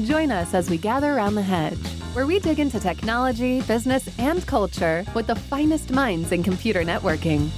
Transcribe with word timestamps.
Join 0.00 0.30
us 0.30 0.54
as 0.54 0.70
we 0.70 0.78
gather 0.78 1.12
around 1.12 1.34
the 1.34 1.42
hedge, 1.42 1.76
where 2.14 2.26
we 2.26 2.38
dig 2.38 2.58
into 2.58 2.80
technology, 2.80 3.60
business, 3.62 4.08
and 4.18 4.44
culture 4.46 5.04
with 5.14 5.26
the 5.26 5.36
finest 5.36 5.90
minds 5.90 6.32
in 6.32 6.42
computer 6.42 6.82
networking. 6.82 7.50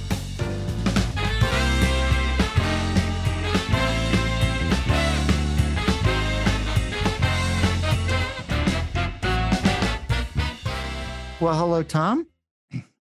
Well, 11.41 11.53
hello, 11.53 11.83
Tom. 11.83 12.27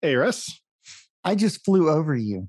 Hey, 0.03 0.16
Russ. 0.16 0.61
I 1.25 1.35
just 1.35 1.64
flew 1.64 1.89
over 1.89 2.14
you. 2.14 2.48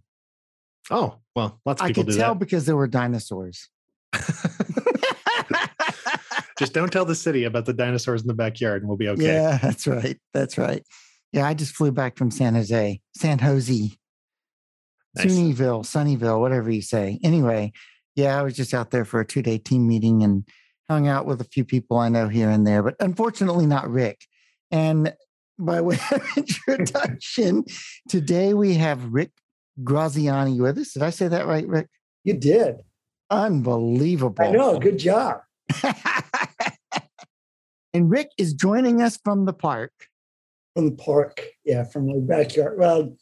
Oh, 0.92 1.20
well, 1.36 1.62
lots 1.66 1.82
of 1.82 1.88
I 1.88 1.94
could 1.94 2.08
do 2.08 2.18
tell 2.18 2.34
that. 2.34 2.40
because 2.40 2.66
there 2.66 2.76
were 2.76 2.88
dinosaurs. 2.88 3.70
Just 6.58 6.74
don't 6.74 6.92
tell 6.92 7.06
the 7.06 7.16
city 7.16 7.43
about 7.43 7.66
the 7.66 7.74
dinosaurs 7.74 8.21
in 8.21 8.28
the 8.28 8.34
backyard 8.34 8.82
and 8.82 8.88
we'll 8.88 8.98
be 8.98 9.10
okay. 9.10 9.25
Yeah, 9.25 9.57
that's 9.61 9.88
right. 9.88 10.18
That's 10.34 10.57
right. 10.57 10.84
Yeah, 11.32 11.48
I 11.48 11.54
just 11.54 11.75
flew 11.75 11.92
back 11.92 12.18
from 12.18 12.32
San 12.32 12.56
Jose, 12.56 13.02
San 13.16 13.39
Jose, 13.39 13.92
Nice. 15.15 15.26
Sunnyville, 15.26 15.84
Sunnyville, 15.84 16.39
whatever 16.39 16.70
you 16.70 16.82
say. 16.82 17.20
Anyway, 17.24 17.71
yeah, 18.15 18.39
I 18.39 18.43
was 18.43 18.56
just 18.56 18.74
out 18.74 18.92
there 18.92 19.06
for 19.06 19.20
a 19.20 19.26
two 19.26 19.42
day 19.42 19.57
team 19.57 19.88
meeting 19.88 20.24
and 20.24 20.48
hung 20.89 21.07
out 21.07 21.26
with 21.26 21.42
a 21.42 21.46
few 21.46 21.65
people 21.65 21.98
I 21.98 22.10
know 22.10 22.28
here 22.28 22.50
and 22.50 22.65
there, 22.65 22.84
but 22.84 22.96
unfortunately 23.00 23.65
not 23.65 23.90
Rick. 23.90 24.21
And 24.71 25.14
by 25.57 25.82
way 25.82 25.98
of 26.12 26.37
introduction, 26.37 27.65
today 28.10 28.54
we 28.54 28.76
have 28.76 29.06
Rick 29.06 29.32
Graziani 29.84 30.60
with 30.60 30.78
us. 30.78 30.93
Did 30.93 31.04
I 31.04 31.10
say 31.10 31.28
that 31.28 31.48
right, 31.48 31.68
Rick? 31.68 31.87
You 32.23 32.34
did. 32.34 32.78
Unbelievable. 33.30 34.45
I 34.45 34.52
know. 34.52 34.80
Good 34.80 35.00
job. 35.00 35.40
and 37.95 38.12
Rick 38.12 38.31
is 38.38 38.54
joining 38.54 39.02
us 39.02 39.18
from 39.24 39.46
the 39.46 39.54
park. 39.54 39.92
From 40.76 40.90
the 40.90 40.96
park. 40.96 41.42
Yeah, 41.64 41.86
from 41.86 42.08
my 42.08 42.20
backyard. 42.20 42.78
Well, 42.78 43.16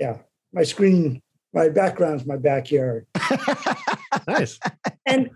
yeah, 0.00 0.18
my 0.52 0.62
screen, 0.62 1.22
my 1.52 1.68
background's 1.68 2.26
my 2.26 2.36
backyard. 2.36 3.06
Nice. 4.26 4.58
And 5.04 5.30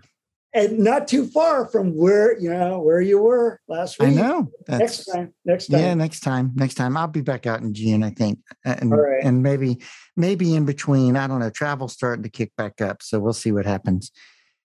and 0.53 0.79
not 0.79 1.07
too 1.07 1.27
far 1.27 1.67
from 1.67 1.95
where, 1.95 2.37
you 2.37 2.49
know, 2.49 2.81
where 2.81 2.99
you 2.99 3.21
were 3.21 3.59
last 3.69 3.99
week. 3.99 4.09
I 4.09 4.13
know. 4.13 4.51
Next 4.67 5.05
time. 5.05 5.33
Next 5.45 5.67
time. 5.67 5.79
yeah, 5.79 5.93
next 5.93 6.21
time. 6.21 6.51
Next 6.55 6.75
time. 6.75 6.97
I'll 6.97 7.07
be 7.07 7.21
back 7.21 7.45
out 7.45 7.61
in 7.61 7.73
June, 7.73 8.03
I 8.03 8.09
think. 8.09 8.39
And 8.65 8.91
All 8.91 8.99
right. 8.99 9.23
and 9.23 9.43
maybe 9.43 9.81
maybe 10.17 10.55
in 10.55 10.65
between, 10.65 11.15
I 11.15 11.27
don't 11.27 11.39
know, 11.39 11.51
travel's 11.51 11.93
starting 11.93 12.23
to 12.23 12.29
kick 12.29 12.51
back 12.57 12.81
up. 12.81 13.01
So 13.01 13.19
we'll 13.19 13.33
see 13.33 13.51
what 13.51 13.65
happens. 13.65 14.11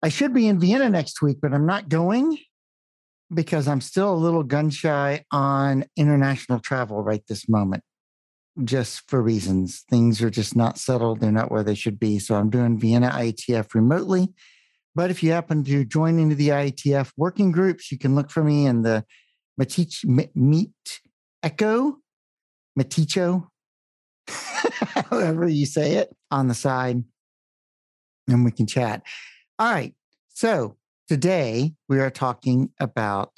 I 0.03 0.09
should 0.09 0.33
be 0.33 0.47
in 0.47 0.61
Vienna 0.61 0.89
next 0.89 1.21
week, 1.21 1.39
but 1.43 1.53
I'm 1.53 1.67
not 1.67 1.89
going 1.89 2.39
because 3.33 3.67
I'm 3.69 3.81
still 3.81 4.13
a 4.13 4.17
little 4.17 4.43
gun 4.43 4.71
shy 4.71 5.25
on 5.31 5.85
international 5.97 6.61
travel 6.61 7.03
right 7.03 7.23
this 7.29 7.49
moment. 7.49 7.83
Just 8.65 9.09
for 9.09 9.21
reasons. 9.21 9.85
Things 9.91 10.23
are 10.23 10.31
just 10.31 10.57
not 10.57 10.79
settled. 10.79 11.21
They're 11.21 11.33
not 11.33 11.51
where 11.51 11.63
they 11.63 11.75
should 11.75 11.99
be. 11.99 12.19
So 12.19 12.37
I'm 12.37 12.49
doing 12.49 12.79
Vienna 12.79 13.11
IETF 13.11 13.75
remotely. 13.75 14.33
But 14.95 15.11
if 15.11 15.23
you 15.23 15.33
happen 15.33 15.63
to 15.65 15.85
join 15.85 16.19
into 16.19 16.35
the 16.35 16.49
IETF 16.49 17.13
working 17.19 17.53
groups, 17.53 17.93
you 17.93 17.99
can 17.99 18.15
look 18.15 18.31
for 18.31 18.43
me 18.43 18.67
in 18.67 18.81
the 18.81 19.05
Matich, 19.61 20.05
Meet 20.35 20.71
Echo, 21.43 21.99
Maticho, 22.79 23.49
however 25.11 25.47
you 25.47 25.67
say 25.67 25.97
it, 25.97 26.15
on 26.31 26.49
the 26.49 26.55
side, 26.55 27.05
and 28.29 28.45
we 28.45 28.51
can 28.51 28.67
chat. 28.67 29.03
All 29.59 29.71
right. 29.71 29.95
So 30.29 30.77
today 31.09 31.73
we 31.89 32.01
are 32.01 32.11
talking 32.11 32.71
about 32.81 33.31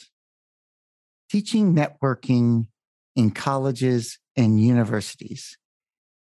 teaching 1.30 1.74
networking 1.74 2.66
in 3.14 3.30
colleges 3.30 4.18
and 4.36 4.60
universities. 4.60 5.58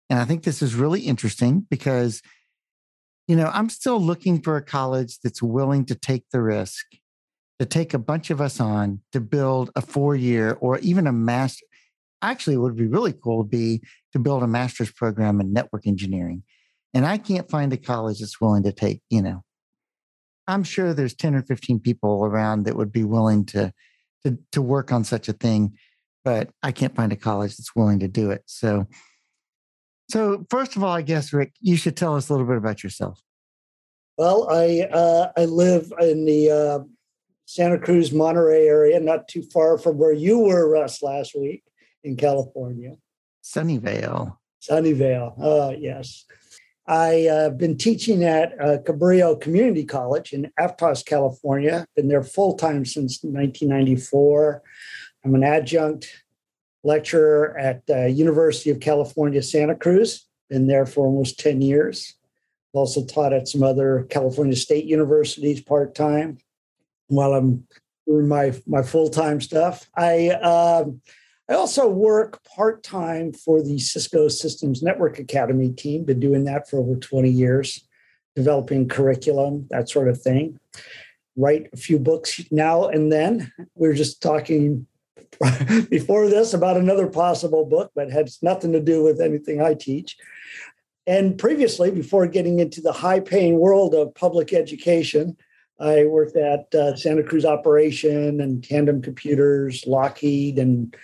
And 0.09 0.19
I 0.19 0.25
think 0.25 0.43
this 0.43 0.61
is 0.61 0.75
really 0.75 1.01
interesting 1.01 1.65
because, 1.69 2.21
you 3.27 3.35
know, 3.35 3.49
I'm 3.53 3.69
still 3.69 3.99
looking 3.99 4.41
for 4.41 4.55
a 4.55 4.61
college 4.61 5.19
that's 5.23 5.41
willing 5.41 5.85
to 5.85 5.95
take 5.95 6.23
the 6.31 6.41
risk 6.41 6.85
to 7.59 7.65
take 7.65 7.93
a 7.93 7.99
bunch 7.99 8.29
of 8.29 8.41
us 8.41 8.59
on 8.59 9.01
to 9.11 9.21
build 9.21 9.71
a 9.75 9.81
four 9.81 10.15
year 10.15 10.57
or 10.59 10.79
even 10.79 11.07
a 11.07 11.11
master. 11.11 11.65
Actually, 12.21 12.57
would 12.57 12.75
be 12.75 12.87
really 12.87 13.13
cool 13.13 13.37
would 13.37 13.49
be 13.49 13.81
to 14.13 14.19
build 14.19 14.43
a 14.43 14.47
master's 14.47 14.91
program 14.91 15.39
in 15.39 15.53
network 15.53 15.87
engineering. 15.87 16.43
And 16.93 17.05
I 17.05 17.17
can't 17.17 17.49
find 17.49 17.71
a 17.71 17.77
college 17.77 18.19
that's 18.19 18.41
willing 18.41 18.63
to 18.63 18.71
take, 18.71 19.01
you 19.09 19.21
know, 19.21 19.43
I'm 20.47 20.63
sure 20.63 20.93
there's 20.93 21.15
10 21.15 21.35
or 21.35 21.43
15 21.43 21.79
people 21.79 22.25
around 22.25 22.63
that 22.63 22.75
would 22.75 22.91
be 22.91 23.03
willing 23.03 23.45
to, 23.47 23.71
to, 24.23 24.37
to 24.51 24.61
work 24.61 24.91
on 24.91 25.03
such 25.03 25.27
a 25.27 25.33
thing, 25.33 25.77
but 26.23 26.49
I 26.61 26.71
can't 26.71 26.95
find 26.95 27.11
a 27.11 27.15
college 27.17 27.57
that's 27.57 27.75
willing 27.75 27.99
to 27.99 28.07
do 28.07 28.31
it. 28.31 28.43
So, 28.45 28.87
so 30.09 30.45
first 30.49 30.75
of 30.75 30.83
all, 30.83 30.91
I 30.91 31.01
guess, 31.01 31.33
Rick, 31.33 31.53
you 31.59 31.77
should 31.77 31.97
tell 31.97 32.15
us 32.15 32.29
a 32.29 32.33
little 32.33 32.47
bit 32.47 32.57
about 32.57 32.83
yourself. 32.83 33.21
Well, 34.17 34.47
I 34.49 34.87
uh, 34.91 35.31
I 35.35 35.43
live 35.43 35.91
in 35.99 36.25
the 36.25 36.49
uh, 36.49 36.79
Santa 37.45 37.77
Cruz 37.77 38.13
Monterey 38.13 38.65
area, 38.65 38.99
not 38.99 39.27
too 39.27 39.43
far 39.43 39.77
from 39.77 39.97
where 39.97 40.13
you 40.13 40.39
were, 40.39 40.69
Russ, 40.69 41.03
last 41.03 41.35
week 41.35 41.63
in 42.03 42.15
California. 42.15 42.95
Sunnyvale. 43.43 44.37
Sunnyvale. 44.61 45.33
Oh, 45.37 45.71
yes. 45.71 46.25
I've 46.87 47.27
uh, 47.27 47.49
been 47.49 47.77
teaching 47.77 48.23
at 48.23 48.53
uh, 48.61 48.77
Cabrillo 48.77 49.39
Community 49.39 49.83
College 49.83 50.33
in 50.33 50.51
Aptos, 50.59 51.03
California. 51.03 51.87
Been 51.95 52.07
there 52.07 52.23
full 52.23 52.55
time 52.55 52.85
since 52.85 53.23
1994. 53.23 54.61
I'm 55.23 55.33
an 55.33 55.43
adjunct 55.43 56.23
lecturer 56.83 57.57
at 57.57 57.81
uh, 57.89 58.05
University 58.05 58.69
of 58.69 58.79
California, 58.79 59.41
Santa 59.41 59.75
Cruz. 59.75 60.27
Been 60.49 60.67
there 60.67 60.85
for 60.85 61.07
almost 61.07 61.39
10 61.39 61.61
years. 61.61 62.13
I've 62.71 62.79
also 62.79 63.03
taught 63.03 63.33
at 63.33 63.47
some 63.47 63.63
other 63.63 64.05
California 64.11 64.55
state 64.55 64.85
universities 64.85 65.61
part 65.61 65.95
time 65.95 66.37
while 67.07 67.33
I'm 67.33 67.67
doing 68.05 68.27
my 68.27 68.53
my 68.67 68.83
full 68.83 69.09
time 69.09 69.41
stuff. 69.41 69.89
I 69.95 70.29
um, 70.29 71.01
I 71.47 71.53
also 71.53 71.87
work 71.87 72.43
part 72.43 72.81
time 72.81 73.31
for 73.31 73.61
the 73.61 73.77
Cisco 73.77 74.27
Systems 74.29 74.81
Network 74.81 75.19
Academy 75.19 75.71
team. 75.71 76.03
Been 76.03 76.19
doing 76.19 76.45
that 76.45 76.67
for 76.67 76.79
over 76.79 76.95
20 76.95 77.29
years, 77.29 77.85
developing 78.35 78.87
curriculum, 78.87 79.67
that 79.69 79.87
sort 79.87 80.07
of 80.07 80.19
thing. 80.19 80.59
Write 81.35 81.69
a 81.71 81.77
few 81.77 81.99
books 81.99 82.41
now 82.49 82.87
and 82.87 83.11
then. 83.11 83.51
We 83.75 83.87
were 83.87 83.93
just 83.93 84.23
talking 84.23 84.87
before 85.89 86.29
this 86.29 86.53
about 86.55 86.77
another 86.77 87.07
possible 87.07 87.65
book, 87.65 87.91
but 87.93 88.09
has 88.09 88.39
nothing 88.41 88.71
to 88.71 88.79
do 88.79 89.03
with 89.03 89.21
anything 89.21 89.61
I 89.61 89.75
teach. 89.75 90.17
And 91.05 91.37
previously, 91.37 91.91
before 91.91 92.25
getting 92.25 92.57
into 92.57 92.81
the 92.81 92.91
high 92.91 93.19
paying 93.19 93.59
world 93.59 93.93
of 93.93 94.15
public 94.15 94.51
education, 94.51 95.37
I 95.79 96.05
worked 96.05 96.37
at 96.37 96.73
uh, 96.73 96.95
Santa 96.95 97.21
Cruz 97.21 97.45
Operation 97.45 98.41
and 98.41 98.63
Tandem 98.63 99.03
Computers, 99.03 99.85
Lockheed, 99.85 100.57
and, 100.57 100.95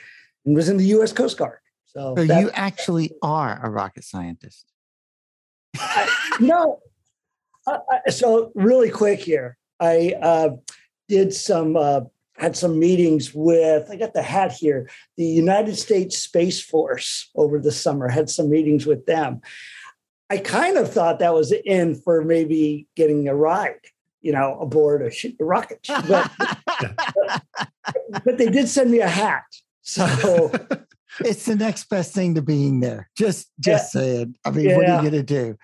and 0.46 0.56
was 0.56 0.70
in 0.70 0.78
the 0.78 0.86
U.S. 0.86 1.14
Coast 1.14 1.38
Guard. 1.38 1.60
So, 1.86 2.16
So 2.18 2.26
that- 2.26 2.40
you 2.42 2.50
actually 2.54 3.12
are 3.22 3.60
a 3.64 3.70
rocket 3.70 4.04
scientist. 4.04 4.66
I- 5.78 6.10
no. 6.40 6.80
I- 7.68 7.80
I- 8.08 8.10
so 8.10 8.52
really 8.56 8.90
quick 8.90 9.20
here, 9.20 9.58
I 9.80 10.14
uh, 10.22 10.50
did 11.08 11.34
some 11.34 11.76
uh, 11.76 12.02
had 12.38 12.56
some 12.58 12.80
meetings 12.80 13.34
with. 13.34 13.90
I 13.92 13.98
got 13.98 14.14
the 14.14 14.22
hat 14.24 14.52
here. 14.52 14.90
The 15.18 15.26
United 15.26 15.78
States 15.78 16.18
Space 16.18 16.62
Force 16.62 17.30
over 17.36 17.60
the 17.60 17.72
summer 17.72 18.08
had 18.08 18.30
some 18.30 18.50
meetings 18.50 18.86
with 18.86 19.06
them. 19.06 19.42
I 20.30 20.38
kind 20.38 20.78
of 20.78 20.92
thought 20.92 21.20
that 21.20 21.34
was 21.34 21.52
in 21.52 21.96
for 21.96 22.24
maybe 22.24 22.88
getting 22.96 23.28
a 23.28 23.36
ride, 23.36 23.76
you 24.22 24.32
know, 24.32 24.58
aboard 24.62 25.02
a, 25.02 25.12
sh- 25.12 25.26
a 25.40 25.44
rocket, 25.44 25.80
but 26.08 26.32
but 28.24 28.38
they 28.38 28.50
did 28.50 28.70
send 28.70 28.92
me 28.92 29.00
a 29.00 29.08
hat. 29.10 29.44
So 29.82 30.52
it's 31.20 31.46
the 31.46 31.56
next 31.56 31.90
best 31.90 32.14
thing 32.14 32.36
to 32.36 32.42
being 32.42 32.80
there. 32.80 33.10
Just 33.18 33.50
just 33.60 33.92
saying. 33.92 34.36
I 34.46 34.52
mean, 34.52 34.76
what 34.76 34.88
are 34.88 35.04
you 35.04 35.10
gonna 35.10 35.24
do? 35.24 35.58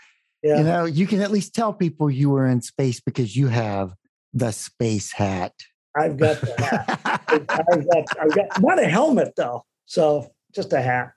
yeah, 0.43 0.57
You 0.57 0.63
know, 0.63 0.85
you 0.85 1.07
can 1.07 1.21
at 1.21 1.31
least 1.31 1.53
tell 1.53 1.73
people 1.73 2.09
you 2.09 2.29
were 2.29 2.45
in 2.45 2.61
space 2.61 2.99
because 2.99 3.35
you 3.35 3.47
have 3.47 3.93
the 4.33 4.51
space 4.51 5.11
hat. 5.11 5.53
I've 5.97 6.17
got 6.17 6.39
the 6.41 6.53
hat. 6.57 7.21
I've 7.27 7.87
got, 7.87 8.03
I've 8.21 8.35
got 8.35 8.61
not 8.61 8.81
a 8.81 8.87
helmet 8.87 9.33
though, 9.35 9.65
so 9.85 10.31
just 10.53 10.73
a 10.73 10.81
hat. 10.81 11.11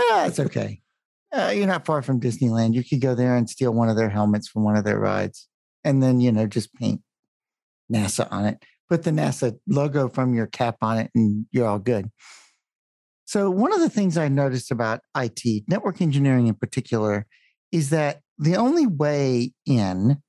Ah, 0.00 0.26
it's 0.26 0.40
okay. 0.40 0.80
Uh, 1.32 1.52
you're 1.54 1.66
not 1.66 1.84
far 1.84 2.02
from 2.02 2.20
Disneyland. 2.20 2.74
You 2.74 2.82
could 2.82 3.00
go 3.00 3.14
there 3.14 3.36
and 3.36 3.48
steal 3.48 3.72
one 3.72 3.88
of 3.88 3.96
their 3.96 4.08
helmets 4.08 4.48
from 4.48 4.64
one 4.64 4.76
of 4.76 4.84
their 4.84 4.98
rides, 4.98 5.48
and 5.84 6.02
then 6.02 6.20
you 6.20 6.32
know 6.32 6.46
just 6.46 6.74
paint 6.74 7.02
NASA 7.92 8.26
on 8.30 8.46
it. 8.46 8.62
Put 8.88 9.02
the 9.02 9.10
NASA 9.10 9.58
logo 9.66 10.08
from 10.08 10.34
your 10.34 10.46
cap 10.46 10.76
on 10.82 10.98
it, 10.98 11.10
and 11.14 11.46
you're 11.50 11.66
all 11.66 11.78
good. 11.78 12.10
So 13.24 13.50
one 13.50 13.72
of 13.72 13.80
the 13.80 13.90
things 13.90 14.16
I 14.16 14.28
noticed 14.28 14.70
about 14.70 15.00
IT, 15.16 15.64
network 15.68 16.00
engineering 16.00 16.46
in 16.46 16.54
particular, 16.54 17.26
is 17.70 17.90
that 17.90 18.20
the 18.38 18.56
only 18.56 18.86
way 18.86 19.52
in 19.66 20.22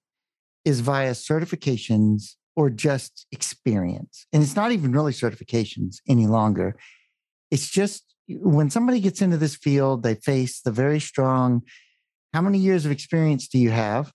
is 0.66 0.82
via 0.82 1.12
certifications 1.12 2.36
or 2.58 2.70
just 2.70 3.26
experience. 3.32 4.26
And 4.34 4.44
it's 4.44 4.56
not 4.56 4.74
even 4.74 4.92
really 4.92 5.14
certifications 5.14 5.98
any 6.10 6.28
longer. 6.28 6.76
It's 7.52 7.70
just 7.70 8.04
when 8.28 8.70
somebody 8.70 9.00
gets 9.00 9.22
into 9.22 9.38
this 9.38 9.56
field, 9.56 10.04
they 10.04 10.16
face 10.16 10.60
the 10.62 10.72
very 10.72 11.00
strong 11.00 11.62
how 12.34 12.42
many 12.42 12.60
years 12.60 12.86
of 12.86 12.92
experience 12.92 13.48
do 13.48 13.58
you 13.58 13.72
have? 13.72 14.12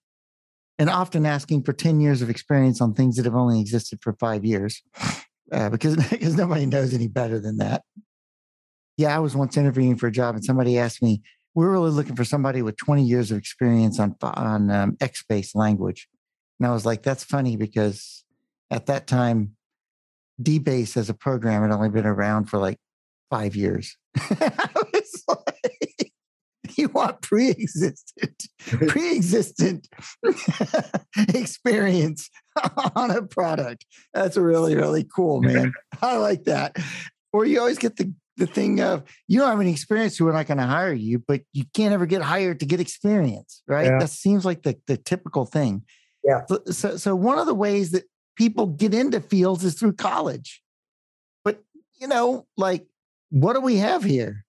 And 0.78 0.90
often 0.90 1.24
asking 1.24 1.62
for 1.62 1.72
10 1.72 2.00
years 2.00 2.20
of 2.20 2.28
experience 2.28 2.80
on 2.80 2.94
things 2.94 3.16
that 3.16 3.24
have 3.24 3.34
only 3.34 3.60
existed 3.60 4.00
for 4.02 4.12
five 4.14 4.44
years 4.44 4.82
uh, 5.52 5.70
because, 5.70 5.96
because 6.10 6.36
nobody 6.36 6.66
knows 6.66 6.92
any 6.92 7.08
better 7.08 7.38
than 7.38 7.58
that. 7.58 7.82
Yeah, 8.96 9.14
I 9.14 9.20
was 9.20 9.36
once 9.36 9.56
interviewing 9.56 9.96
for 9.96 10.06
a 10.06 10.12
job 10.12 10.34
and 10.34 10.44
somebody 10.44 10.78
asked 10.78 11.02
me, 11.02 11.22
we're 11.54 11.70
really 11.70 11.90
looking 11.90 12.16
for 12.16 12.24
somebody 12.24 12.62
with 12.62 12.76
20 12.76 13.04
years 13.04 13.30
of 13.30 13.38
experience 13.38 14.00
on, 14.00 14.16
on 14.22 14.70
um, 14.70 14.96
X-based 15.00 15.54
language. 15.54 16.08
And 16.58 16.66
I 16.66 16.72
was 16.72 16.84
like, 16.84 17.02
that's 17.02 17.24
funny 17.24 17.56
because 17.56 18.24
at 18.70 18.86
that 18.86 19.06
time, 19.06 19.56
DBase 20.42 20.96
as 20.96 21.08
a 21.08 21.14
program 21.14 21.62
had 21.62 21.70
only 21.70 21.90
been 21.90 22.06
around 22.06 22.46
for 22.46 22.58
like 22.58 22.78
five 23.30 23.54
years. 23.54 23.96
like, 24.40 25.43
you 26.78 26.88
want 26.88 27.20
pre-existent, 27.22 28.48
pre-existent 28.66 29.88
experience 31.34 32.30
on 32.96 33.10
a 33.10 33.22
product. 33.22 33.84
That's 34.12 34.36
really, 34.36 34.76
really 34.76 35.04
cool, 35.04 35.40
man. 35.40 35.72
I 36.02 36.16
like 36.16 36.44
that. 36.44 36.76
Or 37.32 37.44
you 37.44 37.60
always 37.60 37.78
get 37.78 37.96
the 37.96 38.12
the 38.36 38.46
thing 38.48 38.80
of 38.80 39.04
you 39.28 39.38
don't 39.38 39.48
have 39.48 39.60
any 39.60 39.70
experience, 39.70 40.18
so 40.18 40.24
we're 40.24 40.32
not 40.32 40.46
going 40.46 40.58
to 40.58 40.66
hire 40.66 40.92
you, 40.92 41.20
but 41.20 41.42
you 41.52 41.64
can't 41.72 41.94
ever 41.94 42.04
get 42.04 42.20
hired 42.20 42.58
to 42.58 42.66
get 42.66 42.80
experience, 42.80 43.62
right? 43.68 43.86
Yeah. 43.86 43.98
That 44.00 44.10
seems 44.10 44.44
like 44.44 44.62
the 44.62 44.76
the 44.86 44.96
typical 44.96 45.44
thing. 45.44 45.82
Yeah. 46.24 46.40
So, 46.48 46.60
so, 46.70 46.96
so 46.96 47.14
one 47.14 47.38
of 47.38 47.46
the 47.46 47.54
ways 47.54 47.92
that 47.92 48.04
people 48.36 48.66
get 48.66 48.94
into 48.94 49.20
fields 49.20 49.64
is 49.64 49.74
through 49.74 49.92
college. 49.94 50.62
But 51.44 51.62
you 52.00 52.08
know, 52.08 52.46
like, 52.56 52.86
what 53.30 53.54
do 53.54 53.60
we 53.60 53.76
have 53.76 54.02
here? 54.02 54.43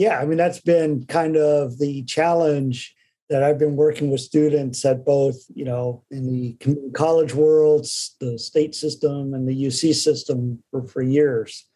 Yeah, 0.00 0.18
I 0.18 0.24
mean 0.24 0.38
that's 0.38 0.62
been 0.62 1.04
kind 1.04 1.36
of 1.36 1.78
the 1.78 2.02
challenge 2.04 2.94
that 3.28 3.42
I've 3.42 3.58
been 3.58 3.76
working 3.76 4.10
with 4.10 4.22
students 4.22 4.82
at 4.86 5.04
both, 5.04 5.36
you 5.54 5.66
know, 5.66 6.04
in 6.10 6.26
the 6.26 6.56
college 6.94 7.34
worlds, 7.34 8.16
the 8.18 8.38
state 8.38 8.74
system, 8.74 9.34
and 9.34 9.46
the 9.46 9.54
UC 9.54 9.94
system 9.94 10.62
for, 10.70 10.86
for 10.86 11.02
years. 11.02 11.66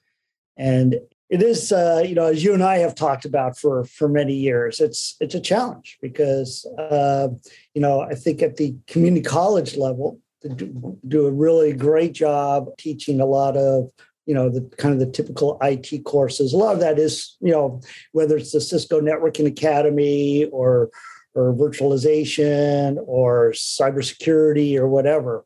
And 0.56 0.94
it 1.28 1.42
is, 1.42 1.70
uh, 1.70 2.02
you 2.08 2.14
know, 2.14 2.24
as 2.24 2.42
you 2.42 2.54
and 2.54 2.62
I 2.62 2.78
have 2.78 2.94
talked 2.94 3.26
about 3.26 3.58
for 3.58 3.84
for 3.84 4.08
many 4.08 4.32
years, 4.32 4.80
it's 4.80 5.16
it's 5.20 5.34
a 5.34 5.40
challenge 5.40 5.98
because, 6.00 6.64
uh, 6.78 7.28
you 7.74 7.82
know, 7.82 8.00
I 8.00 8.14
think 8.14 8.40
at 8.40 8.56
the 8.56 8.74
community 8.86 9.20
college 9.20 9.76
level, 9.76 10.18
do, 10.56 10.98
do 11.06 11.26
a 11.26 11.30
really 11.30 11.74
great 11.74 12.14
job 12.14 12.68
teaching 12.78 13.20
a 13.20 13.26
lot 13.26 13.58
of 13.58 13.90
you 14.26 14.34
know 14.34 14.48
the 14.48 14.62
kind 14.76 14.94
of 14.94 15.00
the 15.00 15.10
typical 15.10 15.58
IT 15.62 16.04
courses. 16.04 16.52
A 16.52 16.56
lot 16.56 16.74
of 16.74 16.80
that 16.80 16.98
is 16.98 17.36
you 17.40 17.52
know 17.52 17.80
whether 18.12 18.36
it's 18.36 18.52
the 18.52 18.60
Cisco 18.60 19.00
Networking 19.00 19.46
Academy 19.46 20.46
or 20.46 20.90
or 21.34 21.52
virtualization 21.52 22.96
or 23.06 23.52
cybersecurity 23.52 24.76
or 24.76 24.88
whatever. 24.88 25.44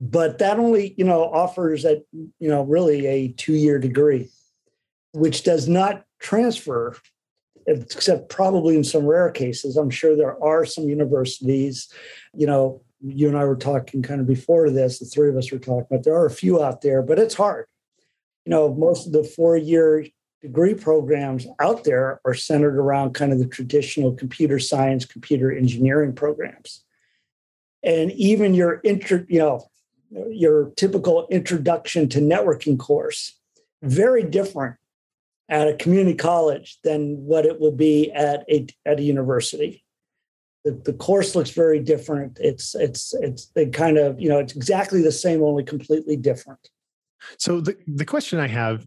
But 0.00 0.38
that 0.38 0.58
only 0.58 0.94
you 0.96 1.04
know 1.04 1.24
offers 1.24 1.84
a 1.84 2.02
you 2.12 2.48
know 2.48 2.62
really 2.62 3.06
a 3.06 3.28
two 3.28 3.54
year 3.54 3.78
degree 3.78 4.28
which 5.12 5.44
does 5.44 5.66
not 5.66 6.04
transfer 6.20 6.94
except 7.66 8.28
probably 8.28 8.76
in 8.76 8.84
some 8.84 9.06
rare 9.06 9.30
cases. 9.30 9.76
I'm 9.76 9.90
sure 9.90 10.14
there 10.14 10.42
are 10.44 10.64
some 10.66 10.88
universities 10.88 11.92
you 12.34 12.46
know 12.46 12.82
you 13.00 13.28
and 13.28 13.36
i 13.36 13.44
were 13.44 13.56
talking 13.56 14.02
kind 14.02 14.20
of 14.20 14.26
before 14.26 14.70
this 14.70 14.98
the 14.98 15.04
three 15.04 15.28
of 15.28 15.36
us 15.36 15.50
were 15.50 15.58
talking 15.58 15.86
but 15.90 16.04
there 16.04 16.14
are 16.14 16.26
a 16.26 16.30
few 16.30 16.62
out 16.62 16.80
there 16.80 17.02
but 17.02 17.18
it's 17.18 17.34
hard 17.34 17.66
you 18.46 18.50
know 18.50 18.72
most 18.72 19.06
of 19.06 19.12
the 19.12 19.24
four 19.24 19.56
year 19.56 20.06
degree 20.40 20.74
programs 20.74 21.46
out 21.60 21.84
there 21.84 22.20
are 22.24 22.34
centered 22.34 22.78
around 22.78 23.14
kind 23.14 23.32
of 23.32 23.38
the 23.38 23.46
traditional 23.46 24.12
computer 24.12 24.58
science 24.58 25.04
computer 25.04 25.50
engineering 25.50 26.14
programs. 26.14 26.84
And 27.82 28.12
even 28.12 28.54
your 28.54 28.74
inter 28.84 29.26
you 29.28 29.40
know 29.40 29.68
your 30.30 30.70
typical 30.76 31.26
introduction 31.30 32.08
to 32.08 32.20
networking 32.20 32.78
course 32.78 33.38
very 33.82 34.22
different 34.22 34.76
at 35.48 35.68
a 35.68 35.74
community 35.74 36.16
college 36.16 36.78
than 36.84 37.16
what 37.24 37.44
it 37.44 37.60
will 37.60 37.72
be 37.72 38.12
at 38.12 38.44
a 38.48 38.66
at 38.86 39.00
a 39.00 39.02
university. 39.02 39.82
The, 40.64 40.72
the 40.72 40.92
course 40.92 41.34
looks 41.34 41.50
very 41.50 41.80
different. 41.80 42.38
It's 42.40 42.76
it's 42.76 43.12
it's 43.14 43.50
it 43.56 43.72
kind 43.72 43.98
of 43.98 44.20
you 44.20 44.28
know 44.28 44.38
it's 44.38 44.54
exactly 44.54 45.02
the 45.02 45.12
same 45.12 45.42
only 45.42 45.64
completely 45.64 46.16
different 46.16 46.70
so 47.38 47.60
the, 47.60 47.76
the 47.86 48.04
question 48.04 48.38
i 48.38 48.46
have 48.46 48.86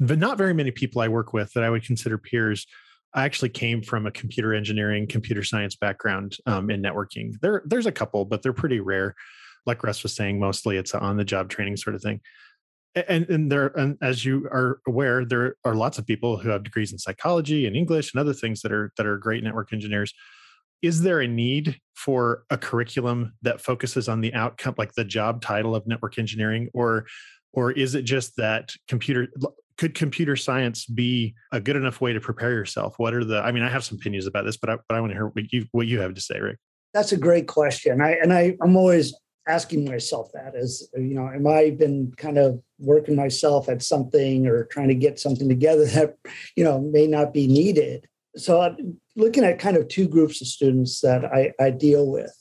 but 0.00 0.18
not 0.18 0.38
very 0.38 0.54
many 0.54 0.70
people 0.70 1.00
i 1.00 1.08
work 1.08 1.32
with 1.32 1.52
that 1.52 1.64
i 1.64 1.70
would 1.70 1.84
consider 1.84 2.18
peers 2.18 2.66
I 3.12 3.24
actually 3.24 3.48
came 3.48 3.82
from 3.82 4.06
a 4.06 4.12
computer 4.12 4.54
engineering, 4.54 5.08
computer 5.08 5.42
science 5.42 5.74
background 5.74 6.36
um, 6.46 6.70
in 6.70 6.80
networking. 6.80 7.32
There, 7.42 7.62
there's 7.64 7.86
a 7.86 7.90
couple, 7.90 8.24
but 8.24 8.40
they're 8.40 8.52
pretty 8.52 8.78
rare 8.78 9.16
like 9.66 9.82
Russ 9.82 10.02
was 10.02 10.14
saying, 10.14 10.38
mostly 10.38 10.76
it's 10.76 10.94
on 10.94 11.16
the 11.16 11.24
job 11.24 11.48
training 11.48 11.76
sort 11.76 11.94
of 11.94 12.02
thing. 12.02 12.20
And, 12.94 13.28
and 13.30 13.52
there, 13.52 13.68
and 13.68 13.96
as 14.02 14.24
you 14.24 14.46
are 14.46 14.80
aware, 14.86 15.24
there 15.24 15.56
are 15.64 15.74
lots 15.74 15.98
of 15.98 16.06
people 16.06 16.38
who 16.38 16.48
have 16.48 16.64
degrees 16.64 16.92
in 16.92 16.98
psychology 16.98 17.66
and 17.66 17.76
English 17.76 18.12
and 18.12 18.20
other 18.20 18.32
things 18.32 18.62
that 18.62 18.72
are 18.72 18.92
that 18.96 19.06
are 19.06 19.16
great 19.16 19.44
network 19.44 19.72
engineers. 19.72 20.12
Is 20.82 21.02
there 21.02 21.20
a 21.20 21.28
need 21.28 21.78
for 21.94 22.44
a 22.50 22.56
curriculum 22.56 23.34
that 23.42 23.60
focuses 23.60 24.08
on 24.08 24.22
the 24.22 24.34
outcome, 24.34 24.74
like 24.76 24.94
the 24.94 25.04
job 25.04 25.40
title 25.40 25.76
of 25.76 25.86
network 25.86 26.18
engineering, 26.18 26.68
or 26.72 27.06
or 27.52 27.72
is 27.72 27.94
it 27.94 28.02
just 28.02 28.36
that 28.36 28.72
computer 28.88 29.28
could 29.76 29.94
computer 29.94 30.36
science 30.36 30.84
be 30.84 31.34
a 31.52 31.60
good 31.60 31.76
enough 31.76 32.00
way 32.00 32.12
to 32.12 32.20
prepare 32.20 32.52
yourself? 32.52 32.94
What 32.98 33.14
are 33.14 33.24
the? 33.24 33.40
I 33.40 33.50
mean, 33.50 33.62
I 33.62 33.68
have 33.68 33.84
some 33.84 33.98
opinions 33.98 34.26
about 34.26 34.44
this, 34.44 34.56
but 34.56 34.70
I, 34.70 34.76
but 34.88 34.96
I 34.96 35.00
want 35.00 35.12
to 35.12 35.16
hear 35.16 35.26
what 35.26 35.52
you 35.52 35.66
what 35.72 35.86
you 35.86 36.00
have 36.00 36.14
to 36.14 36.20
say, 36.20 36.38
Rick. 36.38 36.58
That's 36.92 37.12
a 37.12 37.16
great 37.16 37.48
question. 37.48 38.00
I 38.00 38.12
and 38.12 38.32
I 38.32 38.56
I'm 38.62 38.76
always 38.76 39.14
asking 39.48 39.84
myself 39.84 40.30
that 40.32 40.54
is 40.54 40.88
you 40.94 41.14
know 41.14 41.26
am 41.28 41.46
i 41.46 41.70
been 41.70 42.12
kind 42.16 42.38
of 42.38 42.60
working 42.78 43.16
myself 43.16 43.68
at 43.68 43.82
something 43.82 44.46
or 44.46 44.64
trying 44.66 44.88
to 44.88 44.94
get 44.94 45.18
something 45.18 45.48
together 45.48 45.84
that 45.96 46.16
you 46.56 46.62
know 46.62 46.80
may 46.80 47.06
not 47.06 47.32
be 47.32 47.46
needed 47.46 48.06
so 48.36 48.60
i'm 48.60 49.00
looking 49.16 49.44
at 49.44 49.58
kind 49.58 49.76
of 49.76 49.88
two 49.88 50.06
groups 50.06 50.40
of 50.40 50.46
students 50.46 51.00
that 51.00 51.24
i, 51.24 51.52
I 51.58 51.70
deal 51.70 52.10
with 52.10 52.32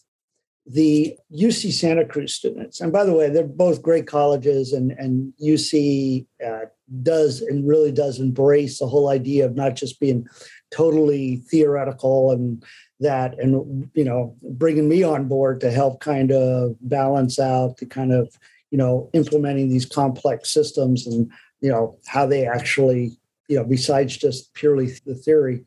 the 0.69 1.17
uc 1.33 1.71
santa 1.73 2.05
cruz 2.05 2.35
students. 2.35 2.79
And 2.79 2.93
by 2.93 3.03
the 3.03 3.13
way 3.13 3.29
they're 3.29 3.43
both 3.43 3.81
great 3.81 4.05
colleges 4.05 4.71
and 4.71 4.91
and 4.91 5.33
uc 5.41 6.25
uh, 6.45 6.65
does 7.01 7.41
and 7.41 7.67
really 7.67 7.91
does 7.91 8.19
embrace 8.19 8.77
the 8.77 8.87
whole 8.87 9.09
idea 9.09 9.45
of 9.45 9.55
not 9.55 9.75
just 9.75 9.99
being 9.99 10.27
totally 10.71 11.37
theoretical 11.49 12.31
and 12.31 12.63
that 12.99 13.37
and 13.39 13.89
you 13.95 14.03
know 14.03 14.35
bringing 14.43 14.87
me 14.87 15.01
on 15.01 15.27
board 15.27 15.59
to 15.61 15.71
help 15.71 16.01
kind 16.01 16.31
of 16.31 16.75
balance 16.81 17.39
out 17.39 17.77
the 17.77 17.87
kind 17.87 18.11
of 18.11 18.31
you 18.69 18.77
know 18.77 19.09
implementing 19.13 19.69
these 19.69 19.87
complex 19.87 20.53
systems 20.53 21.07
and 21.07 21.31
you 21.61 21.71
know 21.71 21.97
how 22.05 22.27
they 22.27 22.45
actually 22.45 23.17
you 23.47 23.55
know 23.55 23.63
besides 23.63 24.15
just 24.15 24.53
purely 24.53 24.91
the 25.07 25.15
theory. 25.15 25.63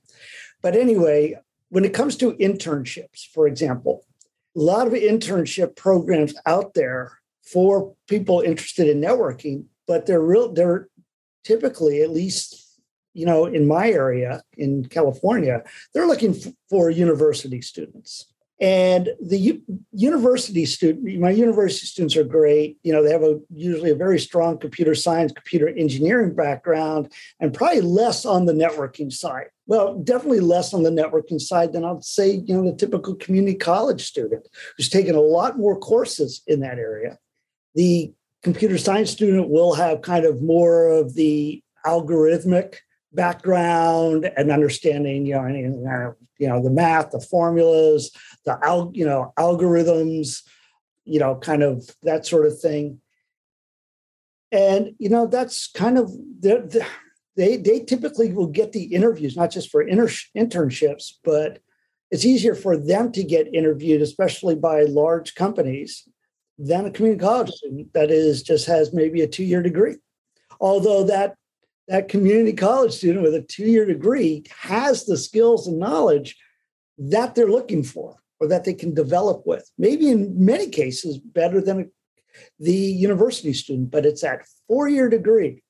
But 0.62 0.76
anyway 0.76 1.34
when 1.70 1.84
it 1.84 1.94
comes 1.94 2.16
to 2.18 2.34
internships 2.34 3.26
for 3.34 3.48
example 3.48 4.04
a 4.56 4.60
lot 4.60 4.86
of 4.86 4.92
internship 4.92 5.76
programs 5.76 6.34
out 6.46 6.74
there 6.74 7.18
for 7.42 7.94
people 8.08 8.40
interested 8.40 8.88
in 8.88 9.00
networking 9.00 9.64
but 9.86 10.06
they're 10.06 10.20
real 10.20 10.52
they're 10.52 10.88
typically 11.44 12.02
at 12.02 12.10
least 12.10 12.62
you 13.14 13.26
know, 13.26 13.46
in 13.46 13.66
my 13.66 13.90
area 13.90 14.42
in 14.56 14.86
California, 14.86 15.62
they're 15.92 16.06
looking 16.06 16.34
for 16.68 16.90
university 16.90 17.60
students. 17.60 18.31
And 18.62 19.08
the 19.20 19.38
u- 19.38 19.62
university 19.90 20.64
student, 20.66 21.18
my 21.18 21.30
university 21.30 21.84
students 21.84 22.16
are 22.16 22.22
great. 22.22 22.78
You 22.84 22.92
know, 22.92 23.02
they 23.02 23.10
have 23.10 23.24
a 23.24 23.40
usually 23.52 23.90
a 23.90 23.96
very 23.96 24.20
strong 24.20 24.56
computer 24.56 24.94
science, 24.94 25.32
computer 25.32 25.68
engineering 25.68 26.32
background, 26.32 27.12
and 27.40 27.52
probably 27.52 27.80
less 27.80 28.24
on 28.24 28.46
the 28.46 28.52
networking 28.52 29.12
side. 29.12 29.46
Well, 29.66 29.98
definitely 29.98 30.40
less 30.40 30.72
on 30.72 30.84
the 30.84 30.90
networking 30.90 31.40
side 31.40 31.72
than 31.72 31.84
I'd 31.84 32.04
say, 32.04 32.34
you 32.46 32.54
know, 32.54 32.70
the 32.70 32.76
typical 32.76 33.16
community 33.16 33.56
college 33.56 34.04
student 34.04 34.46
who's 34.76 34.88
taken 34.88 35.16
a 35.16 35.20
lot 35.20 35.58
more 35.58 35.76
courses 35.76 36.42
in 36.46 36.60
that 36.60 36.78
area. 36.78 37.18
The 37.74 38.12
computer 38.44 38.78
science 38.78 39.10
student 39.10 39.48
will 39.48 39.74
have 39.74 40.02
kind 40.02 40.24
of 40.24 40.40
more 40.40 40.86
of 40.86 41.14
the 41.14 41.60
algorithmic 41.84 42.76
background 43.12 44.30
and 44.36 44.52
understanding, 44.52 45.26
you 45.26 45.34
know, 45.34 45.42
uh, 45.42 46.12
you 46.38 46.48
know, 46.48 46.62
the 46.62 46.70
math, 46.70 47.10
the 47.10 47.20
formulas, 47.20 48.10
the 48.44 48.58
al, 48.62 48.90
you 48.94 49.04
know, 49.04 49.32
algorithms, 49.38 50.42
you 51.04 51.18
know, 51.18 51.36
kind 51.36 51.62
of 51.62 51.88
that 52.02 52.26
sort 52.26 52.46
of 52.46 52.58
thing. 52.58 53.00
And 54.50 54.94
you 54.98 55.08
know, 55.08 55.26
that's 55.26 55.70
kind 55.70 55.98
of 55.98 56.10
the, 56.40 56.86
they 57.36 57.56
they 57.56 57.80
typically 57.80 58.32
will 58.32 58.48
get 58.48 58.72
the 58.72 58.84
interviews, 58.84 59.36
not 59.36 59.50
just 59.50 59.70
for 59.70 59.82
inter- 59.82 60.08
internships, 60.36 61.12
but 61.24 61.60
it's 62.10 62.26
easier 62.26 62.54
for 62.54 62.76
them 62.76 63.10
to 63.12 63.24
get 63.24 63.54
interviewed, 63.54 64.02
especially 64.02 64.54
by 64.54 64.82
large 64.82 65.34
companies, 65.34 66.06
than 66.58 66.84
a 66.84 66.90
community 66.90 67.20
college 67.20 67.50
student 67.50 67.92
that 67.94 68.10
is 68.10 68.42
just 68.42 68.66
has 68.66 68.92
maybe 68.92 69.22
a 69.22 69.26
two-year 69.26 69.62
degree. 69.62 69.96
Although 70.60 71.04
that 71.04 71.36
that 71.88 72.08
community 72.08 72.52
college 72.52 72.92
student 72.92 73.22
with 73.22 73.34
a 73.34 73.42
two-year 73.42 73.86
degree 73.86 74.44
has 74.60 75.06
the 75.06 75.16
skills 75.16 75.66
and 75.66 75.78
knowledge 75.78 76.36
that 76.98 77.34
they're 77.34 77.50
looking 77.50 77.82
for 77.82 78.21
or 78.42 78.48
that 78.48 78.64
they 78.64 78.74
can 78.74 78.92
develop 78.92 79.46
with. 79.46 79.70
Maybe 79.78 80.10
in 80.10 80.44
many 80.44 80.68
cases 80.68 81.16
better 81.18 81.60
than 81.60 81.92
the 82.58 82.74
university 82.74 83.52
student, 83.52 83.92
but 83.92 84.04
it's 84.04 84.22
that 84.22 84.40
four-year 84.66 85.08
degree 85.08 85.62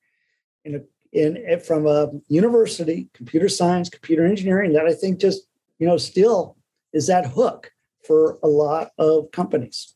in 0.65 0.75
a 0.75 0.79
in 1.11 1.37
eh, 1.47 1.57
from 1.57 1.85
a 1.85 2.09
university, 2.29 3.09
computer 3.13 3.47
science, 3.47 3.89
computer 3.89 4.25
engineering, 4.25 4.73
that 4.73 4.87
I 4.87 4.93
think 4.95 5.19
just 5.19 5.43
you 5.77 5.85
know 5.85 5.97
still 5.97 6.57
is 6.93 7.05
that 7.07 7.27
hook 7.27 7.71
for 8.07 8.39
a 8.41 8.47
lot 8.47 8.89
of 8.97 9.29
companies. 9.31 9.93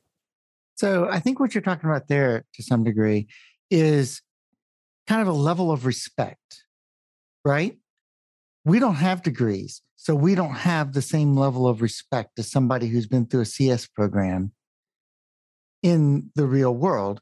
So 0.76 1.10
I 1.10 1.20
think 1.20 1.40
what 1.40 1.56
you're 1.56 1.64
talking 1.64 1.90
about 1.90 2.08
there 2.08 2.46
to 2.54 2.62
some 2.62 2.84
degree 2.84 3.28
is 3.72 4.22
kind 5.08 5.24
of 5.24 5.28
a 5.28 5.32
level 5.50 5.72
of 5.72 5.88
respect, 5.88 6.64
right? 7.44 7.76
We 8.68 8.80
don't 8.80 8.96
have 8.96 9.24
degrees, 9.24 9.82
so 9.96 10.14
we 10.14 10.36
don't 10.36 10.56
have 10.56 10.92
the 10.92 11.02
same 11.02 11.38
level 11.38 11.70
of 11.70 11.82
respect 11.82 12.38
as 12.38 12.52
somebody 12.52 12.88
who's 12.88 13.08
been 13.08 13.26
through 13.26 13.44
a 13.44 13.46
CS 13.46 13.88
program 13.88 14.52
in 15.82 16.32
the 16.36 16.46
real 16.46 16.76
world 16.76 17.22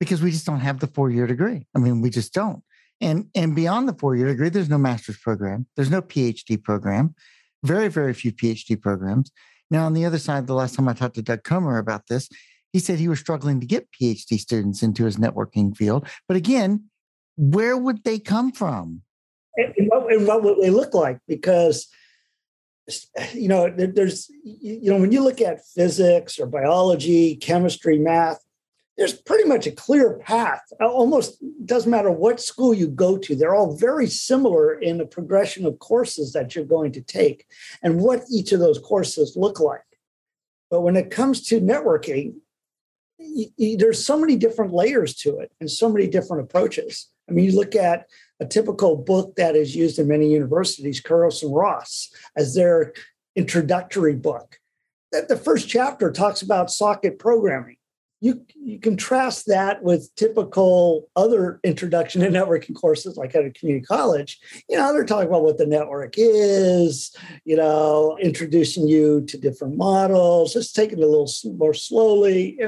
because 0.00 0.22
we 0.22 0.30
just 0.30 0.46
don't 0.46 0.60
have 0.60 0.80
the 0.80 0.86
four 0.86 1.10
year 1.10 1.26
degree. 1.26 1.66
I 1.76 1.78
mean, 1.78 2.00
we 2.00 2.08
just 2.08 2.32
don't. 2.32 2.62
And 3.02 3.26
and 3.34 3.54
beyond 3.54 3.86
the 3.86 3.98
four 3.98 4.16
year 4.16 4.28
degree, 4.28 4.48
there's 4.48 4.70
no 4.70 4.78
master's 4.78 5.18
program. 5.18 5.66
There's 5.76 5.90
no 5.90 6.00
PhD 6.00 6.64
program. 6.64 7.14
Very 7.62 7.88
very 7.88 8.14
few 8.14 8.32
PhD 8.32 8.80
programs. 8.80 9.30
Now 9.70 9.84
on 9.84 9.92
the 9.92 10.06
other 10.06 10.18
side, 10.18 10.46
the 10.46 10.54
last 10.54 10.74
time 10.74 10.88
I 10.88 10.94
talked 10.94 11.16
to 11.16 11.22
Doug 11.22 11.44
Comer 11.44 11.76
about 11.76 12.06
this, 12.06 12.30
he 12.72 12.78
said 12.78 12.98
he 12.98 13.08
was 13.08 13.20
struggling 13.20 13.60
to 13.60 13.66
get 13.66 13.92
PhD 13.92 14.38
students 14.38 14.82
into 14.82 15.04
his 15.04 15.18
networking 15.18 15.76
field. 15.76 16.08
But 16.26 16.38
again, 16.38 16.84
where 17.36 17.76
would 17.76 18.04
they 18.04 18.18
come 18.18 18.52
from? 18.52 19.02
And 19.58 19.88
what, 19.88 20.12
and 20.12 20.26
what 20.26 20.42
would 20.44 20.58
they 20.62 20.70
look 20.70 20.94
like? 20.94 21.18
Because 21.26 21.88
you 23.34 23.48
know, 23.48 23.68
there's 23.70 24.30
you 24.44 24.90
know 24.90 24.98
when 24.98 25.12
you 25.12 25.22
look 25.22 25.40
at 25.40 25.66
physics 25.66 26.38
or 26.38 26.46
biology, 26.46 27.36
chemistry, 27.36 27.98
math, 27.98 28.42
there's 28.96 29.12
pretty 29.12 29.44
much 29.48 29.66
a 29.66 29.72
clear 29.72 30.18
path. 30.18 30.62
Almost 30.80 31.42
doesn't 31.64 31.90
matter 31.90 32.10
what 32.10 32.40
school 32.40 32.72
you 32.72 32.88
go 32.88 33.18
to, 33.18 33.36
they're 33.36 33.54
all 33.54 33.76
very 33.76 34.06
similar 34.06 34.74
in 34.74 34.98
the 34.98 35.06
progression 35.06 35.66
of 35.66 35.78
courses 35.78 36.32
that 36.32 36.54
you're 36.54 36.64
going 36.64 36.92
to 36.92 37.00
take 37.00 37.46
and 37.82 38.00
what 38.00 38.22
each 38.30 38.52
of 38.52 38.60
those 38.60 38.78
courses 38.78 39.36
look 39.36 39.60
like. 39.60 39.82
But 40.70 40.80
when 40.80 40.96
it 40.96 41.10
comes 41.10 41.42
to 41.48 41.60
networking, 41.60 42.34
there's 43.58 44.04
so 44.04 44.18
many 44.18 44.36
different 44.36 44.72
layers 44.72 45.14
to 45.16 45.38
it 45.38 45.52
and 45.60 45.70
so 45.70 45.88
many 45.88 46.06
different 46.06 46.42
approaches. 46.42 47.08
I 47.28 47.32
mean, 47.32 47.44
you 47.44 47.52
look 47.52 47.76
at 47.76 48.06
a 48.40 48.46
typical 48.46 48.96
book 48.96 49.34
that 49.36 49.56
is 49.56 49.74
used 49.74 49.98
in 49.98 50.08
many 50.08 50.30
universities, 50.30 51.02
and 51.08 51.54
Ross, 51.54 52.10
as 52.36 52.54
their 52.54 52.92
introductory 53.36 54.14
book. 54.14 54.58
That 55.12 55.28
the 55.28 55.36
first 55.36 55.68
chapter 55.68 56.12
talks 56.12 56.42
about 56.42 56.70
socket 56.70 57.18
programming. 57.18 57.76
You 58.20 58.44
you 58.56 58.80
contrast 58.80 59.46
that 59.46 59.82
with 59.82 60.12
typical 60.16 61.08
other 61.14 61.60
introduction 61.62 62.20
to 62.20 62.28
networking 62.28 62.74
courses 62.74 63.16
like 63.16 63.34
at 63.34 63.44
a 63.44 63.50
community 63.50 63.86
college. 63.86 64.40
You 64.68 64.76
know 64.76 64.92
they're 64.92 65.04
talking 65.04 65.28
about 65.28 65.44
what 65.44 65.56
the 65.56 65.66
network 65.66 66.14
is 66.16 67.14
you 67.44 67.56
know 67.56 68.18
introducing 68.20 68.88
you 68.88 69.24
to 69.26 69.38
different 69.38 69.76
models 69.76 70.52
just 70.52 70.74
taking 70.74 70.98
it 70.98 71.04
a 71.04 71.06
little 71.06 71.30
more 71.56 71.74
slowly. 71.74 72.58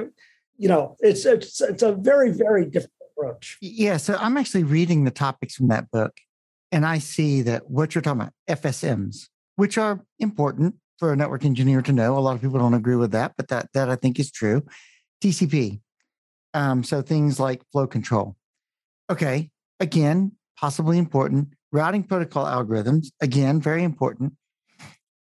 You 0.56 0.68
know 0.68 0.96
it's 1.00 1.26
it's 1.26 1.60
it's 1.60 1.82
a 1.82 1.92
very 1.92 2.30
very 2.30 2.64
different 2.64 2.92
approach 3.20 3.58
yeah 3.60 3.96
so 3.96 4.16
i'm 4.20 4.36
actually 4.36 4.64
reading 4.64 5.04
the 5.04 5.10
topics 5.10 5.54
from 5.54 5.68
that 5.68 5.90
book 5.90 6.16
and 6.72 6.86
i 6.86 6.98
see 6.98 7.42
that 7.42 7.70
what 7.70 7.94
you're 7.94 8.02
talking 8.02 8.22
about 8.22 8.32
fsms 8.48 9.28
which 9.56 9.76
are 9.78 10.00
important 10.18 10.74
for 10.98 11.12
a 11.12 11.16
network 11.16 11.44
engineer 11.44 11.82
to 11.82 11.92
know 11.92 12.16
a 12.16 12.20
lot 12.20 12.34
of 12.34 12.40
people 12.40 12.58
don't 12.58 12.74
agree 12.74 12.96
with 12.96 13.12
that 13.12 13.32
but 13.36 13.48
that 13.48 13.68
that 13.74 13.88
i 13.88 13.96
think 13.96 14.18
is 14.18 14.30
true 14.30 14.62
TCP. 15.20 15.80
Um, 16.54 16.82
so 16.82 17.02
things 17.02 17.38
like 17.38 17.62
flow 17.70 17.86
control. 17.86 18.36
Okay, 19.10 19.50
again, 19.78 20.32
possibly 20.58 20.98
important. 20.98 21.48
Routing 21.72 22.02
protocol 22.02 22.44
algorithms, 22.44 23.08
again, 23.20 23.60
very 23.60 23.84
important. 23.84 24.34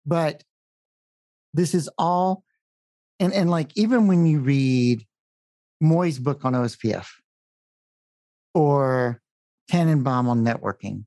But 0.04 0.42
this 1.54 1.74
is 1.74 1.88
all, 1.96 2.44
and, 3.18 3.32
and 3.32 3.50
like 3.50 3.70
even 3.76 4.06
when 4.06 4.26
you 4.26 4.40
read 4.40 5.06
Moy's 5.80 6.18
book 6.18 6.44
on 6.44 6.52
OSPF 6.52 7.06
or 8.54 9.20
Tanenbaum 9.70 10.26
on 10.26 10.44
networking 10.44 11.04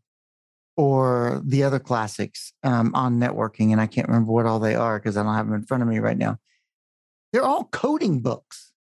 or 0.75 1.41
the 1.43 1.63
other 1.63 1.79
classics 1.79 2.53
um, 2.63 2.93
on 2.93 3.19
networking, 3.19 3.71
and 3.71 3.81
I 3.81 3.87
can't 3.87 4.07
remember 4.07 4.31
what 4.31 4.45
all 4.45 4.59
they 4.59 4.75
are 4.75 4.99
because 4.99 5.17
I 5.17 5.23
don't 5.23 5.33
have 5.33 5.47
them 5.47 5.55
in 5.55 5.63
front 5.63 5.81
of 5.81 5.89
me 5.89 5.99
right 5.99 6.17
now. 6.17 6.37
They're 7.33 7.45
all 7.45 7.65
coding 7.65 8.21
books. 8.21 8.71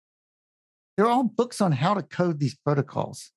They're 0.95 1.07
all 1.07 1.23
books 1.23 1.59
on 1.59 1.71
how 1.71 1.95
to 1.95 2.03
code 2.03 2.39
these 2.39 2.55
protocols. 2.55 3.31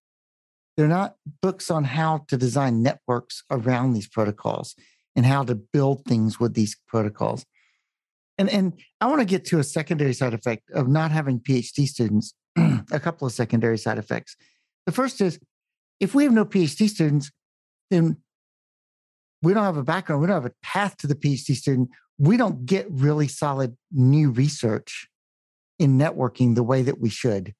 They're 0.76 0.88
not 0.88 1.16
books 1.42 1.70
on 1.70 1.84
how 1.84 2.25
to 2.28 2.37
design 2.37 2.82
networks 2.82 3.42
around 3.50 3.92
these 3.92 4.08
protocols 4.08 4.75
and 5.16 5.26
how 5.26 5.42
to 5.44 5.54
build 5.54 6.04
things 6.04 6.38
with 6.38 6.54
these 6.54 6.76
protocols. 6.87 7.44
And, 8.38 8.49
and 8.49 8.72
I 9.00 9.06
want 9.06 9.20
to 9.20 9.26
get 9.26 9.44
to 9.46 9.58
a 9.58 9.64
secondary 9.64 10.14
side 10.14 10.32
effect 10.32 10.70
of 10.70 10.88
not 10.88 11.10
having 11.10 11.40
PhD 11.40 11.87
students, 11.87 12.34
a 12.56 13.00
couple 13.00 13.26
of 13.26 13.32
secondary 13.32 13.76
side 13.76 13.99
effects. 13.99 14.37
The 14.90 14.97
first 14.97 15.20
is 15.20 15.38
if 16.00 16.16
we 16.16 16.25
have 16.25 16.32
no 16.32 16.44
PhD 16.44 16.88
students, 16.88 17.30
then 17.92 18.16
we 19.40 19.54
don't 19.54 19.62
have 19.62 19.76
a 19.76 19.85
background, 19.85 20.20
we 20.20 20.26
don't 20.26 20.42
have 20.42 20.50
a 20.50 20.64
path 20.64 20.97
to 20.97 21.06
the 21.06 21.14
PhD 21.14 21.54
student. 21.54 21.90
We 22.18 22.37
don't 22.37 22.66
get 22.66 22.90
really 22.90 23.28
solid 23.28 23.76
new 23.92 24.32
research 24.32 25.06
in 25.78 25.97
networking 25.97 26.56
the 26.56 26.64
way 26.64 26.82
that 26.82 26.99
we 26.99 27.09
should. 27.09 27.54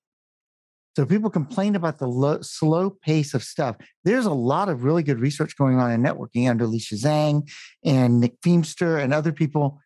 So 0.97 1.07
people 1.07 1.31
complain 1.31 1.77
about 1.77 2.01
the 2.01 2.09
low, 2.09 2.41
slow 2.41 2.91
pace 2.91 3.33
of 3.33 3.45
stuff. 3.45 3.77
There's 4.03 4.27
a 4.27 4.33
lot 4.33 4.69
of 4.69 4.83
really 4.83 5.05
good 5.05 5.21
research 5.21 5.57
going 5.57 5.79
on 5.79 5.93
in 5.93 6.03
networking 6.03 6.51
under 6.51 6.67
Lixia 6.67 7.01
Zhang 7.01 7.49
and 7.85 8.19
Nick 8.19 8.41
Feamster 8.41 9.01
and 9.01 9.15
other 9.15 9.31
people, 9.31 9.81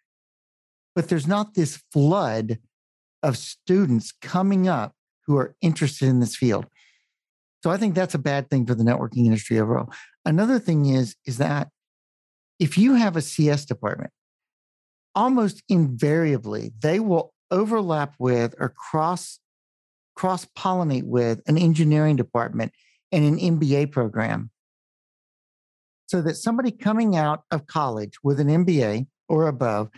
but 0.94 1.10
there's 1.10 1.26
not 1.26 1.52
this 1.52 1.82
flood 1.92 2.58
of 3.22 3.36
students 3.36 4.14
coming 4.22 4.66
up 4.66 4.94
who 5.26 5.36
are 5.36 5.54
interested 5.60 6.08
in 6.08 6.20
this 6.20 6.36
field. 6.36 6.64
So 7.64 7.70
I 7.70 7.78
think 7.78 7.94
that's 7.94 8.14
a 8.14 8.18
bad 8.18 8.50
thing 8.50 8.66
for 8.66 8.74
the 8.74 8.84
networking 8.84 9.24
industry 9.24 9.58
overall. 9.58 9.90
Another 10.26 10.58
thing 10.58 10.84
is 10.84 11.16
is 11.24 11.38
that 11.38 11.68
if 12.58 12.76
you 12.76 12.92
have 12.92 13.16
a 13.16 13.22
CS 13.22 13.64
department, 13.64 14.10
almost 15.14 15.62
invariably 15.70 16.74
they 16.78 17.00
will 17.00 17.32
overlap 17.50 18.16
with 18.18 18.54
or 18.58 18.68
cross 18.68 19.38
cross 20.14 20.44
pollinate 20.44 21.04
with 21.04 21.40
an 21.46 21.56
engineering 21.56 22.16
department 22.16 22.70
and 23.10 23.24
an 23.24 23.58
MBA 23.58 23.90
program. 23.90 24.50
So 26.08 26.20
that 26.20 26.34
somebody 26.34 26.70
coming 26.70 27.16
out 27.16 27.44
of 27.50 27.66
college 27.66 28.18
with 28.22 28.40
an 28.40 28.48
MBA 28.48 29.06
or 29.26 29.48
above 29.48 29.88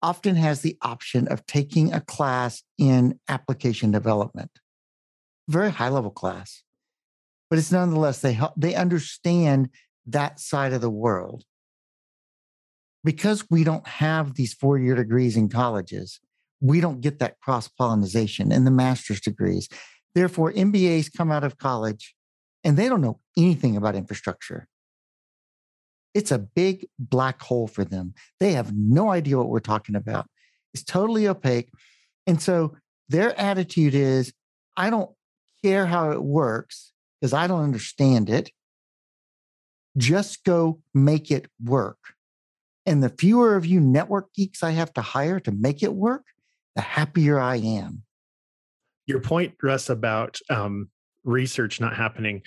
often 0.00 0.36
has 0.36 0.60
the 0.60 0.78
option 0.80 1.26
of 1.26 1.44
taking 1.46 1.92
a 1.92 2.00
class 2.00 2.62
in 2.78 3.18
application 3.28 3.90
development. 3.90 4.52
Very 5.48 5.72
high 5.72 5.88
level 5.88 6.12
class. 6.12 6.62
But 7.48 7.58
it's 7.58 7.72
nonetheless 7.72 8.20
they 8.20 8.32
help, 8.32 8.54
they 8.56 8.74
understand 8.74 9.70
that 10.06 10.40
side 10.40 10.72
of 10.72 10.80
the 10.80 10.90
world. 10.90 11.44
Because 13.04 13.44
we 13.50 13.62
don't 13.62 13.86
have 13.86 14.34
these 14.34 14.52
four-year 14.52 14.96
degrees 14.96 15.36
in 15.36 15.48
colleges, 15.48 16.20
we 16.60 16.80
don't 16.80 17.00
get 17.00 17.18
that 17.20 17.38
cross 17.40 17.68
pollination 17.68 18.50
in 18.50 18.64
the 18.64 18.70
master's 18.70 19.20
degrees. 19.20 19.68
Therefore, 20.14 20.52
MBAs 20.52 21.12
come 21.16 21.30
out 21.30 21.44
of 21.44 21.58
college 21.58 22.14
and 22.64 22.76
they 22.76 22.88
don't 22.88 23.02
know 23.02 23.20
anything 23.36 23.76
about 23.76 23.94
infrastructure. 23.94 24.66
It's 26.14 26.32
a 26.32 26.38
big 26.38 26.88
black 26.98 27.42
hole 27.42 27.68
for 27.68 27.84
them. 27.84 28.14
They 28.40 28.52
have 28.54 28.74
no 28.74 29.10
idea 29.10 29.36
what 29.36 29.50
we're 29.50 29.60
talking 29.60 29.94
about. 29.94 30.26
It's 30.72 30.82
totally 30.82 31.28
opaque. 31.28 31.68
And 32.26 32.40
so 32.40 32.76
their 33.08 33.38
attitude 33.38 33.94
is 33.94 34.32
I 34.76 34.90
don't 34.90 35.10
care 35.62 35.86
how 35.86 36.10
it 36.10 36.22
works 36.22 36.92
because 37.20 37.32
I 37.32 37.46
don't 37.46 37.62
understand 37.62 38.30
it. 38.30 38.50
Just 39.96 40.44
go 40.44 40.80
make 40.94 41.30
it 41.30 41.46
work. 41.62 41.98
And 42.84 43.02
the 43.02 43.08
fewer 43.08 43.56
of 43.56 43.66
you 43.66 43.80
network 43.80 44.32
geeks 44.34 44.62
I 44.62 44.70
have 44.70 44.92
to 44.94 45.02
hire 45.02 45.40
to 45.40 45.50
make 45.50 45.82
it 45.82 45.94
work, 45.94 46.24
the 46.76 46.82
happier 46.82 47.40
I 47.40 47.56
am. 47.56 48.02
Your 49.06 49.20
point, 49.20 49.54
Russ, 49.62 49.88
about 49.88 50.38
um, 50.50 50.90
research 51.24 51.80
not 51.80 51.96
happening, 51.96 52.42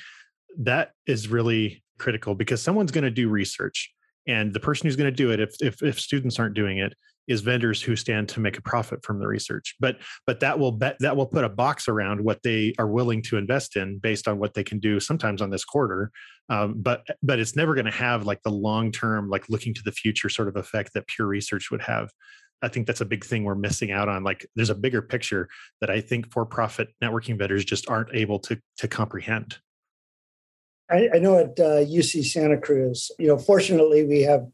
that 0.58 0.94
is 1.08 1.28
really 1.28 1.84
critical 1.98 2.36
because 2.36 2.62
someone's 2.62 2.92
going 2.92 3.04
to 3.04 3.12
do 3.12 3.30
research. 3.30 3.92
And 4.28 4.54
the 4.54 4.60
person 4.60 4.88
who's 4.88 4.96
going 4.96 5.12
to 5.12 5.16
do 5.16 5.32
it, 5.32 5.40
if, 5.40 5.56
if, 5.62 5.82
if 5.82 6.00
students 6.00 6.40
aren't 6.40 6.56
doing 6.56 6.78
it, 6.78 6.94
is 7.30 7.42
vendors 7.42 7.82
who 7.82 7.96
stand 7.96 8.28
to 8.28 8.40
make 8.40 8.58
a 8.58 8.62
profit 8.62 9.06
from 9.06 9.20
the 9.20 9.28
research. 9.28 9.76
But 9.80 9.98
but 10.26 10.42
that 10.42 10.60
will 10.60 10.74
bet 10.74 10.98
that 11.00 11.16
will 11.16 11.28
put 11.28 11.46
a 11.46 11.50
box 11.50 11.88
around 11.88 12.22
what 12.22 12.44
they 12.44 12.74
are 12.78 12.88
willing 12.88 13.22
to 13.24 13.38
invest 13.38 13.78
in 13.78 14.00
based 14.00 14.28
on 14.28 14.40
what 14.40 14.56
they 14.56 14.64
can 14.64 14.80
do 14.80 15.00
sometimes 15.00 15.42
on 15.42 15.52
this 15.52 15.64
quarter. 15.64 16.12
Um, 16.50 16.76
but 16.78 17.06
but 17.24 17.40
it's 17.40 17.56
never 17.56 17.76
going 17.76 17.86
to 17.86 17.92
have 17.92 18.26
like 18.26 18.42
the 18.44 18.52
long 18.52 18.92
term 18.92 19.30
like 19.30 19.48
looking 19.48 19.74
to 19.76 19.84
the 19.84 19.92
future 19.92 20.28
sort 20.28 20.50
of 20.50 20.58
effect 20.58 20.94
that 20.96 21.08
pure 21.08 21.28
research 21.28 21.72
would 21.72 21.84
have. 21.84 22.10
I 22.62 22.68
think 22.68 22.88
that's 22.88 23.00
a 23.00 23.06
big 23.06 23.24
thing 23.24 23.46
we're 23.46 23.56
missing 23.56 23.92
out 23.92 24.10
on. 24.10 24.24
Like 24.24 24.46
there's 24.56 24.70
a 24.70 24.76
bigger 24.76 25.02
picture 25.02 25.48
that 25.80 25.90
i 25.90 26.02
think 26.02 26.30
for 26.34 26.46
profit 26.46 26.90
networking 27.02 27.38
vendors 27.38 27.64
just 27.64 27.90
aren't 27.90 28.14
able 28.14 28.40
to 28.40 28.60
to 28.80 28.88
comprehend. 28.88 29.60
I, 30.92 31.08
I 31.14 31.20
know 31.20 31.38
at 31.38 31.60
uh, 31.60 31.86
UC 31.86 32.26
Santa 32.26 32.58
Cruz, 32.58 33.12
you 33.20 33.28
know, 33.28 33.38
fortunately 33.38 34.04
we 34.06 34.24
have 34.24 34.48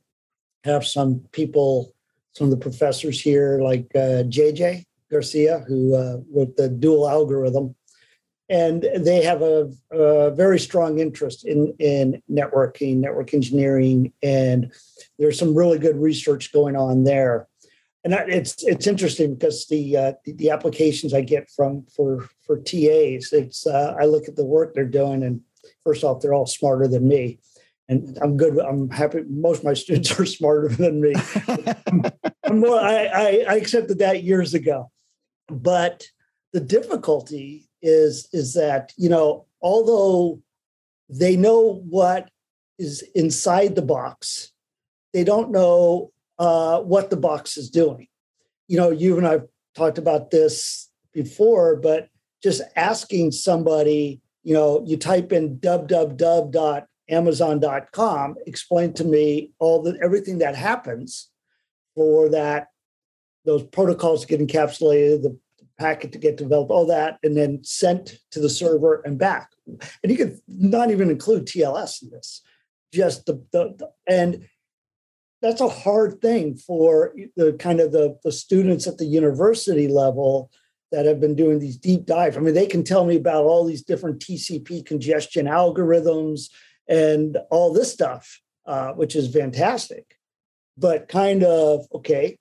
have 0.65 0.85
some 0.85 1.23
people, 1.31 1.94
some 2.35 2.45
of 2.45 2.51
the 2.51 2.57
professors 2.57 3.19
here, 3.19 3.59
like 3.61 3.87
uh, 3.95 4.23
JJ 4.27 4.85
Garcia, 5.11 5.59
who 5.67 5.95
uh, 5.95 6.17
wrote 6.33 6.55
the 6.57 6.69
dual 6.69 7.09
algorithm, 7.09 7.75
and 8.49 8.87
they 8.97 9.23
have 9.23 9.41
a, 9.41 9.71
a, 9.91 10.31
very 10.31 10.59
strong 10.59 10.99
interest 10.99 11.45
in 11.45 11.73
in 11.79 12.21
networking, 12.29 12.97
network 12.97 13.33
engineering, 13.33 14.13
and 14.21 14.71
there's 15.17 15.39
some 15.39 15.55
really 15.55 15.79
good 15.79 15.97
research 15.97 16.51
going 16.51 16.75
on 16.75 17.03
there. 17.03 17.47
And 18.03 18.13
it's 18.13 18.63
it's 18.63 18.85
interesting 18.85 19.33
because 19.33 19.65
the 19.65 19.97
uh, 19.97 20.13
the, 20.25 20.33
the 20.33 20.49
applications 20.51 21.13
I 21.13 21.21
get 21.21 21.49
from 21.49 21.85
for 21.95 22.29
for 22.45 22.57
TAs, 22.57 23.33
it's 23.33 23.65
uh, 23.65 23.95
I 23.99 24.05
look 24.05 24.27
at 24.27 24.35
the 24.35 24.45
work 24.45 24.73
they're 24.73 24.85
doing 24.85 25.23
and 25.23 25.41
first 25.83 26.03
off, 26.03 26.21
they're 26.21 26.33
all 26.33 26.45
smarter 26.45 26.87
than 26.87 27.07
me. 27.07 27.39
And 27.87 28.17
I'm 28.21 28.35
good. 28.37 28.57
I'm 28.59 28.89
happy. 28.89 29.21
Most 29.29 29.59
of 29.59 29.65
my 29.65 29.73
students 29.73 30.19
are 30.19 30.25
smarter 30.25 30.67
than 30.75 31.01
me. 31.01 31.13
I'm 32.43 32.59
more, 32.59 32.79
I, 32.79 33.05
I, 33.05 33.45
I 33.49 33.55
accepted 33.55 33.99
that 33.99 34.23
years 34.23 34.53
ago. 34.53 34.91
But 35.47 36.07
the 36.53 36.59
difficulty 36.59 37.67
is, 37.81 38.27
is 38.33 38.53
that, 38.55 38.93
you 38.97 39.09
know, 39.09 39.45
although 39.61 40.41
they 41.09 41.35
know 41.35 41.83
what 41.87 42.29
is 42.79 43.03
inside 43.13 43.75
the 43.75 43.81
box, 43.81 44.51
they 45.13 45.23
don't 45.23 45.51
know 45.51 46.11
uh, 46.39 46.79
what 46.81 47.09
the 47.09 47.17
box 47.17 47.57
is 47.57 47.69
doing. 47.69 48.07
You 48.67 48.77
know, 48.77 48.89
you 48.89 49.17
and 49.17 49.27
I've 49.27 49.47
talked 49.75 49.99
about 49.99 50.31
this 50.31 50.89
before, 51.13 51.75
but 51.75 52.09
just 52.41 52.61
asking 52.75 53.31
somebody 53.31 54.21
you 54.45 54.53
know, 54.53 54.83
you 54.85 54.95
type 54.95 55.33
in 55.33 55.57
www.amazon.com, 57.09 58.35
explained 58.45 58.95
to 58.97 59.03
me 59.03 59.51
all 59.59 59.81
the 59.81 59.97
everything 60.01 60.39
that 60.39 60.55
happens 60.55 61.29
for 61.95 62.29
that, 62.29 62.67
those 63.45 63.63
protocols 63.63 64.25
get 64.25 64.41
encapsulated, 64.41 65.21
the 65.21 65.37
packet 65.77 66.11
to 66.11 66.17
get 66.17 66.37
developed, 66.37 66.71
all 66.71 66.85
that, 66.85 67.19
and 67.23 67.35
then 67.35 67.63
sent 67.63 68.19
to 68.31 68.39
the 68.39 68.49
server 68.49 69.01
and 69.05 69.17
back. 69.17 69.51
And 69.67 70.11
you 70.11 70.17
could 70.17 70.39
not 70.47 70.91
even 70.91 71.09
include 71.09 71.45
TLS 71.45 72.03
in 72.03 72.09
this, 72.09 72.41
just 72.93 73.25
the, 73.25 73.43
the, 73.51 73.75
the 73.77 73.89
and 74.07 74.47
that's 75.41 75.61
a 75.61 75.69
hard 75.69 76.21
thing 76.21 76.55
for 76.55 77.13
the 77.35 77.53
kind 77.53 77.79
of 77.79 77.91
the, 77.91 78.17
the 78.23 78.31
students 78.31 78.87
at 78.87 78.97
the 78.97 79.05
university 79.05 79.87
level 79.87 80.49
that 80.91 81.05
have 81.05 81.19
been 81.19 81.35
doing 81.35 81.59
these 81.59 81.77
deep 81.77 82.05
dives. 82.05 82.37
I 82.37 82.39
mean, 82.39 82.53
they 82.53 82.67
can 82.67 82.83
tell 82.83 83.05
me 83.05 83.17
about 83.17 83.43
all 83.43 83.65
these 83.65 83.83
different 83.83 84.19
TCP 84.19 84.85
congestion 84.85 85.45
algorithms 85.45 86.49
and 86.87 87.37
all 87.49 87.73
this 87.73 87.91
stuff, 87.91 88.41
uh, 88.65 88.91
which 88.93 89.15
is 89.15 89.33
fantastic. 89.33 90.17
But 90.77 91.07
kind 91.07 91.43
of 91.43 91.85
okay, 91.93 92.37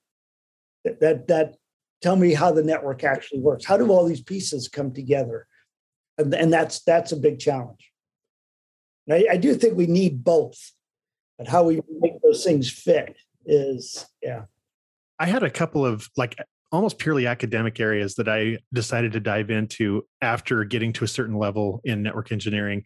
that, 0.85 1.01
that 1.01 1.29
that 1.29 1.55
tell 2.03 2.17
me 2.17 2.35
how 2.35 2.53
the 2.53 2.63
network 2.63 3.05
actually 3.05 3.41
works. 3.41 3.65
How 3.65 3.77
do 3.77 3.91
all 3.91 4.05
these 4.05 4.23
pieces 4.23 4.69
come 4.69 4.93
together? 4.93 5.47
And, 6.19 6.35
and 6.35 6.53
that's 6.53 6.83
that's 6.83 7.13
a 7.13 7.17
big 7.17 7.39
challenge. 7.39 7.91
I, 9.11 9.26
I 9.33 9.37
do 9.37 9.54
think 9.54 9.76
we 9.76 9.87
need 9.87 10.25
both, 10.25 10.73
but 11.39 11.49
how 11.49 11.65
we 11.65 11.80
make 12.00 12.21
those 12.23 12.45
things 12.45 12.71
fit 12.71 13.17
is 13.47 14.07
yeah. 14.23 14.43
I 15.19 15.26
had 15.26 15.43
a 15.43 15.50
couple 15.50 15.87
of 15.87 16.09
like 16.17 16.37
almost 16.73 16.99
purely 16.99 17.26
academic 17.26 17.78
areas 17.78 18.17
that 18.17 18.28
I 18.28 18.59
decided 18.73 19.13
to 19.13 19.21
dive 19.21 19.50
into 19.50 20.04
after 20.21 20.65
getting 20.65 20.93
to 20.95 21.04
a 21.04 21.09
certain 21.09 21.39
level 21.39 21.80
in 21.85 22.02
network 22.02 22.33
engineering. 22.33 22.83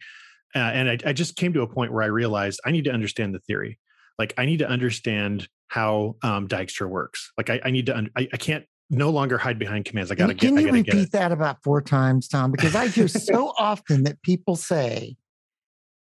Uh, 0.55 0.59
and 0.59 0.89
I, 0.89 0.97
I, 1.05 1.13
just 1.13 1.35
came 1.35 1.53
to 1.53 1.61
a 1.61 1.67
point 1.67 1.93
where 1.93 2.01
I 2.01 2.07
realized 2.07 2.59
I 2.65 2.71
need 2.71 2.85
to 2.85 2.91
understand 2.91 3.35
the 3.35 3.39
theory. 3.39 3.77
Like 4.17 4.33
I 4.37 4.45
need 4.45 4.59
to 4.59 4.67
understand 4.67 5.47
how 5.67 6.15
um, 6.23 6.47
Dijkstra 6.47 6.89
works. 6.89 7.31
Like 7.37 7.49
I, 7.49 7.61
I 7.63 7.71
need 7.71 7.85
to, 7.85 7.95
un- 7.95 8.09
I, 8.17 8.27
I, 8.33 8.37
can't 8.37 8.65
no 8.89 9.09
longer 9.11 9.37
hide 9.37 9.59
behind 9.59 9.85
commands. 9.85 10.11
I 10.11 10.15
got 10.15 10.27
to 10.27 10.33
get. 10.33 10.47
Can 10.47 10.57
you 10.57 10.71
repeat 10.71 11.11
that 11.11 11.31
about 11.31 11.63
four 11.63 11.81
times, 11.81 12.27
Tom? 12.27 12.51
Because 12.51 12.75
I 12.75 12.87
hear 12.87 13.07
so 13.07 13.53
often 13.57 14.03
that 14.03 14.21
people 14.23 14.55
say, 14.55 15.15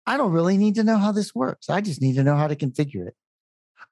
"I 0.07 0.17
don't 0.17 0.33
really 0.33 0.57
need 0.57 0.75
to 0.77 0.85
know 0.85 0.99
how 0.99 1.13
this 1.13 1.35
works. 1.35 1.71
I 1.71 1.81
just 1.81 2.03
need 2.03 2.17
to 2.17 2.25
know 2.25 2.37
how 2.37 2.49
to 2.49 2.57
configure 2.57 3.07
it." 3.07 3.15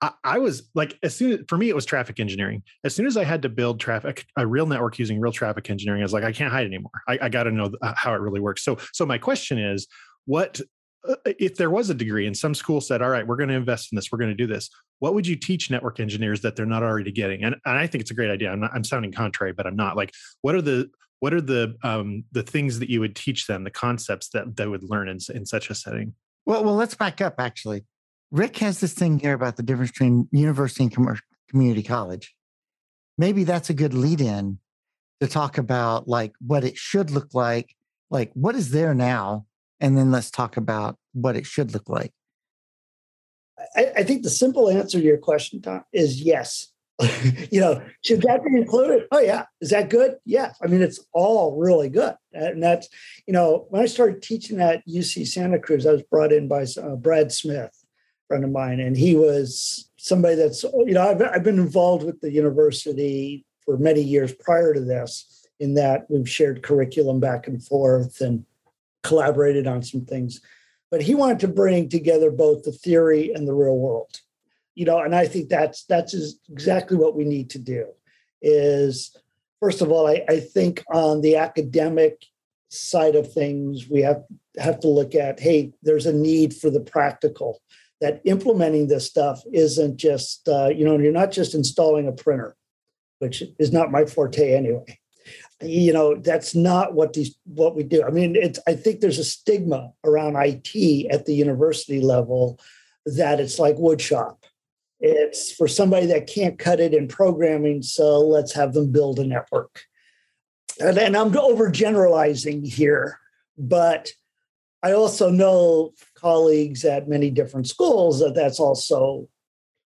I, 0.03 0.13
I, 0.25 0.39
was 0.39 0.69
like, 0.75 0.99
as 1.03 1.15
soon 1.15 1.33
as 1.33 1.39
for 1.49 1.59
me, 1.59 1.69
it 1.69 1.75
was 1.75 1.85
traffic 1.85 2.21
engineering. 2.21 2.63
As 2.85 2.95
soon 2.95 3.07
as 3.07 3.17
I 3.17 3.25
had 3.25 3.43
to 3.43 3.49
build 3.49 3.81
traffic, 3.81 4.25
a 4.37 4.47
real 4.47 4.67
network 4.67 4.99
using 4.99 5.21
real 5.21 5.33
traffic 5.33 5.69
engineering, 5.69 6.03
I 6.03 6.05
was 6.05 6.13
like, 6.13 6.25
I 6.25 6.33
can't 6.33 6.51
hide 6.51 6.67
anymore. 6.67 6.93
I, 7.07 7.19
I 7.23 7.29
got 7.29 7.45
to 7.45 7.51
know 7.51 7.71
uh, 7.83 7.93
how 7.97 8.15
it 8.15 8.21
really 8.21 8.41
works. 8.41 8.65
So, 8.65 8.79
so 8.93 9.05
my 9.05 9.19
question 9.19 9.59
is, 9.59 9.87
what 10.31 10.61
uh, 11.09 11.17
if 11.25 11.57
there 11.57 11.71
was 11.71 11.91
a 11.91 11.95
degree 11.95 12.25
and 12.25 12.37
some 12.37 12.55
school 12.55 12.81
said, 12.81 13.03
all 13.03 13.11
right, 13.11 13.27
we're 13.27 13.37
going 13.37 13.49
to 13.49 13.55
invest 13.57 13.91
in 13.91 13.97
this, 13.97 14.13
we're 14.13 14.19
going 14.19 14.31
to 14.31 14.37
do 14.37 14.47
this. 14.47 14.71
What 15.01 15.13
would 15.15 15.27
you 15.27 15.35
teach 15.35 15.73
network 15.73 15.99
engineers 15.99 16.41
that 16.43 16.55
they're 16.55 16.67
not 16.67 16.85
already 16.85 17.11
getting? 17.11 17.43
And, 17.43 17.57
and 17.65 17.79
I 17.79 17.89
think 17.89 18.03
it's 18.03 18.13
a 18.13 18.15
great 18.15 18.31
idea. 18.31 18.53
I'm 18.53 18.61
not, 18.61 18.71
I'm 18.73 18.85
sounding 18.85 19.11
contrary, 19.11 19.53
but 19.53 19.67
I'm 19.67 19.75
not 19.75 19.97
like, 19.97 20.13
what 20.43 20.55
are 20.55 20.63
the, 20.63 20.89
what 21.19 21.35
are 21.35 21.41
the, 21.41 21.75
um, 21.83 22.23
the 22.31 22.45
things 22.45 22.79
that 22.79 22.89
you 22.89 23.01
would 23.01 23.17
teach 23.17 23.49
them, 23.49 23.65
the 23.65 23.73
concepts 23.73 24.29
that 24.29 24.57
they 24.57 24.69
would 24.69 24.85
learn 24.85 25.09
in, 25.09 25.19
in 25.35 25.47
such 25.47 25.69
a 25.69 25.75
setting? 25.75 26.15
Well, 26.47 26.63
well, 26.63 26.77
let's 26.77 26.95
back 26.95 27.21
up 27.21 27.35
actually. 27.39 27.85
Rick 28.31 28.59
has 28.59 28.79
this 28.79 28.93
thing 28.93 29.19
here 29.19 29.35
about 29.35 29.57
the 29.57 29.65
difference 29.65 29.91
between 29.91 30.29
university 30.31 30.85
and 30.85 31.21
community 31.49 31.83
college. 31.83 32.37
Maybe 33.19 33.43
that's 33.43 33.69
a 33.69 33.75
good 33.75 33.95
lead 33.95 34.21
in 34.21 34.61
to 35.21 35.27
talk 35.27 35.59
about 35.59 36.07
like 36.07 36.35
what 36.47 36.63
it 36.63 36.77
should 36.77 37.11
look 37.11 37.35
like, 37.35 37.75
like 38.11 38.31
what 38.35 38.55
is 38.55 38.71
there 38.71 38.95
now, 38.95 39.47
and 39.81 39.97
then 39.97 40.11
let's 40.11 40.31
talk 40.31 40.57
about 40.57 40.97
what 41.13 41.37
it 41.37 41.47
should 41.47 41.73
look 41.73 41.89
like. 41.89 42.13
I, 43.77 43.93
I 43.99 44.03
think 44.03 44.23
the 44.23 44.31
simple 44.31 44.69
answer 44.69 44.99
to 44.99 45.05
your 45.05 45.19
question, 45.19 45.61
Tom, 45.61 45.85
is 45.93 46.23
yes. 46.23 46.69
you 47.51 47.61
know, 47.61 47.83
should 48.05 48.23
that 48.23 48.45
be 48.45 48.57
included? 48.57 49.07
Oh 49.11 49.21
yeah. 49.21 49.45
Is 49.61 49.71
that 49.71 49.89
good? 49.89 50.17
Yeah. 50.25 50.53
I 50.63 50.67
mean, 50.67 50.83
it's 50.83 51.01
all 51.13 51.57
really 51.57 51.89
good. 51.89 52.15
And 52.33 52.63
that's, 52.63 52.89
you 53.27 53.33
know, 53.33 53.67
when 53.71 53.83
I 53.83 53.87
started 53.87 54.23
teaching 54.23 54.61
at 54.61 54.87
UC 54.87 55.27
Santa 55.27 55.59
Cruz, 55.59 55.87
I 55.87 55.93
was 55.93 56.03
brought 56.03 56.33
in 56.33 56.47
by 56.47 56.67
uh, 56.81 56.97
Brad 56.97 57.33
Smith, 57.33 57.73
friend 58.29 58.45
of 58.45 58.51
mine, 58.51 58.81
and 58.81 58.97
he 58.97 59.17
was 59.17 59.91
somebody 59.97 60.35
that's 60.35 60.63
you 60.63 60.93
know 60.93 61.09
I've, 61.09 61.21
I've 61.23 61.43
been 61.43 61.59
involved 61.59 62.05
with 62.05 62.21
the 62.21 62.31
university 62.31 63.45
for 63.65 63.77
many 63.77 64.03
years 64.03 64.33
prior 64.33 64.73
to 64.73 64.81
this. 64.81 65.27
In 65.59 65.75
that 65.75 66.07
we've 66.09 66.29
shared 66.29 66.63
curriculum 66.63 67.21
back 67.21 67.47
and 67.47 67.63
forth 67.63 68.23
and 68.23 68.47
collaborated 69.03 69.67
on 69.67 69.83
some 69.83 70.05
things, 70.05 70.41
but 70.91 71.03
he 71.03 71.15
wanted 71.15 71.41
to 71.41 71.49
bring 71.49 71.89
together 71.89 72.31
both 72.31 72.63
the 72.63 72.73
theory 72.73 73.33
and 73.33 73.47
the 73.47 73.55
real 73.55 73.79
world. 73.79 74.21
You 74.75 74.87
know, 74.87 75.01
and 75.01 75.15
I 75.15 75.27
think 75.27 75.49
that's 75.49 75.85
that's 75.85 76.15
exactly 76.51 76.97
what 76.97 77.17
we 77.17 77.25
need 77.25 77.51
to 77.51 77.59
do. 77.59 77.87
Is 78.41 79.17
first 79.61 79.83
of 79.83 79.91
all, 79.91 80.07
I, 80.07 80.25
I 80.29 80.41
think 80.41 80.83
on 80.93 81.21
the 81.21 81.37
academic 81.37 82.25
side 82.69 83.17
of 83.17 83.33
things, 83.33 83.89
we 83.91 84.01
have 84.03 84.23
have 84.59 84.81
to 84.81 84.89
look 84.89 85.15
at 85.15 85.41
hey, 85.41 85.73
there's 85.83 86.07
a 86.07 86.13
need 86.13 86.55
for 86.55 86.71
the 86.71 86.81
practical 86.81 87.61
that 88.01 88.23
implementing 88.25 88.89
this 88.89 89.07
stuff 89.07 89.43
isn't 89.53 89.97
just 89.97 90.49
uh, 90.49 90.69
you 90.69 90.85
know 90.85 90.99
you're 90.99 91.13
not 91.13 91.31
just 91.31 91.55
installing 91.55 92.09
a 92.09 92.13
printer 92.13 92.57
which 93.19 93.43
is 93.59 93.73
not 93.73 93.93
my 93.93 94.05
forte 94.05 94.55
anyway 94.55 94.99
you 95.63 95.93
know 95.93 96.17
that's 96.17 96.55
not 96.55 96.95
what 96.95 97.13
these 97.13 97.37
what 97.45 97.77
we 97.77 97.83
do. 97.83 98.03
I 98.03 98.11
mean 98.11 98.37
it's 98.37 98.59
i 98.67 98.75
think 98.75 99.01
there's 99.01 99.19
a 99.19 99.25
stigma 99.25 99.93
around 100.05 100.37
it 100.37 101.11
at 101.11 101.27
the 101.27 101.35
university 101.35 102.01
level 102.01 102.59
that 103.07 103.41
it's 103.41 103.59
like 103.59 103.77
woodshop 103.77 104.37
it's 105.01 105.53
for 105.53 105.67
somebody 105.67 106.07
that 106.07 106.27
can't 106.27 106.59
cut 106.59 106.81
it 106.81 106.95
in 106.95 107.09
programming 107.09 107.83
so 107.83 108.21
let's 108.21 108.53
have 108.53 108.75
them 108.75 108.93
build 108.93 109.19
a 109.19 109.25
network. 109.25 109.85
And, 110.79 110.99
and 110.99 111.17
i'm 111.17 111.33
overgeneralizing 111.33 112.67
here 112.67 113.19
but 113.59 114.11
I 114.83 114.93
also 114.93 115.31
know 115.31 115.93
colleagues 116.15 116.85
at 116.85 117.09
many 117.09 117.31
different 117.31 117.69
schools 117.69 118.21
that 118.21 118.35
that's 118.35 118.59
also 118.59 119.29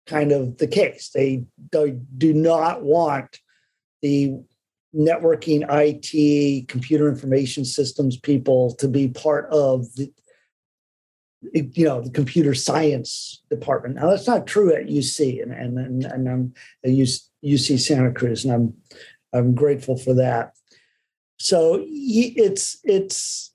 kind 0.06 0.32
of 0.32 0.58
the 0.58 0.66
case. 0.66 1.10
They 1.12 1.44
do 1.70 2.32
not 2.32 2.82
want 2.82 3.40
the 4.02 4.34
networking, 4.96 5.64
IT, 5.68 6.68
computer 6.68 7.08
information 7.08 7.64
systems 7.64 8.16
people 8.16 8.74
to 8.76 8.88
be 8.88 9.08
part 9.08 9.48
of 9.50 9.86
the, 9.96 10.12
you 11.52 11.84
know 11.84 12.00
the 12.00 12.10
computer 12.10 12.54
science 12.54 13.42
department. 13.50 13.96
Now 13.96 14.10
that's 14.10 14.26
not 14.26 14.46
true 14.46 14.72
at 14.72 14.86
UC, 14.86 15.42
and 15.42 15.52
and 15.52 15.78
and, 15.78 16.04
and 16.04 16.28
I'm 16.28 16.54
at 16.84 16.90
UC 16.90 17.78
Santa 17.80 18.12
Cruz, 18.12 18.44
and 18.44 18.54
I'm 18.54 18.74
I'm 19.32 19.54
grateful 19.54 19.96
for 19.96 20.14
that. 20.14 20.54
So 21.38 21.84
it's 21.86 22.78
it's 22.84 23.52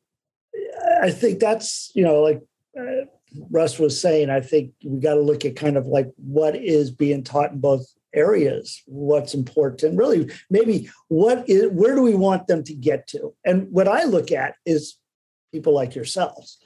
I 1.01 1.09
think 1.11 1.39
that's 1.39 1.91
you 1.95 2.03
know 2.03 2.21
like 2.21 2.41
uh, 2.79 3.05
Russ 3.49 3.79
was 3.79 3.99
saying. 3.99 4.29
I 4.29 4.41
think 4.41 4.73
we 4.83 4.99
got 4.99 5.15
to 5.15 5.21
look 5.21 5.45
at 5.45 5.55
kind 5.55 5.77
of 5.77 5.87
like 5.87 6.11
what 6.17 6.55
is 6.55 6.91
being 6.91 7.23
taught 7.23 7.51
in 7.51 7.59
both 7.59 7.87
areas 8.13 8.81
what's 8.87 9.33
important 9.33 9.97
really 9.97 10.29
maybe 10.49 10.89
what 11.09 11.47
is 11.47 11.69
where 11.71 11.95
do 11.95 12.01
we 12.01 12.15
want 12.15 12.47
them 12.47 12.63
to 12.63 12.73
get 12.73 13.07
to 13.07 13.33
and 13.45 13.67
what 13.71 13.87
i 13.87 14.03
look 14.03 14.31
at 14.31 14.55
is 14.65 14.97
people 15.51 15.73
like 15.73 15.95
yourselves 15.95 16.57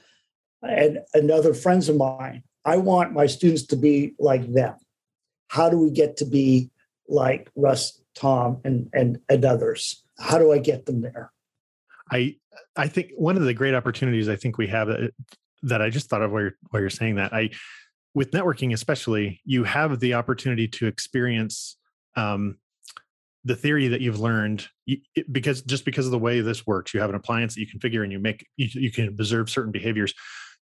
and, 0.64 1.00
and 1.12 1.30
other 1.30 1.54
friends 1.54 1.88
of 1.88 1.96
mine. 1.96 2.42
I 2.64 2.78
want 2.78 3.12
my 3.12 3.26
students 3.26 3.64
to 3.66 3.76
be 3.76 4.14
like 4.18 4.52
them. 4.52 4.76
How 5.48 5.68
do 5.68 5.78
we 5.78 5.90
get 5.90 6.16
to 6.18 6.24
be 6.24 6.70
like 7.08 7.50
Russ, 7.54 8.00
Tom, 8.14 8.60
and 8.64 8.88
and 8.92 9.18
and 9.28 9.44
others? 9.44 10.02
How 10.18 10.38
do 10.38 10.52
I 10.52 10.58
get 10.58 10.86
them 10.86 11.02
there? 11.02 11.30
I 12.10 12.36
I 12.76 12.88
think 12.88 13.12
one 13.16 13.36
of 13.36 13.42
the 13.42 13.54
great 13.54 13.74
opportunities 13.74 14.28
I 14.28 14.36
think 14.36 14.56
we 14.56 14.66
have 14.68 14.88
that, 14.88 15.12
that 15.64 15.82
I 15.82 15.90
just 15.90 16.08
thought 16.08 16.22
of 16.22 16.32
while 16.32 16.42
you're 16.42 16.56
while 16.70 16.80
you're 16.80 16.90
saying 16.90 17.16
that 17.16 17.34
I 17.34 17.50
with 18.14 18.30
networking 18.30 18.72
especially 18.72 19.40
you 19.44 19.64
have 19.64 20.00
the 20.00 20.14
opportunity 20.14 20.68
to 20.68 20.86
experience 20.86 21.76
um, 22.16 22.56
the 23.44 23.56
theory 23.56 23.88
that 23.88 24.00
you've 24.00 24.20
learned 24.20 24.66
you, 24.86 24.98
it, 25.14 25.30
because 25.32 25.62
just 25.62 25.84
because 25.84 26.06
of 26.06 26.12
the 26.12 26.18
way 26.18 26.40
this 26.40 26.66
works. 26.66 26.94
You 26.94 27.00
have 27.00 27.10
an 27.10 27.16
appliance 27.16 27.54
that 27.54 27.60
you 27.60 27.66
configure 27.66 28.02
and 28.02 28.10
you 28.10 28.18
make 28.18 28.46
you, 28.56 28.68
you 28.72 28.90
can 28.90 29.08
observe 29.08 29.50
certain 29.50 29.72
behaviors. 29.72 30.14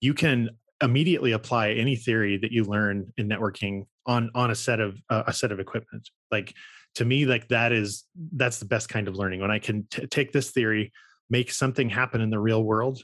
You 0.00 0.14
can 0.14 0.50
immediately 0.80 1.32
apply 1.32 1.70
any 1.70 1.96
theory 1.96 2.38
that 2.38 2.52
you 2.52 2.64
learn 2.64 3.12
in 3.16 3.28
networking 3.28 3.86
on 4.06 4.30
on 4.34 4.50
a 4.50 4.54
set 4.54 4.80
of 4.80 4.96
uh, 5.10 5.24
a 5.26 5.32
set 5.32 5.50
of 5.50 5.58
equipment. 5.58 6.08
Like 6.30 6.54
to 6.94 7.04
me 7.04 7.26
like 7.26 7.48
that 7.48 7.72
is 7.72 8.04
that's 8.32 8.58
the 8.58 8.64
best 8.64 8.88
kind 8.88 9.08
of 9.08 9.16
learning. 9.16 9.40
When 9.40 9.50
i 9.50 9.58
can 9.58 9.86
t- 9.90 10.06
take 10.06 10.32
this 10.32 10.50
theory 10.50 10.92
make 11.30 11.52
something 11.52 11.90
happen 11.90 12.20
in 12.20 12.30
the 12.30 12.38
real 12.38 12.62
world 12.62 13.02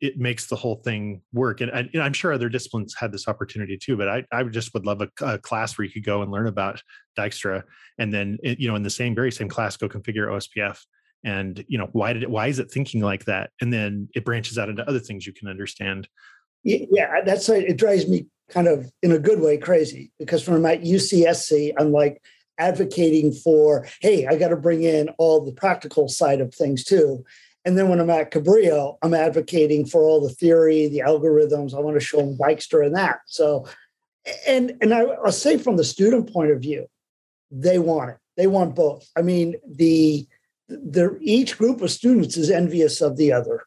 it 0.00 0.18
makes 0.18 0.46
the 0.46 0.56
whole 0.56 0.76
thing 0.76 1.22
work 1.32 1.60
and, 1.60 1.70
I, 1.70 1.88
am 1.94 2.12
sure 2.12 2.32
other 2.32 2.48
disciplines 2.48 2.94
had 2.98 3.12
this 3.12 3.28
opportunity 3.28 3.78
too 3.78 3.96
but 3.96 4.08
i, 4.08 4.24
I 4.32 4.42
just 4.44 4.74
would 4.74 4.86
love 4.86 5.00
a, 5.02 5.08
a, 5.24 5.38
class 5.38 5.76
where 5.76 5.84
you 5.84 5.92
could 5.92 6.04
go 6.04 6.22
and 6.22 6.30
learn 6.30 6.46
about 6.46 6.82
dijkstra 7.18 7.62
and 7.98 8.12
then 8.12 8.38
eh, 8.44 8.56
you 8.58 8.68
know 8.68 8.76
in 8.76 8.82
the 8.82 8.90
same 8.90 9.14
very 9.14 9.32
same 9.32 9.48
class 9.48 9.76
go 9.76 9.88
configure 9.88 10.28
ospf 10.28 10.78
and 11.24 11.64
you 11.68 11.78
know 11.78 11.88
why 11.92 12.12
did 12.12 12.22
it 12.22 12.30
why 12.30 12.46
is 12.46 12.58
it 12.58 12.70
thinking 12.70 13.00
like 13.00 13.24
that 13.24 13.50
and 13.60 13.72
then 13.72 14.08
it 14.14 14.24
branches 14.24 14.58
out 14.58 14.68
into 14.68 14.88
other 14.88 15.00
things 15.00 15.26
you 15.26 15.32
can 15.32 15.48
understand 15.48 16.08
yeah, 16.66 17.20
that's 17.24 17.48
it 17.48 17.76
drives 17.76 18.08
me 18.08 18.26
kind 18.50 18.66
of 18.66 18.90
in 19.02 19.12
a 19.12 19.18
good 19.18 19.40
way 19.40 19.56
crazy 19.56 20.12
because 20.18 20.42
from 20.42 20.62
my 20.62 20.78
UCSC, 20.78 21.72
I'm 21.78 21.92
like 21.92 22.20
advocating 22.58 23.32
for, 23.32 23.86
hey, 24.00 24.26
I 24.26 24.36
got 24.36 24.48
to 24.48 24.56
bring 24.56 24.82
in 24.82 25.08
all 25.18 25.44
the 25.44 25.52
practical 25.52 26.08
side 26.08 26.40
of 26.40 26.54
things 26.54 26.84
too. 26.84 27.24
And 27.66 27.76
then 27.76 27.88
when 27.88 28.00
I'm 28.00 28.08
at 28.08 28.30
Cabrillo, 28.30 28.96
I'm 29.02 29.12
advocating 29.12 29.84
for 29.84 30.02
all 30.02 30.20
the 30.20 30.32
theory, 30.32 30.88
the 30.88 31.00
algorithms. 31.00 31.74
I 31.74 31.80
want 31.80 31.96
to 31.96 32.00
show 32.00 32.18
them 32.18 32.38
Dijkstra 32.38 32.86
and 32.86 32.96
that. 32.96 33.18
So, 33.26 33.66
and 34.46 34.78
and 34.80 34.94
I, 34.94 35.00
I'll 35.00 35.32
say 35.32 35.58
from 35.58 35.76
the 35.76 35.84
student 35.84 36.32
point 36.32 36.52
of 36.52 36.60
view, 36.60 36.86
they 37.50 37.78
want 37.78 38.10
it. 38.10 38.16
They 38.36 38.46
want 38.46 38.74
both. 38.74 39.06
I 39.16 39.22
mean, 39.22 39.56
the 39.68 40.26
the 40.68 41.18
each 41.20 41.58
group 41.58 41.82
of 41.82 41.90
students 41.90 42.36
is 42.36 42.50
envious 42.50 43.00
of 43.00 43.16
the 43.16 43.32
other 43.32 43.64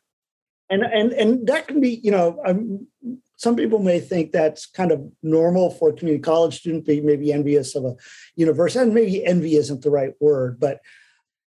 and 0.70 0.84
and 0.84 1.12
and 1.14 1.48
that 1.48 1.68
can 1.68 1.82
be 1.82 2.00
you 2.04 2.12
know 2.12 2.42
um, 2.46 2.88
some 3.36 3.56
people 3.56 3.80
may 3.80 4.00
think 4.00 4.32
that's 4.32 4.66
kind 4.66 4.92
of 4.92 5.02
normal 5.24 5.72
for 5.72 5.90
a 5.90 5.94
community 5.94 6.22
college 6.22 6.60
student 6.60 6.86
be 6.86 7.02
maybe 7.02 7.34
envious 7.34 7.76
of 7.76 7.86
a 7.86 7.96
university 8.36 8.80
and 8.84 8.94
maybe 8.94 9.26
envy 9.26 9.56
isn't 9.56 9.82
the 9.82 9.90
right 9.90 10.14
word 10.20 10.60
but 10.60 10.80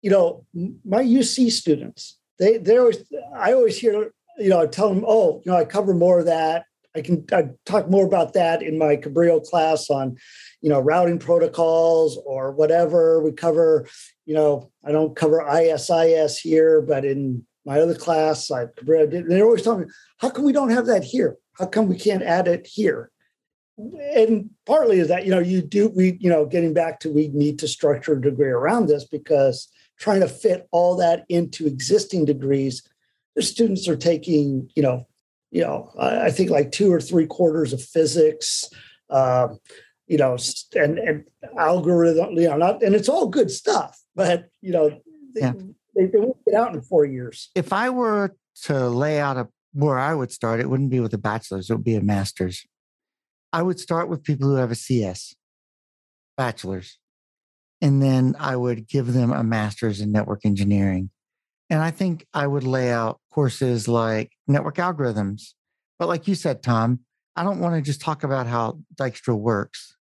you 0.00 0.10
know 0.10 0.44
my 0.84 1.02
uc 1.02 1.50
students 1.50 2.18
they 2.38 2.58
they 2.58 2.78
always 2.78 3.02
i 3.36 3.52
always 3.52 3.78
hear 3.78 4.12
you 4.38 4.48
know 4.48 4.60
i 4.60 4.66
tell 4.66 4.88
them 4.88 5.04
oh 5.06 5.40
you 5.44 5.52
know 5.52 5.58
i 5.58 5.64
cover 5.64 5.94
more 5.94 6.20
of 6.20 6.26
that 6.26 6.64
i 6.96 7.00
can 7.00 7.24
I 7.32 7.50
talk 7.66 7.88
more 7.88 8.06
about 8.06 8.32
that 8.34 8.62
in 8.62 8.78
my 8.78 8.96
cabrillo 8.96 9.44
class 9.44 9.90
on 9.90 10.16
you 10.60 10.70
know 10.70 10.80
routing 10.80 11.18
protocols 11.18 12.18
or 12.24 12.52
whatever 12.52 13.22
we 13.22 13.32
cover 13.32 13.86
you 14.24 14.34
know 14.34 14.70
i 14.84 14.92
don't 14.92 15.16
cover 15.16 15.42
isis 15.42 16.38
here 16.38 16.80
but 16.80 17.04
in 17.04 17.44
my 17.64 17.80
other 17.80 17.94
class, 17.94 18.50
I 18.50 18.66
they're 18.82 19.44
always 19.44 19.62
telling 19.62 19.82
me, 19.82 19.86
how 20.18 20.30
come 20.30 20.44
we 20.44 20.52
don't 20.52 20.70
have 20.70 20.86
that 20.86 21.04
here? 21.04 21.36
How 21.54 21.66
come 21.66 21.86
we 21.86 21.96
can't 21.96 22.22
add 22.22 22.48
it 22.48 22.66
here? 22.66 23.10
And 23.78 24.50
partly 24.66 24.98
is 24.98 25.08
that, 25.08 25.24
you 25.24 25.30
know, 25.30 25.38
you 25.38 25.62
do, 25.62 25.88
we, 25.88 26.18
you 26.20 26.28
know, 26.28 26.44
getting 26.44 26.74
back 26.74 27.00
to 27.00 27.12
we 27.12 27.28
need 27.28 27.58
to 27.60 27.68
structure 27.68 28.14
a 28.14 28.20
degree 28.20 28.50
around 28.50 28.86
this 28.86 29.04
because 29.04 29.68
trying 30.02 30.20
to 30.20 30.28
fit 30.28 30.68
all 30.72 30.96
that 30.96 31.24
into 31.28 31.66
existing 31.66 32.24
degrees, 32.24 32.82
the 33.36 33.42
students 33.42 33.88
are 33.88 33.96
taking, 33.96 34.68
you 34.74 34.82
know, 34.82 35.06
you 35.50 35.62
know, 35.62 35.90
I 35.98 36.30
think 36.30 36.50
like 36.50 36.72
two 36.72 36.92
or 36.92 37.00
three 37.00 37.26
quarters 37.26 37.72
of 37.72 37.82
physics, 37.82 38.68
um, 39.10 39.58
you 40.06 40.18
know, 40.18 40.36
and 40.74 40.98
and 40.98 41.24
algorithm, 41.58 42.32
you 42.32 42.48
know, 42.48 42.56
not, 42.56 42.82
and 42.82 42.94
it's 42.94 43.08
all 43.08 43.28
good 43.28 43.50
stuff, 43.50 43.98
but 44.14 44.48
you 44.60 44.72
know, 44.72 45.00
yeah 45.34 45.52
they, 45.94 46.06
they 46.06 46.18
won't 46.18 46.44
get 46.44 46.54
out 46.54 46.74
in 46.74 46.80
four 46.82 47.04
years. 47.04 47.50
If 47.54 47.72
I 47.72 47.90
were 47.90 48.34
to 48.64 48.88
lay 48.88 49.20
out 49.20 49.36
a 49.36 49.48
where 49.74 49.98
I 49.98 50.14
would 50.14 50.30
start, 50.30 50.60
it 50.60 50.68
wouldn't 50.68 50.90
be 50.90 51.00
with 51.00 51.14
a 51.14 51.18
bachelor's, 51.18 51.70
it 51.70 51.74
would 51.74 51.84
be 51.84 51.94
a 51.94 52.02
master's. 52.02 52.66
I 53.52 53.62
would 53.62 53.80
start 53.80 54.08
with 54.08 54.22
people 54.22 54.48
who 54.48 54.56
have 54.56 54.70
a 54.70 54.74
CS, 54.74 55.34
bachelor's, 56.36 56.98
and 57.82 58.00
then 58.00 58.36
I 58.38 58.54
would 58.56 58.88
give 58.88 59.12
them 59.12 59.32
a 59.32 59.42
master's 59.42 60.00
in 60.00 60.12
network 60.12 60.46
engineering. 60.46 61.10
And 61.68 61.80
I 61.80 61.90
think 61.90 62.26
I 62.32 62.46
would 62.46 62.62
lay 62.62 62.92
out 62.92 63.20
courses 63.32 63.88
like 63.88 64.30
network 64.46 64.76
algorithms. 64.76 65.54
But 65.98 66.06
like 66.06 66.28
you 66.28 66.36
said, 66.36 66.62
Tom, 66.62 67.00
I 67.34 67.42
don't 67.42 67.58
want 67.58 67.74
to 67.74 67.82
just 67.82 68.00
talk 68.00 68.22
about 68.22 68.46
how 68.46 68.78
Dijkstra 68.94 69.36
works. 69.36 69.96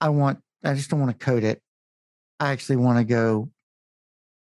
I 0.00 0.08
want, 0.08 0.40
I 0.64 0.74
just 0.74 0.90
don't 0.90 1.00
want 1.00 1.18
to 1.18 1.24
code 1.24 1.44
it. 1.44 1.62
I 2.40 2.50
actually 2.50 2.76
want 2.76 2.98
to 2.98 3.04
go 3.04 3.50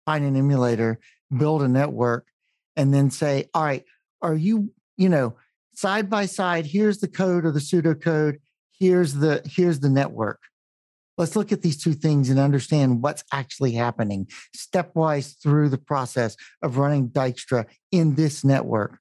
find 0.07 0.25
an 0.25 0.37
emulator, 0.37 1.01
build 1.37 1.63
a 1.63 1.69
network, 1.69 2.27
and 2.77 2.95
then 2.95 3.11
say, 3.11 3.47
all 3.55 3.65
right, 3.65 3.85
are 4.23 4.35
you, 4.37 4.73
you 4.97 5.09
know, 5.09 5.35
side 5.75 6.09
by 6.09 6.27
side, 6.27 6.67
here's 6.67 6.99
the 6.99 7.09
code 7.09 7.45
or 7.45 7.51
the 7.51 7.61
pseudocode, 7.61 8.37
here's 8.79 9.15
the 9.15 9.43
here's 9.45 9.81
the 9.81 9.91
network. 9.91 10.41
Let's 11.21 11.37
look 11.37 11.53
at 11.53 11.61
these 11.61 11.77
two 11.77 11.93
things 11.93 12.31
and 12.31 12.41
understand 12.41 13.03
what's 13.03 13.23
actually 13.31 13.73
happening 13.73 14.27
stepwise 14.57 15.35
through 15.43 15.69
the 15.69 15.79
process 15.79 16.35
of 16.63 16.79
running 16.79 17.11
Dijkstra 17.11 17.67
in 17.93 18.15
this 18.15 18.43
network. 18.43 18.99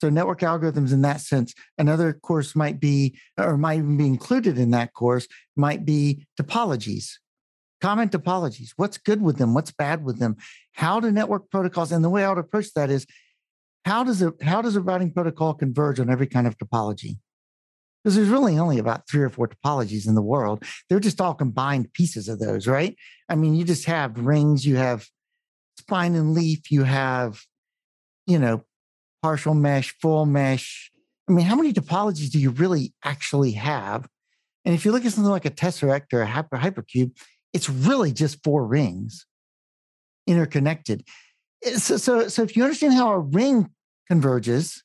So, 0.00 0.10
network 0.10 0.40
algorithms 0.40 0.92
in 0.92 1.02
that 1.02 1.20
sense. 1.20 1.54
Another 1.78 2.12
course 2.12 2.56
might 2.56 2.80
be, 2.80 3.16
or 3.38 3.56
might 3.56 3.78
even 3.78 3.96
be 3.96 4.06
included 4.08 4.58
in 4.58 4.72
that 4.72 4.94
course, 4.94 5.28
might 5.56 5.84
be 5.84 6.26
topologies 6.36 7.12
common 7.80 8.08
topologies. 8.08 8.70
What's 8.76 8.96
good 8.96 9.20
with 9.20 9.38
them? 9.38 9.54
What's 9.54 9.72
bad 9.72 10.04
with 10.04 10.20
them? 10.20 10.36
How 10.72 11.00
do 11.00 11.10
network 11.10 11.50
protocols? 11.50 11.90
And 11.90 12.04
the 12.04 12.08
way 12.08 12.24
I 12.24 12.28
would 12.28 12.38
approach 12.38 12.72
that 12.74 12.90
is 12.90 13.06
how 13.84 14.04
does 14.04 14.22
a 14.22 14.32
how 14.40 14.62
does 14.62 14.76
a 14.76 14.80
routing 14.80 15.12
protocol 15.12 15.52
converge 15.54 15.98
on 15.98 16.08
every 16.08 16.28
kind 16.28 16.46
of 16.46 16.56
topology? 16.56 17.18
Because 18.02 18.16
there's 18.16 18.28
really 18.28 18.58
only 18.58 18.78
about 18.78 19.08
three 19.08 19.22
or 19.22 19.28
four 19.28 19.48
topologies 19.48 20.08
in 20.08 20.14
the 20.14 20.22
world. 20.22 20.64
They're 20.88 21.00
just 21.00 21.20
all 21.20 21.34
combined 21.34 21.92
pieces 21.92 22.28
of 22.28 22.40
those, 22.40 22.66
right? 22.66 22.96
I 23.28 23.36
mean, 23.36 23.54
you 23.54 23.64
just 23.64 23.84
have 23.84 24.18
rings, 24.18 24.66
you 24.66 24.76
have 24.76 25.06
spine 25.78 26.14
and 26.14 26.34
leaf, 26.34 26.70
you 26.70 26.82
have, 26.82 27.40
you 28.26 28.38
know, 28.38 28.64
partial 29.22 29.54
mesh, 29.54 29.94
full 30.00 30.26
mesh. 30.26 30.90
I 31.28 31.32
mean, 31.32 31.46
how 31.46 31.54
many 31.54 31.72
topologies 31.72 32.30
do 32.30 32.40
you 32.40 32.50
really 32.50 32.92
actually 33.04 33.52
have? 33.52 34.08
And 34.64 34.74
if 34.74 34.84
you 34.84 34.92
look 34.92 35.04
at 35.04 35.12
something 35.12 35.30
like 35.30 35.44
a 35.44 35.50
tesseract 35.50 36.12
or 36.12 36.22
a 36.22 36.26
hyper, 36.26 36.56
hypercube, 36.56 37.16
it's 37.52 37.68
really 37.68 38.12
just 38.12 38.42
four 38.42 38.66
rings 38.66 39.26
interconnected. 40.26 41.04
Eh, 41.64 41.78
so, 41.78 41.96
so, 41.96 42.28
so 42.28 42.42
if 42.42 42.56
you 42.56 42.62
understand 42.62 42.94
how 42.94 43.12
a 43.12 43.18
ring 43.18 43.70
converges, 44.08 44.82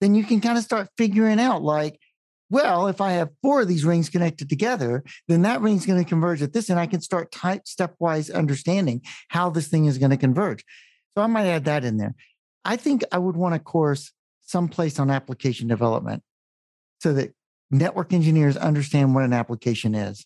then 0.00 0.14
you 0.14 0.24
can 0.24 0.40
kind 0.40 0.58
of 0.58 0.64
start 0.64 0.88
figuring 0.96 1.40
out 1.40 1.62
like, 1.62 1.98
well, 2.50 2.86
if 2.86 3.00
I 3.00 3.12
have 3.12 3.28
four 3.42 3.62
of 3.62 3.68
these 3.68 3.84
rings 3.84 4.08
connected 4.08 4.48
together, 4.48 5.04
then 5.26 5.42
that 5.42 5.60
ring's 5.60 5.84
going 5.84 6.02
to 6.02 6.08
converge 6.08 6.40
at 6.40 6.52
this, 6.52 6.70
and 6.70 6.80
I 6.80 6.86
can 6.86 7.00
start 7.00 7.30
type 7.30 7.64
stepwise 7.64 8.32
understanding 8.32 9.02
how 9.28 9.50
this 9.50 9.68
thing 9.68 9.84
is 9.84 9.98
going 9.98 10.10
to 10.10 10.16
converge. 10.16 10.64
So 11.16 11.22
I 11.22 11.26
might 11.26 11.46
add 11.46 11.66
that 11.66 11.84
in 11.84 11.98
there. 11.98 12.14
I 12.64 12.76
think 12.76 13.02
I 13.12 13.18
would 13.18 13.36
want 13.36 13.54
a 13.54 13.58
course 13.58 14.12
someplace 14.42 14.98
on 14.98 15.10
application 15.10 15.68
development 15.68 16.22
so 17.00 17.12
that 17.12 17.34
network 17.70 18.12
engineers 18.12 18.56
understand 18.56 19.14
what 19.14 19.24
an 19.24 19.32
application 19.32 19.94
is 19.94 20.24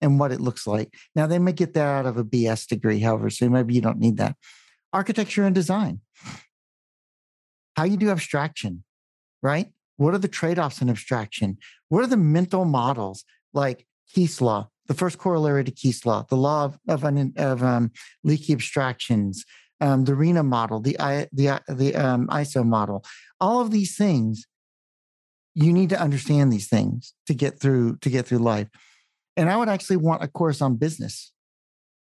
and 0.00 0.20
what 0.20 0.32
it 0.32 0.40
looks 0.40 0.66
like. 0.66 0.94
Now, 1.14 1.26
they 1.26 1.38
may 1.38 1.52
get 1.52 1.74
that 1.74 1.86
out 1.86 2.06
of 2.06 2.18
a 2.18 2.24
BS 2.24 2.66
degree, 2.66 3.00
however, 3.00 3.30
so 3.30 3.48
maybe 3.48 3.74
you 3.74 3.80
don't 3.80 3.98
need 3.98 4.18
that. 4.18 4.36
Architecture 4.92 5.44
and 5.44 5.54
design. 5.54 6.00
How 7.76 7.84
you 7.84 7.96
do 7.96 8.10
abstraction. 8.10 8.84
Right? 9.42 9.68
What 9.96 10.14
are 10.14 10.18
the 10.18 10.28
trade 10.28 10.58
offs 10.58 10.82
in 10.82 10.90
abstraction? 10.90 11.58
What 11.88 12.04
are 12.04 12.08
the 12.08 12.16
mental 12.16 12.64
models 12.64 13.24
like 13.52 13.86
Keith's 14.12 14.40
law, 14.40 14.68
the 14.86 14.94
first 14.94 15.18
corollary 15.18 15.64
to 15.64 15.70
Keith's 15.70 16.04
law, 16.04 16.24
the 16.28 16.36
law 16.36 16.64
of, 16.64 16.78
of, 16.88 17.04
of 17.36 17.62
um, 17.62 17.90
leaky 18.22 18.52
abstractions, 18.52 19.44
um, 19.80 20.04
the 20.04 20.14
RINA 20.14 20.42
model, 20.42 20.80
the, 20.80 20.96
the, 21.32 21.60
the 21.68 21.94
um, 21.94 22.26
ISO 22.28 22.64
model, 22.64 23.04
all 23.40 23.60
of 23.60 23.70
these 23.70 23.96
things. 23.96 24.46
You 25.54 25.72
need 25.72 25.88
to 25.90 26.00
understand 26.00 26.52
these 26.52 26.68
things 26.68 27.14
to 27.26 27.32
get 27.32 27.58
through 27.58 27.96
to 28.02 28.10
get 28.10 28.26
through 28.26 28.38
life. 28.38 28.68
And 29.38 29.48
I 29.48 29.56
would 29.56 29.70
actually 29.70 29.96
want 29.96 30.22
a 30.22 30.28
course 30.28 30.60
on 30.60 30.76
business. 30.76 31.32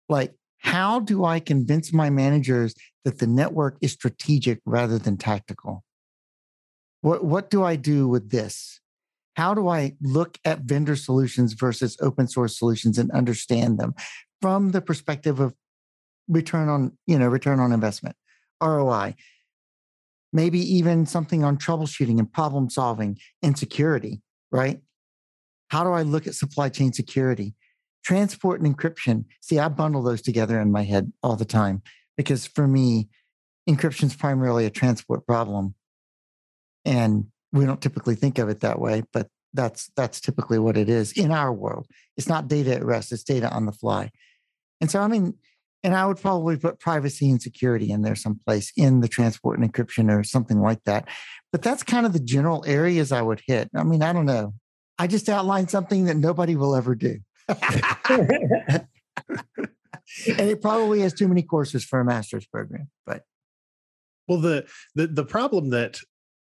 Like, 0.08 0.34
how 0.58 1.00
do 1.00 1.24
I 1.24 1.40
convince 1.40 1.92
my 1.92 2.10
managers 2.10 2.74
that 3.04 3.18
the 3.18 3.26
network 3.26 3.76
is 3.80 3.92
strategic 3.92 4.60
rather 4.64 4.98
than 4.98 5.16
tactical? 5.16 5.82
What, 7.02 7.24
what 7.24 7.50
do 7.50 7.62
I 7.62 7.76
do 7.76 8.08
with 8.08 8.30
this? 8.30 8.80
How 9.36 9.54
do 9.54 9.68
I 9.68 9.96
look 10.02 10.38
at 10.44 10.60
vendor 10.60 10.96
solutions 10.96 11.54
versus 11.54 11.96
open 12.00 12.28
source 12.28 12.58
solutions 12.58 12.98
and 12.98 13.10
understand 13.12 13.78
them 13.78 13.94
from 14.42 14.70
the 14.70 14.80
perspective 14.80 15.40
of 15.40 15.54
return 16.28 16.68
on, 16.68 16.96
you 17.06 17.18
know, 17.18 17.28
return 17.28 17.60
on 17.60 17.72
investment, 17.72 18.16
ROI, 18.62 19.14
maybe 20.32 20.58
even 20.58 21.06
something 21.06 21.44
on 21.44 21.56
troubleshooting 21.56 22.18
and 22.18 22.32
problem 22.32 22.70
solving 22.70 23.18
and 23.42 23.58
security, 23.58 24.20
right? 24.52 24.80
How 25.68 25.84
do 25.84 25.90
I 25.90 26.02
look 26.02 26.26
at 26.26 26.34
supply 26.34 26.68
chain 26.68 26.92
security? 26.92 27.54
Transport 28.04 28.60
and 28.60 28.76
encryption. 28.76 29.24
See, 29.40 29.58
I 29.58 29.68
bundle 29.68 30.02
those 30.02 30.22
together 30.22 30.60
in 30.60 30.72
my 30.72 30.82
head 30.82 31.12
all 31.22 31.36
the 31.36 31.44
time 31.44 31.82
because 32.16 32.46
for 32.46 32.66
me, 32.66 33.08
encryption 33.68 34.04
is 34.04 34.16
primarily 34.16 34.66
a 34.66 34.70
transport 34.70 35.26
problem. 35.26 35.74
And 36.84 37.26
we 37.52 37.64
don't 37.64 37.80
typically 37.80 38.14
think 38.14 38.38
of 38.38 38.48
it 38.48 38.60
that 38.60 38.80
way, 38.80 39.02
but 39.12 39.28
that's 39.52 39.90
that's 39.96 40.20
typically 40.20 40.58
what 40.58 40.76
it 40.76 40.88
is 40.88 41.12
in 41.12 41.32
our 41.32 41.52
world. 41.52 41.86
It's 42.16 42.28
not 42.28 42.48
data 42.48 42.74
at 42.74 42.84
rest, 42.84 43.12
it's 43.12 43.24
data 43.24 43.50
on 43.50 43.66
the 43.66 43.72
fly. 43.72 44.10
And 44.80 44.90
so 44.90 45.00
I 45.00 45.08
mean, 45.08 45.34
and 45.82 45.94
I 45.94 46.06
would 46.06 46.20
probably 46.20 46.56
put 46.56 46.78
privacy 46.78 47.30
and 47.30 47.40
security 47.40 47.90
in 47.90 48.02
there 48.02 48.14
someplace 48.14 48.72
in 48.76 49.00
the 49.00 49.08
transport 49.08 49.58
and 49.58 49.72
encryption 49.72 50.14
or 50.14 50.22
something 50.24 50.60
like 50.60 50.84
that. 50.84 51.08
But 51.52 51.62
that's 51.62 51.82
kind 51.82 52.06
of 52.06 52.12
the 52.12 52.20
general 52.20 52.64
areas 52.66 53.12
I 53.12 53.22
would 53.22 53.42
hit. 53.46 53.70
I 53.74 53.82
mean, 53.82 54.02
I 54.02 54.12
don't 54.12 54.26
know. 54.26 54.54
I 54.98 55.06
just 55.06 55.28
outlined 55.28 55.70
something 55.70 56.04
that 56.04 56.16
nobody 56.16 56.56
will 56.56 56.76
ever 56.76 56.94
do. 56.94 57.18
and 57.48 58.86
it 60.26 60.60
probably 60.60 61.00
has 61.00 61.14
too 61.14 61.28
many 61.28 61.42
courses 61.42 61.84
for 61.84 62.00
a 62.00 62.04
master's 62.04 62.46
program, 62.46 62.90
but 63.06 63.24
well 64.28 64.40
the 64.40 64.66
the 64.94 65.08
the 65.08 65.24
problem 65.24 65.70
that 65.70 65.98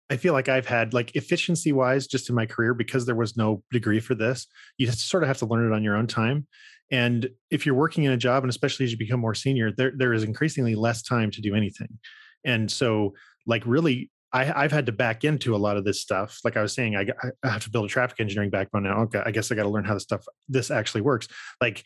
I 0.08 0.16
feel 0.16 0.32
like 0.32 0.48
I've 0.48 0.66
had 0.66 0.94
like 0.94 1.16
efficiency 1.16 1.72
wise, 1.72 2.06
just 2.06 2.28
in 2.28 2.34
my 2.34 2.46
career, 2.46 2.74
because 2.74 3.06
there 3.06 3.16
was 3.16 3.36
no 3.36 3.62
degree 3.72 4.00
for 4.00 4.14
this, 4.14 4.46
you 4.78 4.86
just 4.86 5.08
sort 5.08 5.22
of 5.22 5.28
have 5.28 5.38
to 5.38 5.46
learn 5.46 5.66
it 5.70 5.74
on 5.74 5.82
your 5.82 5.96
own 5.96 6.06
time. 6.06 6.46
And 6.90 7.28
if 7.50 7.66
you're 7.66 7.74
working 7.74 8.04
in 8.04 8.12
a 8.12 8.16
job, 8.16 8.44
and 8.44 8.50
especially 8.50 8.84
as 8.84 8.92
you 8.92 8.98
become 8.98 9.18
more 9.18 9.34
senior, 9.34 9.72
there 9.72 9.92
there 9.96 10.12
is 10.12 10.22
increasingly 10.22 10.76
less 10.76 11.02
time 11.02 11.30
to 11.32 11.40
do 11.40 11.54
anything. 11.54 11.98
And 12.44 12.70
so, 12.70 13.14
like, 13.46 13.64
really, 13.66 14.10
I, 14.32 14.44
have 14.44 14.72
had 14.72 14.86
to 14.86 14.92
back 14.92 15.24
into 15.24 15.54
a 15.54 15.58
lot 15.58 15.76
of 15.76 15.84
this 15.84 16.00
stuff. 16.00 16.38
Like 16.44 16.56
I 16.56 16.62
was 16.62 16.74
saying, 16.74 16.96
I, 16.96 17.06
I 17.42 17.48
have 17.48 17.64
to 17.64 17.70
build 17.70 17.86
a 17.86 17.88
traffic 17.88 18.20
engineering 18.20 18.50
backbone 18.50 18.84
now. 18.84 19.00
Okay, 19.02 19.22
I 19.24 19.30
guess 19.30 19.50
I 19.50 19.54
got 19.54 19.62
to 19.62 19.68
learn 19.68 19.84
how 19.84 19.94
this 19.94 20.02
stuff 20.02 20.24
this 20.48 20.70
actually 20.70 21.00
works. 21.00 21.26
Like, 21.60 21.82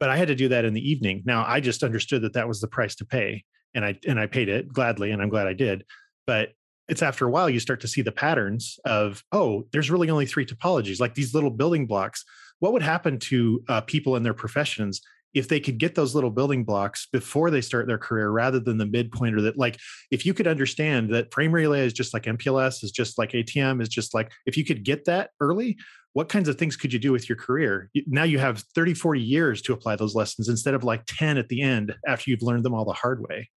but 0.00 0.08
I 0.08 0.16
had 0.16 0.28
to 0.28 0.34
do 0.34 0.48
that 0.48 0.64
in 0.64 0.74
the 0.74 0.90
evening. 0.90 1.22
Now 1.24 1.44
I 1.46 1.60
just 1.60 1.82
understood 1.82 2.22
that 2.22 2.32
that 2.34 2.48
was 2.48 2.60
the 2.60 2.68
price 2.68 2.94
to 2.96 3.04
pay, 3.04 3.44
and 3.74 3.84
I 3.84 3.98
and 4.06 4.18
I 4.18 4.26
paid 4.26 4.48
it 4.48 4.72
gladly, 4.72 5.10
and 5.10 5.22
I'm 5.22 5.28
glad 5.28 5.46
I 5.46 5.52
did. 5.52 5.84
But 6.26 6.50
it's 6.88 7.02
after 7.02 7.26
a 7.26 7.30
while 7.30 7.48
you 7.48 7.60
start 7.60 7.80
to 7.80 7.88
see 7.88 8.02
the 8.02 8.12
patterns 8.12 8.78
of 8.84 9.22
oh 9.32 9.66
there's 9.72 9.90
really 9.90 10.10
only 10.10 10.26
three 10.26 10.46
topologies 10.46 11.00
like 11.00 11.14
these 11.14 11.34
little 11.34 11.50
building 11.50 11.86
blocks. 11.86 12.24
What 12.60 12.72
would 12.72 12.82
happen 12.82 13.18
to 13.18 13.62
uh, 13.68 13.80
people 13.82 14.16
in 14.16 14.22
their 14.22 14.34
professions 14.34 15.00
if 15.34 15.48
they 15.48 15.58
could 15.58 15.78
get 15.78 15.96
those 15.96 16.14
little 16.14 16.30
building 16.30 16.62
blocks 16.62 17.08
before 17.12 17.50
they 17.50 17.60
start 17.60 17.88
their 17.88 17.98
career 17.98 18.30
rather 18.30 18.60
than 18.60 18.78
the 18.78 18.86
midpoint 18.86 19.34
or 19.34 19.42
that 19.42 19.58
like 19.58 19.78
if 20.12 20.24
you 20.24 20.32
could 20.32 20.46
understand 20.46 21.12
that 21.12 21.32
frame 21.34 21.52
relay 21.52 21.84
is 21.84 21.92
just 21.92 22.14
like 22.14 22.22
mpls 22.22 22.84
is 22.84 22.92
just 22.92 23.18
like 23.18 23.32
atm 23.32 23.82
is 23.82 23.88
just 23.88 24.14
like 24.14 24.30
if 24.46 24.56
you 24.56 24.64
could 24.64 24.84
get 24.84 25.04
that 25.04 25.30
early 25.40 25.76
what 26.14 26.28
kinds 26.28 26.48
of 26.48 26.56
things 26.56 26.76
could 26.76 26.92
you 26.92 26.98
do 27.00 27.12
with 27.12 27.28
your 27.28 27.36
career? 27.36 27.90
Now 28.06 28.22
you 28.22 28.38
have 28.38 28.62
30 28.74 28.94
40 28.94 29.20
years 29.20 29.60
to 29.62 29.72
apply 29.72 29.96
those 29.96 30.14
lessons 30.14 30.48
instead 30.48 30.74
of 30.74 30.84
like 30.84 31.02
10 31.06 31.36
at 31.36 31.48
the 31.48 31.60
end 31.60 31.94
after 32.06 32.30
you've 32.30 32.42
learned 32.42 32.64
them 32.64 32.72
all 32.72 32.84
the 32.84 32.92
hard 32.92 33.20
way. 33.20 33.50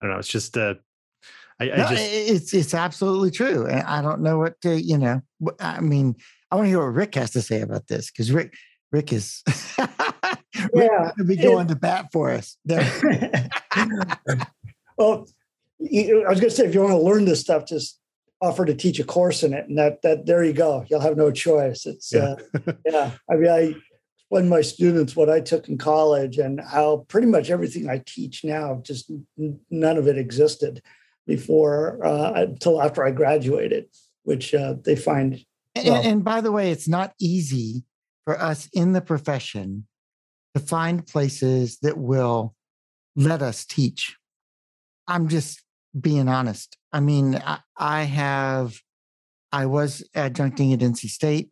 I 0.00 0.06
don't 0.06 0.12
know 0.12 0.18
it's 0.18 0.28
just 0.28 0.56
uh, 0.56 0.74
I, 1.60 1.70
I 1.70 1.76
no, 1.76 1.88
just 1.88 2.02
it's 2.12 2.54
it's 2.54 2.74
absolutely 2.74 3.30
true. 3.30 3.66
And 3.66 3.82
I 3.82 4.02
don't 4.02 4.20
know 4.22 4.38
what 4.38 4.60
to, 4.62 4.80
you 4.80 4.98
know. 4.98 5.20
I 5.60 5.80
mean, 5.80 6.16
I 6.50 6.56
want 6.56 6.66
to 6.66 6.70
hear 6.70 6.80
what 6.80 6.94
Rick 6.94 7.14
has 7.14 7.30
to 7.32 7.42
say 7.42 7.60
about 7.60 7.86
this 7.86 8.10
because 8.10 8.32
Rick 8.32 8.54
Rick 8.92 9.12
is 9.12 9.42
Rick 9.78 9.88
Yeah. 10.74 11.12
to 11.16 11.24
be 11.24 11.36
going 11.36 11.68
to 11.68 11.76
bat 11.76 12.06
for 12.12 12.30
us. 12.30 12.56
well, 14.98 15.26
I 15.80 16.28
was 16.28 16.40
going 16.40 16.40
to 16.40 16.50
say, 16.50 16.66
if 16.66 16.74
you 16.74 16.80
want 16.80 16.92
to 16.92 16.98
learn 16.98 17.24
this 17.24 17.40
stuff, 17.40 17.66
just 17.66 17.98
offer 18.40 18.64
to 18.64 18.74
teach 18.74 18.98
a 18.98 19.04
course 19.04 19.42
in 19.42 19.54
it, 19.54 19.68
and 19.68 19.78
that 19.78 20.02
that 20.02 20.26
there 20.26 20.44
you 20.44 20.52
go. 20.52 20.84
You'll 20.90 21.00
have 21.00 21.16
no 21.16 21.30
choice. 21.30 21.86
It's 21.86 22.12
Yeah. 22.12 22.34
uh, 22.66 22.72
yeah. 22.84 23.10
I 23.30 23.34
mean, 23.36 23.50
I 23.50 23.74
explain 24.18 24.44
to 24.44 24.50
my 24.50 24.60
students 24.60 25.14
what 25.16 25.30
I 25.30 25.40
took 25.40 25.68
in 25.68 25.78
college 25.78 26.38
and 26.38 26.60
how 26.60 27.04
pretty 27.08 27.26
much 27.28 27.50
everything 27.50 27.88
I 27.88 28.02
teach 28.04 28.44
now 28.44 28.80
just 28.82 29.10
none 29.70 29.96
of 29.96 30.08
it 30.08 30.18
existed 30.18 30.82
before 31.26 32.04
uh, 32.04 32.32
until 32.34 32.82
after 32.82 33.04
I 33.04 33.10
graduated, 33.10 33.86
which 34.24 34.54
uh, 34.54 34.74
they 34.84 34.96
find 34.96 35.44
and, 35.74 36.06
and 36.06 36.24
by 36.24 36.40
the 36.40 36.52
way, 36.52 36.70
it's 36.70 36.88
not 36.88 37.14
easy 37.20 37.84
for 38.24 38.40
us 38.40 38.68
in 38.72 38.92
the 38.92 39.00
profession 39.00 39.86
to 40.54 40.60
find 40.60 41.06
places 41.06 41.78
that 41.82 41.98
will 41.98 42.54
let 43.16 43.42
us 43.42 43.64
teach. 43.64 44.16
I'm 45.08 45.28
just 45.28 45.62
being 45.98 46.28
honest. 46.28 46.76
I 46.92 47.00
mean, 47.00 47.36
I, 47.44 47.58
I 47.76 48.02
have, 48.04 48.80
I 49.52 49.66
was 49.66 50.08
adjuncting 50.14 50.72
at 50.72 50.80
NC 50.80 51.08
State. 51.08 51.50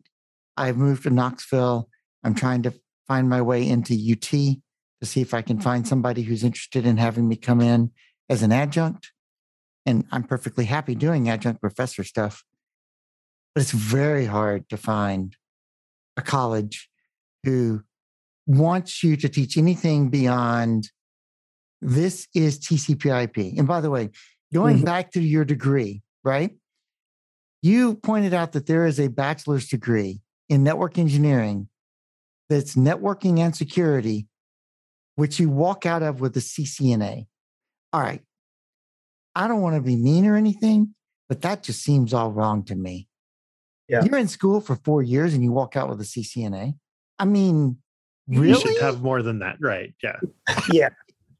I've 0.55 0.77
moved 0.77 1.03
to 1.03 1.09
Knoxville. 1.09 1.89
I'm 2.23 2.35
trying 2.35 2.63
to 2.63 2.73
find 3.07 3.29
my 3.29 3.41
way 3.41 3.67
into 3.67 3.93
UT 3.93 4.21
to 4.21 4.59
see 5.03 5.21
if 5.21 5.33
I 5.33 5.41
can 5.41 5.59
find 5.59 5.87
somebody 5.87 6.21
who's 6.21 6.43
interested 6.43 6.85
in 6.85 6.97
having 6.97 7.27
me 7.27 7.35
come 7.35 7.59
in 7.59 7.91
as 8.29 8.41
an 8.41 8.51
adjunct. 8.51 9.11
And 9.85 10.05
I'm 10.11 10.23
perfectly 10.23 10.65
happy 10.65 10.95
doing 10.95 11.29
adjunct 11.29 11.61
professor 11.61 12.03
stuff. 12.03 12.43
But 13.53 13.61
it's 13.61 13.71
very 13.71 14.25
hard 14.25 14.69
to 14.69 14.77
find 14.77 15.35
a 16.17 16.21
college 16.21 16.89
who 17.43 17.83
wants 18.47 19.03
you 19.03 19.15
to 19.17 19.29
teach 19.29 19.57
anything 19.57 20.09
beyond 20.09 20.91
this 21.81 22.27
is 22.33 22.59
TCP/IP. 22.59 23.57
And 23.57 23.67
by 23.67 23.81
the 23.81 23.89
way, 23.89 24.09
going 24.53 24.79
Mhm. 24.79 24.85
back 24.85 25.11
to 25.11 25.21
your 25.21 25.43
degree, 25.43 26.01
right? 26.23 26.57
You 27.61 27.95
pointed 27.95 28.33
out 28.33 28.53
that 28.53 28.65
there 28.65 28.85
is 28.85 28.99
a 28.99 29.07
bachelor's 29.09 29.67
degree 29.67 30.21
in 30.49 30.63
network 30.63 30.97
engineering 30.97 31.69
that's 32.49 32.75
networking 32.75 33.39
and 33.39 33.55
security, 33.55 34.27
which 35.15 35.39
you 35.39 35.49
walk 35.49 35.85
out 35.85 36.03
of 36.03 36.21
with 36.21 36.35
a 36.37 36.41
CCNA. 36.41 37.27
All 37.91 38.01
right. 38.01 38.23
I 39.35 39.47
don't 39.47 39.61
want 39.61 39.75
to 39.75 39.81
be 39.81 39.95
mean 39.95 40.25
or 40.25 40.35
anything, 40.35 40.93
but 41.29 41.41
that 41.41 41.63
just 41.63 41.81
seems 41.81 42.13
all 42.13 42.31
wrong 42.31 42.63
to 42.65 42.75
me. 42.75 43.07
Yeah. 43.87 44.03
You're 44.03 44.17
in 44.17 44.27
school 44.27 44.61
for 44.61 44.75
four 44.77 45.01
years 45.01 45.33
and 45.33 45.43
you 45.43 45.51
walk 45.51 45.75
out 45.75 45.89
with 45.89 45.99
a 45.99 46.05
CCNA. 46.05 46.75
I 47.19 47.25
mean, 47.25 47.77
you 48.27 48.41
really? 48.41 48.61
should 48.61 48.81
have 48.81 49.01
more 49.01 49.21
than 49.21 49.39
that 49.39 49.57
right 49.59 49.93
yeah 50.01 50.17
yeah 50.71 50.89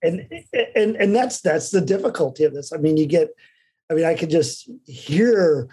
and 0.02 0.28
and 0.76 0.96
and 0.96 1.16
that's 1.16 1.42
that's 1.42 1.72
the 1.72 1.82
difficulty 1.82 2.44
of 2.44 2.54
this 2.54 2.74
i 2.74 2.78
mean 2.78 2.98
you 2.98 3.06
get 3.06 3.30
i 3.90 3.94
mean 3.94 4.06
i 4.06 4.14
could 4.14 4.30
just 4.30 4.70
hear 4.86 5.68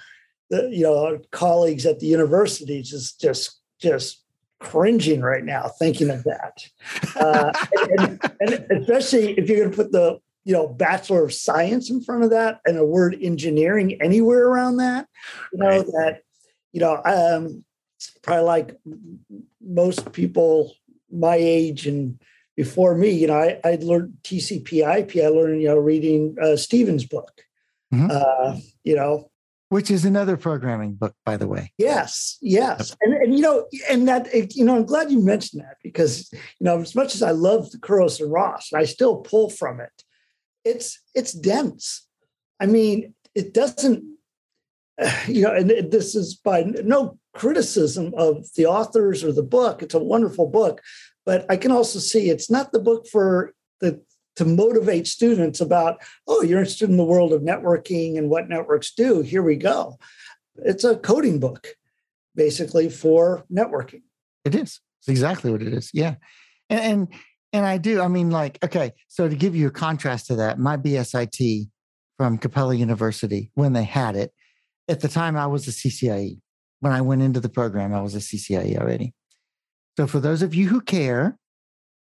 the 0.50 0.68
you 0.70 0.83
know 0.83 1.18
colleagues 1.30 1.87
at 1.87 1.98
the 1.98 2.06
university 2.06 2.83
just 2.83 3.20
just 3.20 3.61
just 3.80 4.22
cringing 4.61 5.20
right 5.20 5.44
now 5.44 5.68
thinking 5.78 6.11
of 6.11 6.22
that 6.24 6.68
uh, 7.16 7.50
and, 7.98 8.20
and, 8.40 8.66
and 8.68 8.83
especially 8.83 9.33
if 9.38 9.48
you're 9.48 9.59
going 9.59 9.70
to 9.70 9.76
put 9.76 9.90
the 9.90 10.20
you 10.50 10.56
know 10.56 10.66
bachelor 10.66 11.22
of 11.24 11.32
science 11.32 11.90
in 11.90 12.02
front 12.02 12.24
of 12.24 12.30
that 12.30 12.60
and 12.66 12.76
a 12.76 12.84
word 12.84 13.16
engineering 13.22 13.96
anywhere 14.02 14.48
around 14.48 14.78
that 14.78 15.06
you 15.52 15.58
know 15.60 15.68
Right. 15.68 15.86
that 15.86 16.22
you 16.72 16.80
know 16.80 17.00
um 17.04 17.64
probably 18.20 18.44
like 18.46 18.76
most 19.60 20.12
people 20.12 20.72
my 21.08 21.36
age 21.36 21.86
and 21.86 22.20
before 22.56 22.94
me, 22.94 23.08
you 23.10 23.26
know, 23.26 23.38
I, 23.38 23.58
I 23.64 23.78
learned 23.80 24.18
TCP 24.22 24.82
IP. 24.98 25.24
I 25.24 25.28
learned, 25.28 25.62
you 25.62 25.68
know, 25.68 25.78
reading 25.78 26.36
uh, 26.42 26.56
Stevens' 26.56 27.06
book. 27.06 27.30
Mhm. 27.94 28.10
Uh, 28.10 28.58
you 28.84 28.94
know, 28.96 29.30
Which 29.70 29.90
is 29.90 30.04
another 30.04 30.36
programming 30.36 30.92
book, 30.94 31.14
by 31.24 31.38
the 31.38 31.46
way. 31.48 31.72
yes, 31.78 32.36
yes, 32.42 32.94
and 33.00 33.14
and 33.14 33.34
you 33.34 33.40
know, 33.40 33.66
and 33.88 34.06
that 34.08 34.24
you 34.54 34.64
know, 34.66 34.76
I'm 34.76 34.84
glad 34.84 35.10
you 35.10 35.20
mentioned 35.22 35.62
that 35.62 35.76
because 35.82 36.30
you 36.32 36.64
know, 36.66 36.80
as 36.80 36.94
much 36.94 37.14
as 37.14 37.22
I 37.22 37.30
love 37.30 37.70
the 37.70 37.78
Kurose 37.78 38.20
and 38.20 38.30
Ross, 38.30 38.70
and 38.72 38.80
I 38.82 38.84
still 38.84 39.16
pull 39.18 39.48
from 39.48 39.80
it, 39.80 40.04
it's 40.64 41.01
it's 41.14 41.33
dense. 41.33 42.07
I 42.61 42.66
mean, 42.66 43.14
it 43.35 43.55
doesn't. 43.55 44.05
you 45.27 45.42
know, 45.42 45.55
and 45.55 45.70
this 45.90 46.14
is 46.14 46.35
by 46.35 46.62
no 46.62 47.18
criticism 47.35 48.12
of 48.16 48.46
the 48.57 48.66
authors 48.66 49.25
or 49.25 49.33
the 49.33 49.42
book. 49.42 49.83
It's 49.83 49.94
a 49.94 49.99
wonderful 49.99 50.46
book, 50.46 50.81
but 51.25 51.46
I 51.49 51.57
can 51.57 51.70
also 51.70 51.99
see 51.99 52.29
it's 52.29 52.51
not 52.51 52.73
the 52.73 52.81
book 52.81 53.07
for 53.07 53.55
the 53.81 54.03
to 54.37 54.44
motivate 54.44 55.07
students 55.07 55.61
about, 55.61 56.03
oh, 56.27 56.42
you're 56.42 56.61
interested 56.61 56.88
in 56.88 56.96
the 56.96 57.05
world 57.05 57.33
of 57.33 57.42
networking 57.42 58.16
and 58.16 58.31
what 58.31 58.49
networks 58.49 58.92
do. 58.94 59.20
Here 59.20 59.42
we 59.42 59.57
go. 59.57 59.99
It's 60.57 60.85
a 60.85 60.96
coding 60.96 61.38
book, 61.40 61.75
basically 62.35 62.88
for 62.88 63.44
networking. 63.53 64.03
It 64.44 64.55
is. 64.55 64.81
It's 65.01 65.09
exactly 65.09 65.51
what 65.51 65.62
it 65.62 65.73
is. 65.73 65.90
Yeah, 65.92 66.14
and 66.68 66.81
and, 66.81 67.09
and 67.52 67.66
I 67.66 67.78
do. 67.78 68.00
I 68.00 68.08
mean, 68.08 68.30
like, 68.30 68.58
okay. 68.64 68.92
So 69.08 69.28
to 69.28 69.34
give 69.34 69.56
you 69.56 69.66
a 69.66 69.70
contrast 69.70 70.26
to 70.28 70.36
that, 70.36 70.58
my 70.58 70.76
BSIT 70.76 71.68
from 72.16 72.38
Capella 72.38 72.74
University 72.74 73.50
when 73.54 73.72
they 73.72 73.84
had 73.84 74.16
it 74.16 74.32
at 74.88 75.00
the 75.00 75.08
time 75.08 75.36
I 75.36 75.46
was 75.46 75.66
a 75.68 75.70
CCIE. 75.70 76.38
When 76.80 76.92
I 76.92 77.00
went 77.00 77.22
into 77.22 77.40
the 77.40 77.48
program, 77.48 77.94
I 77.94 78.00
was 78.00 78.14
a 78.14 78.18
CCIE 78.18 78.78
already. 78.78 79.14
So 79.96 80.06
for 80.06 80.20
those 80.20 80.42
of 80.42 80.54
you 80.54 80.68
who 80.68 80.80
care, 80.80 81.38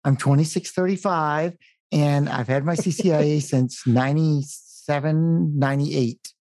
I'm 0.04 0.16
2635 0.16 1.56
and 1.92 2.28
I've 2.28 2.48
had 2.48 2.64
my 2.64 2.74
CCIE 2.74 3.42
since 3.52 3.86
97, 3.86 5.58
98. 5.58 6.32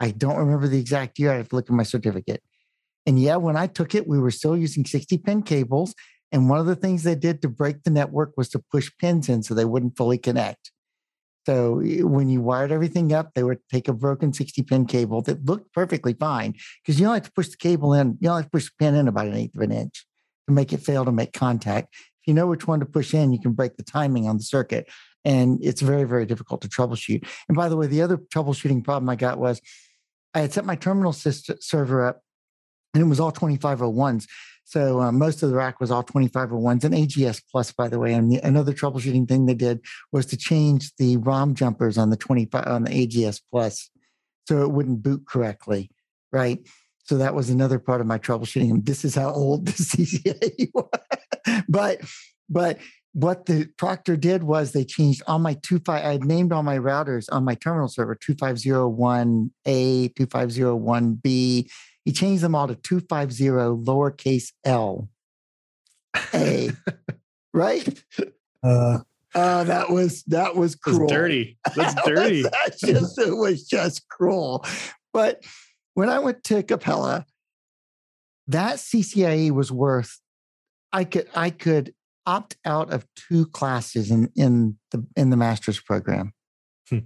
I 0.00 0.10
don't 0.10 0.36
remember 0.36 0.68
the 0.68 0.78
exact 0.78 1.18
year. 1.18 1.32
I 1.32 1.36
have 1.36 1.48
to 1.50 1.56
look 1.56 1.70
at 1.70 1.74
my 1.74 1.82
certificate. 1.82 2.42
And 3.06 3.20
yeah, 3.20 3.36
when 3.36 3.56
I 3.56 3.66
took 3.66 3.94
it, 3.94 4.08
we 4.08 4.18
were 4.18 4.30
still 4.30 4.56
using 4.56 4.84
60 4.84 5.18
pin 5.18 5.42
cables. 5.42 5.94
And 6.36 6.50
one 6.50 6.58
of 6.58 6.66
the 6.66 6.76
things 6.76 7.02
they 7.02 7.14
did 7.14 7.40
to 7.40 7.48
break 7.48 7.82
the 7.82 7.90
network 7.90 8.34
was 8.36 8.50
to 8.50 8.58
push 8.58 8.90
pins 9.00 9.30
in 9.30 9.42
so 9.42 9.54
they 9.54 9.64
wouldn't 9.64 9.96
fully 9.96 10.18
connect. 10.18 10.70
So 11.46 11.80
when 11.80 12.28
you 12.28 12.42
wired 12.42 12.72
everything 12.72 13.14
up, 13.14 13.32
they 13.32 13.42
would 13.42 13.60
take 13.72 13.88
a 13.88 13.94
broken 13.94 14.34
60 14.34 14.62
pin 14.64 14.84
cable 14.84 15.22
that 15.22 15.46
looked 15.46 15.72
perfectly 15.72 16.12
fine 16.12 16.52
because 16.84 17.00
you 17.00 17.06
only 17.06 17.20
have 17.20 17.24
to 17.24 17.32
push 17.32 17.48
the 17.48 17.56
cable 17.56 17.94
in, 17.94 18.18
you 18.20 18.28
only 18.28 18.42
have 18.42 18.50
to 18.50 18.54
push 18.54 18.66
the 18.66 18.72
pin 18.78 18.94
in 18.94 19.08
about 19.08 19.28
an 19.28 19.34
eighth 19.34 19.56
of 19.56 19.62
an 19.62 19.72
inch 19.72 20.04
to 20.46 20.52
make 20.52 20.74
it 20.74 20.82
fail 20.82 21.06
to 21.06 21.12
make 21.12 21.32
contact. 21.32 21.94
If 21.94 22.26
you 22.26 22.34
know 22.34 22.48
which 22.48 22.66
one 22.66 22.80
to 22.80 22.86
push 22.86 23.14
in, 23.14 23.32
you 23.32 23.40
can 23.40 23.52
break 23.52 23.78
the 23.78 23.82
timing 23.82 24.28
on 24.28 24.36
the 24.36 24.42
circuit. 24.42 24.90
And 25.24 25.58
it's 25.62 25.80
very, 25.80 26.04
very 26.04 26.26
difficult 26.26 26.60
to 26.60 26.68
troubleshoot. 26.68 27.26
And 27.48 27.56
by 27.56 27.70
the 27.70 27.78
way, 27.78 27.86
the 27.86 28.02
other 28.02 28.18
troubleshooting 28.18 28.84
problem 28.84 29.08
I 29.08 29.16
got 29.16 29.38
was 29.38 29.62
I 30.34 30.40
had 30.40 30.52
set 30.52 30.66
my 30.66 30.76
terminal 30.76 31.14
system, 31.14 31.56
server 31.62 32.06
up 32.06 32.20
and 32.92 33.02
it 33.02 33.06
was 33.06 33.20
all 33.20 33.32
2501s. 33.32 34.26
So 34.68 35.00
uh, 35.00 35.12
most 35.12 35.44
of 35.44 35.50
the 35.50 35.54
rack 35.54 35.78
was 35.78 35.92
all 35.92 36.02
2501s 36.02 36.82
and 36.82 36.92
AGS 36.92 37.40
plus, 37.50 37.70
by 37.70 37.88
the 37.88 38.00
way. 38.00 38.12
And 38.12 38.32
the, 38.32 38.38
another 38.38 38.72
troubleshooting 38.72 39.28
thing 39.28 39.46
they 39.46 39.54
did 39.54 39.80
was 40.10 40.26
to 40.26 40.36
change 40.36 40.90
the 40.98 41.18
ROM 41.18 41.54
jumpers 41.54 41.96
on 41.96 42.10
the 42.10 42.16
25 42.16 42.66
on 42.66 42.82
the 42.82 42.90
AGS 42.90 43.40
plus, 43.52 43.88
so 44.48 44.62
it 44.62 44.72
wouldn't 44.72 45.04
boot 45.04 45.24
correctly, 45.24 45.88
right? 46.32 46.58
So 47.04 47.18
that 47.18 47.32
was 47.32 47.48
another 47.48 47.78
part 47.78 48.00
of 48.00 48.08
my 48.08 48.18
troubleshooting. 48.18 48.84
This 48.84 49.04
is 49.04 49.14
how 49.14 49.30
old 49.30 49.66
the 49.68 49.72
CCIE 49.72 50.70
was. 50.74 51.62
but 51.68 52.00
but 52.48 52.78
what 53.12 53.46
the 53.46 53.68
Proctor 53.78 54.16
did 54.16 54.42
was 54.42 54.72
they 54.72 54.84
changed 54.84 55.22
all 55.28 55.38
my 55.38 55.54
two 55.62 55.78
five. 55.78 56.04
I 56.04 56.16
named 56.16 56.52
all 56.52 56.64
my 56.64 56.76
routers 56.76 57.26
on 57.30 57.44
my 57.44 57.54
terminal 57.54 57.86
server 57.86 58.16
2501A, 58.16 60.12
2501B, 60.14 61.70
he 62.06 62.12
changed 62.12 62.42
them 62.42 62.54
all 62.54 62.68
to 62.68 62.74
250 62.74 63.44
lowercase 63.84 64.52
l 64.64 65.10
a 66.32 66.70
right 67.52 68.02
uh, 68.62 68.98
uh, 69.36 69.64
that 69.64 69.90
was 69.90 70.22
that 70.24 70.56
was 70.56 70.74
cruel. 70.74 71.00
That's 71.00 71.12
dirty. 71.12 71.58
That's 71.76 71.94
that 71.94 72.04
dirty. 72.06 72.44
Just, 72.80 73.18
it 73.18 73.36
was 73.36 73.68
just 73.68 74.08
cruel. 74.08 74.64
But 75.12 75.44
when 75.92 76.08
I 76.08 76.20
went 76.20 76.42
to 76.44 76.62
Capella, 76.62 77.26
that 78.48 78.76
CCIE 78.76 79.50
was 79.50 79.70
worth. 79.70 80.20
I 80.90 81.04
could 81.04 81.28
I 81.34 81.50
could 81.50 81.92
opt 82.24 82.56
out 82.64 82.90
of 82.90 83.06
two 83.14 83.46
classes 83.48 84.10
in 84.10 84.30
in 84.36 84.78
the 84.90 85.06
in 85.16 85.28
the 85.28 85.36
master's 85.36 85.80
program. 85.80 86.32
Hmm. 86.88 87.00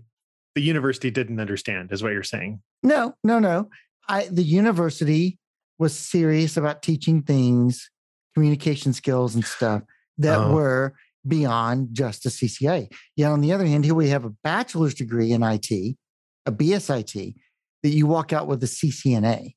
The 0.54 0.62
university 0.62 1.10
didn't 1.10 1.40
understand, 1.40 1.90
is 1.90 2.00
what 2.00 2.12
you're 2.12 2.22
saying. 2.22 2.62
No, 2.84 3.14
no, 3.24 3.40
no. 3.40 3.70
I 4.10 4.26
the 4.30 4.42
university 4.42 5.38
was 5.78 5.96
serious 5.96 6.56
about 6.56 6.82
teaching 6.82 7.22
things, 7.22 7.88
communication 8.34 8.92
skills 8.92 9.34
and 9.34 9.44
stuff 9.44 9.82
that 10.18 10.38
oh. 10.38 10.52
were 10.52 10.94
beyond 11.26 11.88
just 11.92 12.26
a 12.26 12.28
CCIE. 12.28 12.92
Yet 13.16 13.30
on 13.30 13.40
the 13.40 13.52
other 13.52 13.64
hand, 13.64 13.84
here 13.84 13.94
we 13.94 14.08
have 14.08 14.24
a 14.24 14.34
bachelor's 14.42 14.94
degree 14.94 15.32
in 15.32 15.42
IT, 15.42 15.96
a 16.44 16.52
BSIT, 16.52 17.34
that 17.82 17.88
you 17.88 18.06
walk 18.06 18.32
out 18.32 18.48
with 18.48 18.62
a 18.62 18.66
CCNA. 18.66 19.54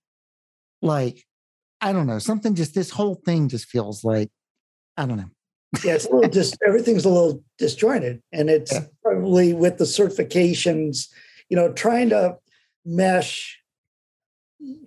Like, 0.82 1.24
I 1.82 1.92
don't 1.92 2.08
know, 2.08 2.20
something 2.20 2.56
just 2.56 2.76
this 2.76 2.92
whole 2.92 3.16
thing 3.26 3.50
just 3.50 3.68
feels 3.68 4.04
like, 4.04 4.30
I 4.98 5.06
don't 5.08 5.18
know. 5.18 5.32
yeah, 5.84 5.96
it's 5.96 6.06
a 6.06 6.14
little 6.14 6.30
just 6.30 6.58
everything's 6.68 7.06
a 7.06 7.10
little 7.10 7.44
disjointed. 7.58 8.22
And 8.32 8.50
it's 8.50 8.72
yeah. 8.72 8.86
probably 9.02 9.54
with 9.54 9.80
the 9.80 9.86
certifications, 9.86 11.08
you 11.50 11.58
know, 11.58 11.74
trying 11.74 12.10
to 12.10 12.38
mesh 12.86 13.63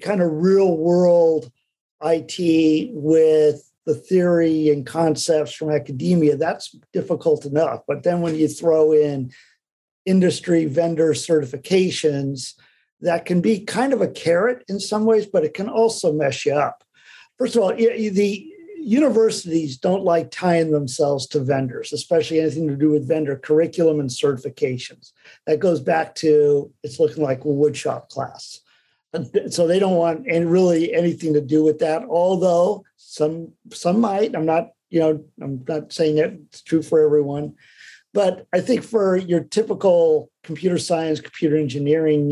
kind 0.01 0.23
of 0.23 0.31
real 0.33 0.77
world 0.77 1.51
IT 2.03 2.91
with 2.93 3.71
the 3.87 3.95
theory 3.95 4.69
and 4.69 4.85
concepts 4.85 5.55
from 5.55 5.71
academia, 5.71 6.37
that's 6.37 6.77
difficult 6.93 7.47
enough. 7.47 7.83
But 7.87 8.03
then 8.03 8.21
when 8.21 8.35
you 8.35 8.49
throw 8.49 8.93
in 8.93 9.33
industry 10.05 10.67
vendor 10.67 11.11
certifications, 11.11 12.55
that 13.01 13.27
can 13.27 13.41
be 13.41 13.61
kind 13.61 13.93
of 13.93 14.01
a 14.01 14.09
carrot 14.09 14.65
in 14.69 14.81
some 14.81 15.05
ways, 15.05 15.27
but 15.27 15.45
it 15.45 15.55
can 15.55 15.69
also 15.69 16.13
mess 16.13 16.45
you 16.45 16.55
up. 16.55 16.83
First 17.39 17.57
of 17.57 17.63
all, 17.63 17.75
the 17.75 18.53
universities 18.79 19.77
don't 19.77 20.05
like 20.05 20.31
tying 20.31 20.71
themselves 20.71 21.27
to 21.27 21.41
vendors, 21.41 21.93
especially 21.93 22.41
anything 22.41 22.69
to 22.69 22.77
do 22.77 22.91
with 22.91 23.09
vendor 23.09 23.37
curriculum 23.37 24.01
and 24.01 24.11
certifications. 24.11 25.13
That 25.47 25.61
goes 25.61 25.81
back 25.81 26.15
to 26.17 26.73
it's 26.83 26.99
looking 27.01 27.23
like 27.23 27.41
a 27.41 27.49
woodshop 27.49 28.09
class 28.09 28.61
so 29.51 29.67
they 29.67 29.79
don't 29.79 29.97
want 29.97 30.27
any 30.29 30.45
really 30.45 30.95
anything 30.95 31.33
to 31.35 31.41
do 31.41 31.65
with 31.65 31.79
that 31.81 32.05
although 32.09 32.85
some 32.97 33.53
some 33.73 34.01
might. 34.01 34.35
I'm 34.35 34.47
not 34.47 34.71
you 34.91 35.01
know 35.01 35.25
i'm 35.43 35.65
not 35.67 35.93
saying 35.93 36.17
that 36.17 36.33
it's 36.49 36.63
true 36.63 36.83
for 36.83 37.01
everyone. 37.01 37.55
But 38.13 38.47
i 38.53 38.61
think 38.61 38.83
for 38.83 39.17
your 39.17 39.41
typical 39.41 40.31
computer 40.43 40.79
science 40.79 41.21
computer 41.21 41.57
engineering 41.57 42.31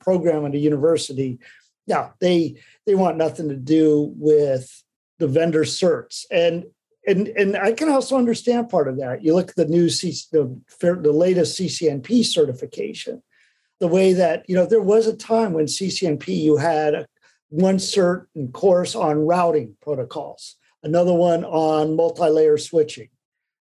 program 0.00 0.44
at 0.46 0.54
a 0.54 0.58
university 0.58 1.38
yeah 1.86 2.10
they 2.20 2.56
they 2.86 2.94
want 2.94 3.16
nothing 3.16 3.48
to 3.48 3.56
do 3.56 4.12
with 4.16 4.84
the 5.18 5.26
vendor 5.26 5.64
certs. 5.64 6.24
And 6.30 6.66
and 7.06 7.28
and 7.28 7.56
I 7.56 7.72
can 7.72 7.88
also 7.88 8.16
understand 8.16 8.68
part 8.68 8.88
of 8.88 8.98
that. 8.98 9.22
You 9.22 9.34
look 9.34 9.50
at 9.50 9.56
the 9.56 9.66
new 9.66 9.88
C, 9.88 10.14
the, 10.32 10.60
the 10.80 11.12
latest 11.12 11.58
CCNP 11.58 12.24
certification, 12.24 13.22
the 13.80 13.88
way 13.88 14.12
that, 14.14 14.48
you 14.48 14.54
know, 14.54 14.66
there 14.66 14.82
was 14.82 15.06
a 15.06 15.16
time 15.16 15.52
when 15.52 15.66
CCNP, 15.66 16.28
you 16.28 16.56
had 16.56 17.06
one 17.48 17.78
certain 17.78 18.50
course 18.52 18.94
on 18.94 19.26
routing 19.26 19.76
protocols, 19.82 20.56
another 20.82 21.12
one 21.12 21.44
on 21.44 21.96
multi 21.96 22.28
layer 22.28 22.58
switching, 22.58 23.08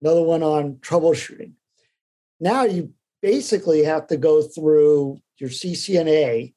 another 0.02 0.24
one 0.24 0.44
on 0.44 0.76
troubleshooting. 0.76 1.54
Now 2.40 2.64
you 2.64 2.94
basically 3.22 3.84
have 3.84 4.08
to 4.08 4.18
go 4.18 4.42
through 4.42 5.20
your 5.38 5.50
CCNA. 5.50 6.54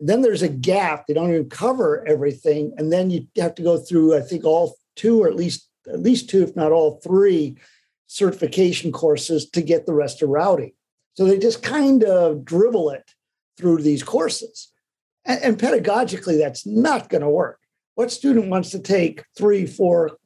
Then 0.00 0.22
there's 0.22 0.42
a 0.42 0.48
gap. 0.48 1.06
They 1.06 1.14
don't 1.14 1.30
even 1.30 1.48
cover 1.48 2.06
everything. 2.06 2.72
And 2.76 2.92
then 2.92 3.10
you 3.10 3.26
have 3.36 3.54
to 3.56 3.62
go 3.62 3.78
through, 3.78 4.16
I 4.16 4.20
think, 4.20 4.44
all 4.44 4.76
two 4.96 5.22
or 5.22 5.28
at 5.28 5.36
least 5.36 5.68
at 5.88 6.00
least 6.00 6.28
two, 6.28 6.42
if 6.42 6.54
not 6.54 6.72
all 6.72 7.00
three 7.02 7.56
certification 8.06 8.92
courses 8.92 9.48
to 9.50 9.62
get 9.62 9.86
the 9.86 9.94
rest 9.94 10.22
of 10.22 10.28
routing. 10.28 10.72
So 11.18 11.24
they 11.24 11.36
just 11.36 11.64
kind 11.64 12.04
of 12.04 12.44
dribble 12.44 12.90
it 12.90 13.10
through 13.56 13.82
these 13.82 14.04
courses. 14.04 14.72
And, 15.24 15.42
and 15.42 15.58
pedagogically, 15.58 16.38
that's 16.38 16.64
not 16.64 17.08
going 17.08 17.22
to 17.22 17.28
work. 17.28 17.58
What 17.96 18.12
student 18.12 18.50
wants 18.50 18.70
to 18.70 18.78
take 18.78 19.24
three, 19.36 19.66
four 19.66 20.16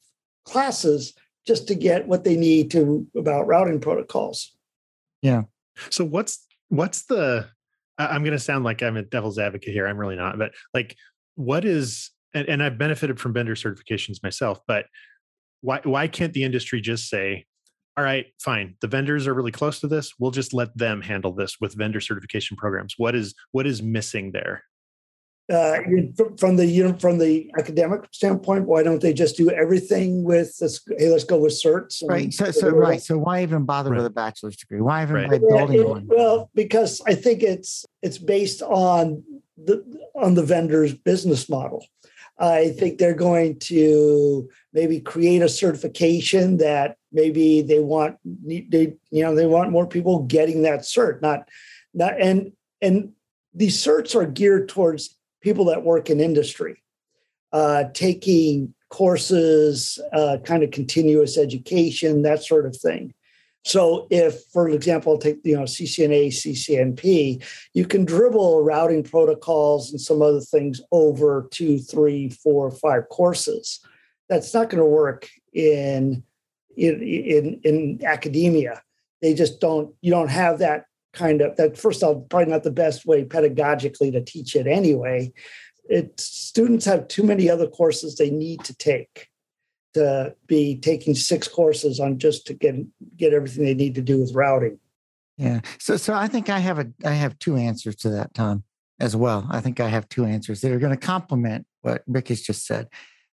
classes 0.44 1.14
just 1.46 1.66
to 1.68 1.74
get 1.74 2.06
what 2.06 2.24
they 2.24 2.36
need 2.36 2.70
to 2.72 3.06
about 3.16 3.46
routing 3.46 3.80
protocols? 3.80 4.54
Yeah. 5.22 5.44
So 5.88 6.04
what's 6.04 6.46
what's 6.68 7.06
the 7.06 7.48
I'm 7.96 8.22
going 8.22 8.36
to 8.36 8.38
sound 8.38 8.64
like 8.64 8.82
I'm 8.82 8.98
a 8.98 9.02
devil's 9.02 9.38
advocate 9.38 9.72
here. 9.72 9.86
I'm 9.86 9.96
really 9.96 10.16
not, 10.16 10.38
but 10.38 10.52
like, 10.74 10.94
what 11.36 11.64
is 11.64 12.10
and, 12.34 12.46
and 12.50 12.62
I've 12.62 12.76
benefited 12.76 13.18
from 13.18 13.32
vendor 13.32 13.54
certifications 13.54 14.22
myself, 14.22 14.60
but 14.68 14.84
why 15.62 15.80
why 15.84 16.06
can't 16.06 16.34
the 16.34 16.44
industry 16.44 16.82
just 16.82 17.08
say 17.08 17.46
all 17.96 18.04
right, 18.04 18.26
fine. 18.40 18.76
The 18.80 18.86
vendors 18.86 19.26
are 19.26 19.34
really 19.34 19.52
close 19.52 19.80
to 19.80 19.86
this. 19.86 20.14
We'll 20.18 20.30
just 20.30 20.54
let 20.54 20.76
them 20.76 21.02
handle 21.02 21.32
this 21.32 21.60
with 21.60 21.74
vendor 21.74 22.00
certification 22.00 22.56
programs. 22.56 22.94
What 22.96 23.14
is 23.14 23.34
what 23.50 23.66
is 23.66 23.82
missing 23.82 24.32
there? 24.32 24.64
Uh, 25.52 25.78
from 26.38 26.56
the 26.56 26.64
you 26.64 26.84
know, 26.84 26.94
from 26.94 27.18
the 27.18 27.50
academic 27.58 28.08
standpoint, 28.12 28.66
why 28.66 28.82
don't 28.82 29.02
they 29.02 29.12
just 29.12 29.36
do 29.36 29.50
everything 29.50 30.24
with 30.24 30.56
this? 30.58 30.80
Hey, 30.98 31.10
let's 31.10 31.24
go 31.24 31.36
with 31.36 31.52
certs. 31.52 32.02
Right. 32.08 32.32
So, 32.32 32.50
so 32.50 32.70
right. 32.70 33.02
So 33.02 33.18
why 33.18 33.42
even 33.42 33.64
bother 33.64 33.90
right. 33.90 33.98
with 33.98 34.06
a 34.06 34.10
bachelor's 34.10 34.56
degree? 34.56 34.80
Why 34.80 35.02
even 35.02 35.16
right. 35.16 35.40
building 35.40 35.80
it, 35.80 35.88
one? 35.88 36.06
Well, 36.06 36.48
because 36.54 37.02
I 37.06 37.14
think 37.14 37.42
it's 37.42 37.84
it's 38.02 38.18
based 38.18 38.62
on 38.62 39.22
the 39.58 39.84
on 40.14 40.34
the 40.34 40.44
vendor's 40.44 40.94
business 40.94 41.48
model. 41.50 41.84
I 42.38 42.70
think 42.70 42.98
they're 42.98 43.14
going 43.14 43.58
to 43.60 44.48
maybe 44.72 45.00
create 45.00 45.42
a 45.42 45.48
certification 45.48 46.56
that 46.56 46.96
maybe 47.12 47.62
they 47.62 47.80
want 47.80 48.16
they 48.24 48.94
you 49.10 49.22
know 49.22 49.34
they 49.34 49.46
want 49.46 49.70
more 49.70 49.86
people 49.86 50.22
getting 50.24 50.62
that 50.62 50.80
cert 50.80 51.20
not 51.22 51.48
not 51.94 52.20
and 52.20 52.52
and 52.80 53.12
these 53.54 53.76
certs 53.76 54.14
are 54.14 54.26
geared 54.26 54.68
towards 54.68 55.16
people 55.40 55.66
that 55.66 55.84
work 55.84 56.10
in 56.10 56.20
industry 56.20 56.82
uh, 57.52 57.84
taking 57.92 58.74
courses 58.88 59.98
uh, 60.12 60.38
kind 60.44 60.62
of 60.62 60.70
continuous 60.70 61.36
education 61.36 62.22
that 62.22 62.42
sort 62.42 62.66
of 62.66 62.76
thing 62.76 63.12
so 63.64 64.08
if, 64.10 64.42
for 64.52 64.68
example, 64.68 65.18
take 65.18 65.38
you 65.44 65.56
know 65.56 65.62
CCNA, 65.62 66.28
CCNP, 66.28 67.44
you 67.74 67.86
can 67.86 68.04
dribble 68.04 68.62
routing 68.62 69.04
protocols 69.04 69.90
and 69.90 70.00
some 70.00 70.20
other 70.20 70.40
things 70.40 70.80
over 70.90 71.48
two, 71.52 71.78
three, 71.78 72.28
four, 72.28 72.70
five 72.70 73.08
courses. 73.08 73.80
That's 74.28 74.52
not 74.52 74.68
going 74.68 74.82
to 74.82 74.86
work 74.86 75.28
in 75.52 76.24
in 76.76 77.02
in, 77.02 77.60
in 77.64 78.04
academia. 78.04 78.82
They 79.20 79.34
just 79.34 79.60
don't. 79.60 79.94
You 80.00 80.10
don't 80.10 80.30
have 80.30 80.58
that 80.58 80.86
kind 81.12 81.40
of 81.40 81.56
that. 81.56 81.76
First 81.76 82.02
of 82.02 82.08
all, 82.08 82.20
probably 82.22 82.50
not 82.50 82.62
the 82.62 82.70
best 82.70 83.06
way 83.06 83.24
pedagogically 83.24 84.12
to 84.12 84.22
teach 84.22 84.56
it 84.56 84.66
anyway. 84.66 85.32
It 85.88 86.18
students 86.18 86.84
have 86.84 87.08
too 87.08 87.22
many 87.22 87.50
other 87.50 87.66
courses 87.66 88.16
they 88.16 88.30
need 88.30 88.64
to 88.64 88.74
take 88.74 89.28
to 89.94 90.34
be 90.46 90.76
taking 90.76 91.14
six 91.14 91.48
courses 91.48 92.00
on 92.00 92.18
just 92.18 92.46
to 92.46 92.54
get 92.54 92.74
get 93.16 93.32
everything 93.32 93.64
they 93.64 93.74
need 93.74 93.94
to 93.94 94.02
do 94.02 94.20
with 94.20 94.34
routing. 94.34 94.78
Yeah. 95.36 95.60
So 95.78 95.96
so 95.96 96.14
I 96.14 96.28
think 96.28 96.50
I 96.50 96.58
have 96.58 96.78
a 96.78 96.90
I 97.04 97.12
have 97.12 97.38
two 97.38 97.56
answers 97.56 97.96
to 97.96 98.10
that, 98.10 98.34
Tom, 98.34 98.64
as 99.00 99.16
well. 99.16 99.46
I 99.50 99.60
think 99.60 99.80
I 99.80 99.88
have 99.88 100.08
two 100.08 100.24
answers 100.24 100.60
that 100.60 100.72
are 100.72 100.78
going 100.78 100.96
to 100.96 101.06
complement 101.06 101.66
what 101.82 102.02
Rick 102.06 102.28
has 102.28 102.42
just 102.42 102.66
said. 102.66 102.88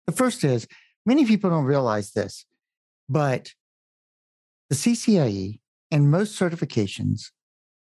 The 0.06 0.12
first 0.12 0.42
is 0.42 0.66
many 1.04 1.26
people 1.26 1.50
don't 1.50 1.64
realize 1.64 2.12
this, 2.12 2.46
but 3.08 3.52
the 4.70 4.76
CCIE 4.76 5.60
and 5.90 6.10
most 6.10 6.38
certifications, 6.38 7.30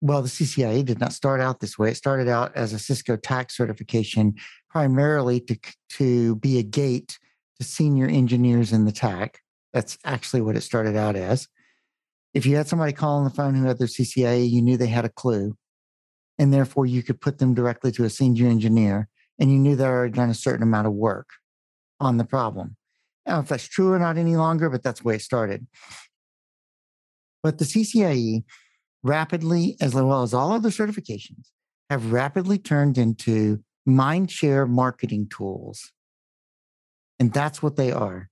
well, 0.00 0.22
the 0.22 0.28
CCIE 0.28 0.84
did 0.84 1.00
not 1.00 1.12
start 1.12 1.40
out 1.40 1.60
this 1.60 1.78
way. 1.78 1.90
It 1.90 1.96
started 1.96 2.28
out 2.28 2.54
as 2.54 2.72
a 2.72 2.78
Cisco 2.78 3.16
TAC 3.16 3.50
certification, 3.50 4.34
primarily 4.70 5.40
to, 5.40 5.58
to 5.90 6.36
be 6.36 6.58
a 6.58 6.62
gate 6.62 7.18
to 7.58 7.66
senior 7.66 8.06
engineers 8.06 8.72
in 8.72 8.84
the 8.84 8.92
TAC. 8.92 9.40
That's 9.72 9.98
actually 10.04 10.42
what 10.42 10.56
it 10.56 10.62
started 10.62 10.96
out 10.96 11.16
as. 11.16 11.48
If 12.32 12.46
you 12.46 12.56
had 12.56 12.68
somebody 12.68 12.92
call 12.92 13.18
on 13.18 13.24
the 13.24 13.30
phone 13.30 13.54
who 13.54 13.66
had 13.66 13.78
their 13.78 13.88
CCIE, 13.88 14.48
you 14.48 14.62
knew 14.62 14.76
they 14.76 14.86
had 14.86 15.04
a 15.04 15.10
clue. 15.10 15.56
And 16.38 16.54
therefore, 16.54 16.86
you 16.86 17.02
could 17.02 17.20
put 17.20 17.38
them 17.38 17.52
directly 17.52 17.90
to 17.92 18.04
a 18.04 18.10
senior 18.10 18.46
engineer 18.46 19.08
and 19.40 19.50
you 19.50 19.58
knew 19.58 19.76
they 19.76 19.84
already 19.84 20.12
done 20.12 20.30
a 20.30 20.34
certain 20.34 20.62
amount 20.62 20.86
of 20.86 20.92
work 20.92 21.28
on 22.00 22.16
the 22.16 22.24
problem. 22.24 22.76
I 23.29 23.33
don't 23.33 23.39
know 23.39 23.43
if 23.43 23.49
that's 23.49 23.68
true 23.68 23.93
or 23.93 23.99
not 23.99 24.16
any 24.16 24.37
longer, 24.37 24.70
but 24.70 24.83
that's 24.83 25.05
way 25.05 25.16
it 25.16 25.22
started. 25.22 25.66
But 27.43 27.59
the 27.59 27.64
CCIE 27.64 28.43
rapidly, 29.03 29.76
as 29.81 29.95
well 29.95 30.22
as 30.22 30.35
all 30.35 30.53
other 30.53 30.70
certifications, 30.70 31.51
have 31.91 32.12
rapidly 32.12 32.59
turned 32.59 32.99
into 32.99 33.62
mind 33.87 34.31
share 34.31 34.66
marketing 34.66 35.29
tools 35.31 35.93
and 37.18 37.33
that's 37.33 37.62
what 37.62 37.76
they 37.76 37.93
are. 37.93 38.29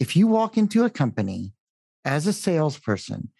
If 0.00 0.16
you 0.16 0.26
walk 0.26 0.56
into 0.56 0.84
a 0.84 0.90
company 0.90 1.52
as 2.04 2.26
a 2.26 2.32
salesperson, 2.32 3.30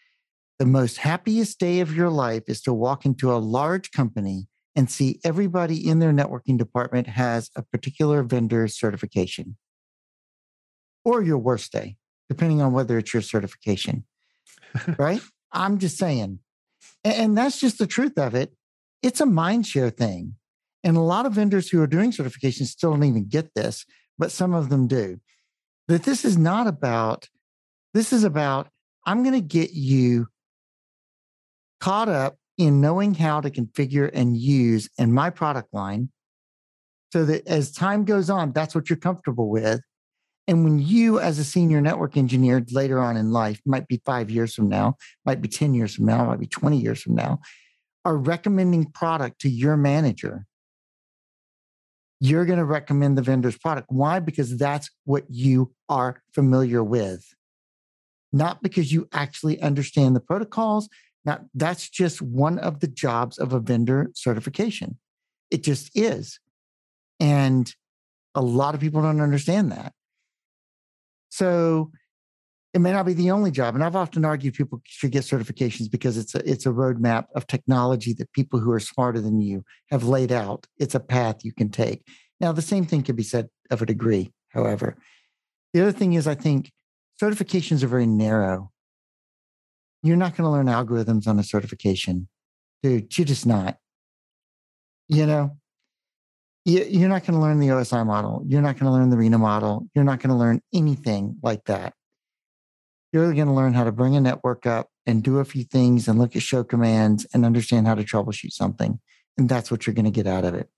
the 0.59 0.67
most 0.67 0.99
happiest 0.99 1.59
day 1.59 1.81
of 1.81 1.95
your 1.95 2.11
life 2.11 2.45
is 2.49 2.61
to 2.63 2.73
walk 2.73 3.07
into 3.07 3.33
a 3.33 3.39
large 3.39 3.93
company 3.93 4.49
and 4.75 4.91
see 4.91 5.21
everybody 5.25 5.89
in 5.89 5.99
their 5.99 6.13
networking 6.13 6.59
department 6.59 7.07
has 7.07 7.51
a 7.57 7.63
particular 7.63 8.23
vendor 8.23 8.69
certification. 8.69 9.57
Or 11.09 11.23
your 11.23 11.39
worst 11.39 11.73
day, 11.73 11.97
depending 12.29 12.61
on 12.61 12.73
whether 12.73 12.99
it's 12.99 13.13
your 13.13 13.23
certification. 13.23 14.05
right? 14.99 15.21
I'm 15.53 15.79
just 15.79 15.97
saying. 15.97 16.41
And 17.05 17.37
that's 17.37 17.59
just 17.61 17.79
the 17.79 17.87
truth 17.87 18.19
of 18.19 18.35
it. 18.35 18.53
It's 19.03 19.21
a 19.21 19.27
mind 19.27 19.67
share 19.67 19.91
thing. 19.91 20.35
And 20.85 20.97
a 20.97 21.01
lot 21.01 21.27
of 21.27 21.33
vendors 21.33 21.69
who 21.69 21.81
are 21.83 21.87
doing 21.87 22.13
certifications 22.13 22.67
still 22.67 22.93
don't 22.93 23.05
even 23.05 23.29
get 23.29 23.55
this 23.55 23.85
but 24.19 24.33
some 24.33 24.53
of 24.53 24.69
them 24.69 24.87
do. 24.87 25.21
That 25.87 26.03
this 26.03 26.25
is 26.25 26.37
not 26.37 26.67
about, 26.67 27.29
this 27.95 28.13
is 28.13 28.25
about, 28.25 28.69
I'm 29.07 29.23
going 29.23 29.35
to 29.35 29.41
get 29.41 29.73
you 29.73 30.27
caught 31.81 32.09
up 32.09 32.37
in 32.59 32.81
knowing 32.81 33.15
how 33.15 33.41
to 33.41 33.51
configure 33.51 34.11
and 34.13 34.37
use 34.37 34.91
in 34.99 35.13
my 35.13 35.31
product 35.31 35.73
line 35.73 36.11
so 37.13 37.25
that 37.25 37.47
as 37.47 37.73
time 37.73 38.05
goes 38.05 38.29
on, 38.29 38.53
that's 38.53 38.75
what 38.75 38.91
you're 38.91 38.99
comfortable 38.99 39.49
with. 39.49 39.81
And 40.49 40.65
when 40.65 40.79
you, 40.79 41.21
as 41.21 41.39
a 41.39 41.45
senior 41.45 41.83
network 41.83 42.17
engineer 42.17 42.65
later 42.71 42.99
on 42.99 43.19
in 43.19 43.33
life, 43.33 43.61
might 43.67 43.87
be 43.87 44.01
five 44.07 44.31
years 44.31 44.55
from 44.55 44.71
now, 44.71 44.97
might 45.27 45.43
be 45.43 45.49
10 45.49 45.75
years 45.75 45.95
from 45.95 46.07
now, 46.07 46.25
might 46.25 46.41
be 46.41 46.47
20 46.47 46.79
years 46.79 47.03
from 47.03 47.15
now, 47.15 47.41
are 48.07 48.17
recommending 48.17 48.87
product 48.87 49.43
to 49.43 49.51
your 49.51 49.77
manager, 49.77 50.47
you're 52.19 52.47
going 52.47 52.59
to 52.59 52.65
recommend 52.65 53.17
the 53.17 53.23
vendor's 53.23 53.59
product. 53.59 53.89
Why? 53.91 54.21
Because 54.21 54.57
that's 54.57 54.91
what 55.05 55.25
you 55.29 55.73
are 55.91 56.23
familiar 56.33 56.83
with. 56.83 57.25
Not 58.33 58.63
because 58.63 58.91
you 58.91 59.07
actually 59.13 59.61
understand 59.61 60.17
the 60.17 60.21
protocols. 60.21 60.89
Not 61.27 61.45
that's 61.55 61.89
just 61.89 62.23
one 62.23 62.59
of 62.59 62.81
the 62.81 62.89
jobs 62.89 63.39
of 63.39 63.53
a 63.53 63.61
vendor 63.61 64.11
certification. 64.15 64.99
It 65.51 65.63
just 65.63 65.91
is. 65.95 66.41
And 67.21 67.73
a 68.35 68.43
lot 68.43 68.75
of 68.75 68.81
people 68.81 69.03
don't 69.03 69.21
understand 69.21 69.73
that. 69.73 69.93
So 71.29 71.91
it 72.75 72.81
may 72.81 72.93
not 72.93 73.07
be 73.07 73.15
the 73.15 73.31
only 73.31 73.51
job. 73.51 73.75
And 73.75 73.83
I've 73.83 73.97
often 73.97 74.25
argued 74.25 74.55
people 74.55 74.81
should 74.85 75.11
get 75.11 75.25
certifications 75.25 75.91
because 75.91 76.17
it's 76.17 76.35
a 76.35 76.51
it's 76.51 76.67
a 76.67 76.71
roadmap 76.71 77.27
of 77.35 77.47
technology 77.47 78.13
that 78.15 78.33
people 78.33 78.61
who 78.61 78.71
are 78.71 78.81
smarter 78.81 79.21
than 79.21 79.41
you 79.41 79.65
have 79.91 80.05
laid 80.05 80.33
out. 80.33 80.67
It's 80.79 80.95
a 80.95 81.01
path 81.01 81.45
you 81.45 81.53
can 81.53 81.71
take. 81.71 82.07
Now, 82.41 82.53
the 82.53 82.63
same 82.63 82.85
thing 82.85 83.03
can 83.03 83.17
be 83.17 83.23
said 83.23 83.49
of 83.71 83.83
a 83.83 83.87
degree, 83.87 84.33
however. 84.51 84.97
The 85.73 85.83
other 85.83 85.93
thing 85.93 86.13
is 86.13 86.27
I 86.27 86.35
think 86.35 86.71
certifications 87.21 87.83
are 87.83 87.89
very 87.89 88.07
narrow. 88.07 88.71
You're 90.03 90.17
not 90.17 90.37
going 90.37 90.45
to 90.45 90.51
learn 90.51 90.67
algorithms 90.67 91.27
on 91.27 91.39
a 91.39 91.43
certification. 91.43 92.29
Dude, 92.83 93.17
you're 93.19 93.25
just 93.25 93.47
not. 93.47 93.79
You 95.09 95.27
know, 95.27 95.57
you're 96.75 97.09
not 97.09 97.25
going 97.25 97.35
to 97.35 97.41
learn 97.41 97.61
the 97.61 97.69
OSI 97.69 98.05
model. 98.05 98.43
You're 98.47 98.63
not 98.63 98.75
going 98.75 98.87
to 98.87 98.93
learn 98.93 99.11
the 99.11 99.17
RINA 99.17 99.39
model. 99.39 99.89
You're 99.95 100.05
not 100.05 100.21
going 100.21 100.31
to 100.31 100.37
learn 100.37 100.61
anything 100.73 101.37
like 101.43 101.65
that 101.65 101.95
you're 103.13 103.33
going 103.33 103.47
to 103.47 103.53
learn 103.53 103.75
how 103.75 103.85
to 103.85 103.93
bring 103.93 104.17
a 104.17 104.21
network 104.21 104.67
up 104.67 104.91
and 105.07 105.23
do 105.23 105.39
a 105.39 105.45
few 105.45 105.65
things 105.65 106.09
and 106.09 106.19
look 106.19 106.37
at 106.37 106.43
show 106.43 106.63
commands 106.63 107.27
and 107.33 107.45
understand 107.45 107.87
how 107.87 107.95
to 107.95 108.05
troubleshoot 108.05 108.53
something. 108.53 109.01
And 109.37 109.49
that's 109.49 109.71
what 109.71 109.87
you're 109.87 109.95
going 109.95 110.05
to 110.05 110.11
get 110.11 110.27
out 110.27 110.45
of 110.45 110.55
it. 110.55 110.69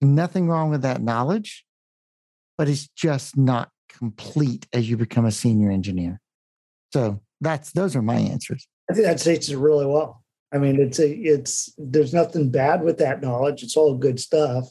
Nothing 0.00 0.48
wrong 0.48 0.70
with 0.70 0.82
that 0.82 1.02
knowledge, 1.02 1.64
but 2.56 2.68
it's 2.68 2.88
just 2.88 3.36
not 3.36 3.70
complete 3.88 4.66
as 4.72 4.88
you 4.88 4.96
become 4.96 5.24
a 5.24 5.32
senior 5.32 5.70
engineer. 5.70 6.20
So 6.92 7.20
that's 7.40 7.72
those 7.72 7.96
are 7.96 8.02
my 8.02 8.16
answers. 8.16 8.68
I 8.90 8.94
think 8.94 9.06
that 9.06 9.20
states 9.20 9.48
it 9.48 9.56
really 9.56 9.86
well. 9.86 10.22
I 10.52 10.58
mean, 10.58 10.80
it's 10.80 10.98
a 11.00 11.10
it's 11.10 11.72
there's 11.76 12.14
nothing 12.14 12.50
bad 12.50 12.82
with 12.82 12.98
that 12.98 13.20
knowledge. 13.20 13.62
It's 13.62 13.76
all 13.76 13.96
good 13.96 14.20
stuff, 14.20 14.68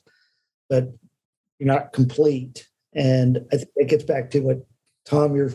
but 0.69 0.93
you're 1.59 1.67
not 1.67 1.93
complete. 1.93 2.67
And 2.93 3.45
I 3.51 3.57
think 3.57 3.69
it 3.75 3.89
gets 3.89 4.03
back 4.03 4.31
to 4.31 4.39
what 4.39 4.65
Tom, 5.05 5.35
your 5.35 5.51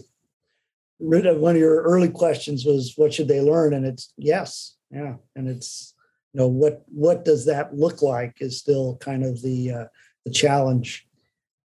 one 0.98 1.54
of 1.54 1.60
your 1.60 1.82
early 1.82 2.10
questions 2.10 2.64
was 2.64 2.94
what 2.96 3.14
should 3.14 3.28
they 3.28 3.40
learn? 3.40 3.72
And 3.72 3.86
it's 3.86 4.12
yes 4.16 4.76
yeah. 4.90 5.14
And 5.36 5.48
it's 5.48 5.94
you 6.32 6.40
know 6.40 6.48
what 6.48 6.82
what 6.86 7.24
does 7.24 7.46
that 7.46 7.74
look 7.74 8.02
like 8.02 8.36
is 8.40 8.58
still 8.58 8.96
kind 8.96 9.24
of 9.24 9.42
the 9.42 9.70
uh, 9.70 9.84
the 10.24 10.30
challenge. 10.30 11.06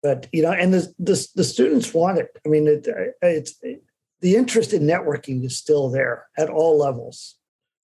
But 0.03 0.29
you 0.33 0.43
know 0.43 0.53
and 0.53 0.73
the 0.73 0.93
the, 0.99 1.29
the 1.35 1.45
students 1.45 1.93
want 1.93 2.19
it. 2.19 2.29
I 2.45 2.49
mean 2.49 2.67
it, 2.67 2.87
it's 3.23 3.55
it, 3.63 3.83
the 4.21 4.37
interest 4.37 4.73
in 4.73 4.83
networking 4.83 5.45
is 5.45 5.57
still 5.57 5.91
there 5.91 6.27
at 6.39 6.49
all 6.51 6.79
levels. 6.79 7.37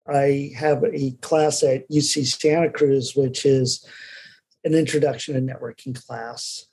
I 0.09 0.53
have 0.57 0.83
a 0.85 1.13
class 1.21 1.63
at 1.63 1.89
uc 1.91 2.27
santa 2.27 2.71
cruz 2.71 3.15
which 3.15 3.45
is 3.45 3.87
an 4.65 4.75
introduction 4.75 5.35
to 5.35 5.41
networking 5.41 5.95
class 6.07 6.67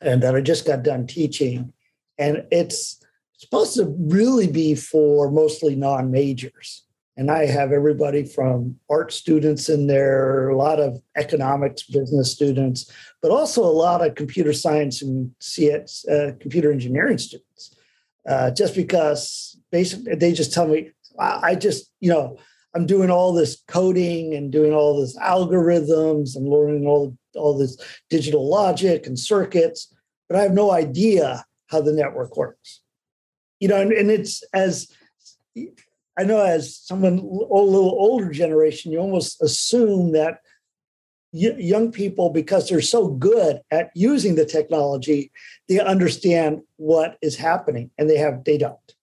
and 0.00 0.22
that 0.22 0.34
i 0.34 0.40
just 0.40 0.66
got 0.66 0.82
done 0.82 1.06
teaching 1.06 1.72
and 2.18 2.44
it's 2.50 3.00
supposed 3.40 3.74
to 3.74 3.86
really 3.98 4.46
be 4.46 4.74
for 4.74 5.30
mostly 5.30 5.74
non 5.74 6.10
majors. 6.10 6.84
And 7.16 7.30
I 7.30 7.46
have 7.46 7.72
everybody 7.72 8.24
from 8.24 8.76
art 8.88 9.12
students 9.12 9.68
in 9.68 9.86
there, 9.86 10.50
a 10.50 10.56
lot 10.56 10.78
of 10.78 11.02
economics, 11.16 11.82
business 11.82 12.30
students, 12.30 12.90
but 13.20 13.30
also 13.30 13.62
a 13.62 13.78
lot 13.86 14.06
of 14.06 14.14
computer 14.14 14.52
science 14.52 15.02
and 15.02 15.32
CS, 15.40 16.06
uh, 16.06 16.32
computer 16.38 16.70
engineering 16.70 17.18
students. 17.18 17.76
Uh, 18.28 18.50
just 18.50 18.74
because 18.74 19.58
basically 19.72 20.14
they 20.14 20.32
just 20.32 20.52
tell 20.52 20.68
me, 20.68 20.90
I 21.18 21.54
just, 21.54 21.90
you 22.00 22.10
know, 22.10 22.38
I'm 22.74 22.86
doing 22.86 23.10
all 23.10 23.32
this 23.32 23.62
coding 23.66 24.34
and 24.34 24.52
doing 24.52 24.72
all 24.72 25.00
this 25.00 25.16
algorithms 25.18 26.36
and 26.36 26.48
learning 26.48 26.86
all, 26.86 27.16
all 27.34 27.58
this 27.58 27.76
digital 28.08 28.48
logic 28.48 29.06
and 29.06 29.18
circuits, 29.18 29.92
but 30.28 30.38
I 30.38 30.42
have 30.42 30.52
no 30.52 30.70
idea 30.70 31.44
how 31.68 31.80
the 31.80 31.92
network 31.92 32.36
works. 32.36 32.80
You 33.58 33.68
know, 33.68 33.80
and, 33.80 33.92
and 33.92 34.10
it's 34.10 34.42
as 34.54 34.90
I 36.18 36.24
know 36.24 36.42
as 36.42 36.76
someone 36.76 37.18
a 37.18 37.22
little 37.22 37.96
older 37.98 38.30
generation, 38.30 38.92
you 38.92 38.98
almost 38.98 39.40
assume 39.42 40.12
that 40.12 40.40
young 41.32 41.92
people, 41.92 42.30
because 42.30 42.68
they're 42.68 42.80
so 42.80 43.08
good 43.08 43.60
at 43.70 43.90
using 43.94 44.34
the 44.34 44.44
technology, 44.44 45.30
they 45.68 45.78
understand 45.78 46.60
what 46.76 47.16
is 47.22 47.36
happening, 47.36 47.90
and 47.98 48.10
they 48.10 48.16
have 48.16 48.44
they 48.44 48.58
don't. 48.58 48.94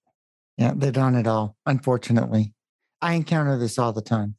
Yeah, 0.57 0.74
they 0.76 0.91
don't 0.91 1.15
at 1.15 1.28
all. 1.28 1.55
Unfortunately, 1.65 2.53
I 3.01 3.13
encounter 3.13 3.57
this 3.57 3.77
all 3.77 3.93
the 3.93 4.01
time. 4.01 4.35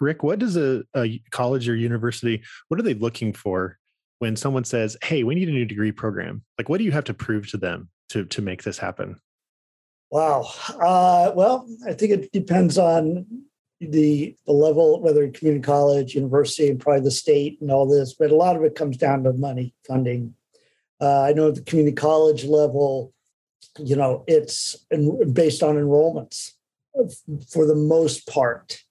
Rick, 0.00 0.22
what 0.22 0.38
does 0.38 0.56
a, 0.56 0.82
a 0.94 1.20
college 1.30 1.68
or 1.68 1.74
university 1.74 2.42
what 2.68 2.78
are 2.78 2.82
they 2.82 2.94
looking 2.94 3.32
for 3.32 3.78
when 4.18 4.36
someone 4.36 4.64
says, 4.64 4.96
"Hey, 5.02 5.22
we 5.24 5.34
need 5.34 5.48
a 5.48 5.52
new 5.52 5.64
degree 5.64 5.92
program"? 5.92 6.42
Like, 6.58 6.68
what 6.68 6.78
do 6.78 6.84
you 6.84 6.92
have 6.92 7.04
to 7.04 7.14
prove 7.14 7.50
to 7.50 7.56
them 7.56 7.88
to 8.10 8.24
to 8.26 8.42
make 8.42 8.62
this 8.62 8.78
happen? 8.78 9.20
Wow. 10.10 10.46
Uh, 10.68 11.32
well, 11.34 11.66
I 11.86 11.94
think 11.94 12.12
it 12.12 12.32
depends 12.32 12.76
on 12.76 13.26
the 13.80 14.36
the 14.46 14.52
level, 14.52 15.00
whether 15.00 15.28
community 15.30 15.64
college, 15.64 16.14
university, 16.14 16.68
and 16.68 16.78
probably 16.78 17.02
the 17.02 17.10
state 17.10 17.58
and 17.60 17.70
all 17.70 17.88
this. 17.88 18.14
But 18.14 18.30
a 18.30 18.36
lot 18.36 18.56
of 18.56 18.62
it 18.62 18.74
comes 18.74 18.96
down 18.96 19.24
to 19.24 19.32
money, 19.32 19.74
funding. 19.86 20.34
Uh, 21.00 21.22
I 21.22 21.32
know 21.32 21.48
at 21.48 21.56
the 21.56 21.62
community 21.62 21.96
college 21.96 22.44
level, 22.44 23.12
you 23.78 23.96
know, 23.96 24.24
it's 24.28 24.76
based 25.32 25.62
on 25.62 25.76
enrollments 25.76 26.52
for 27.48 27.66
the 27.66 27.74
most 27.74 28.26
part 28.26 28.82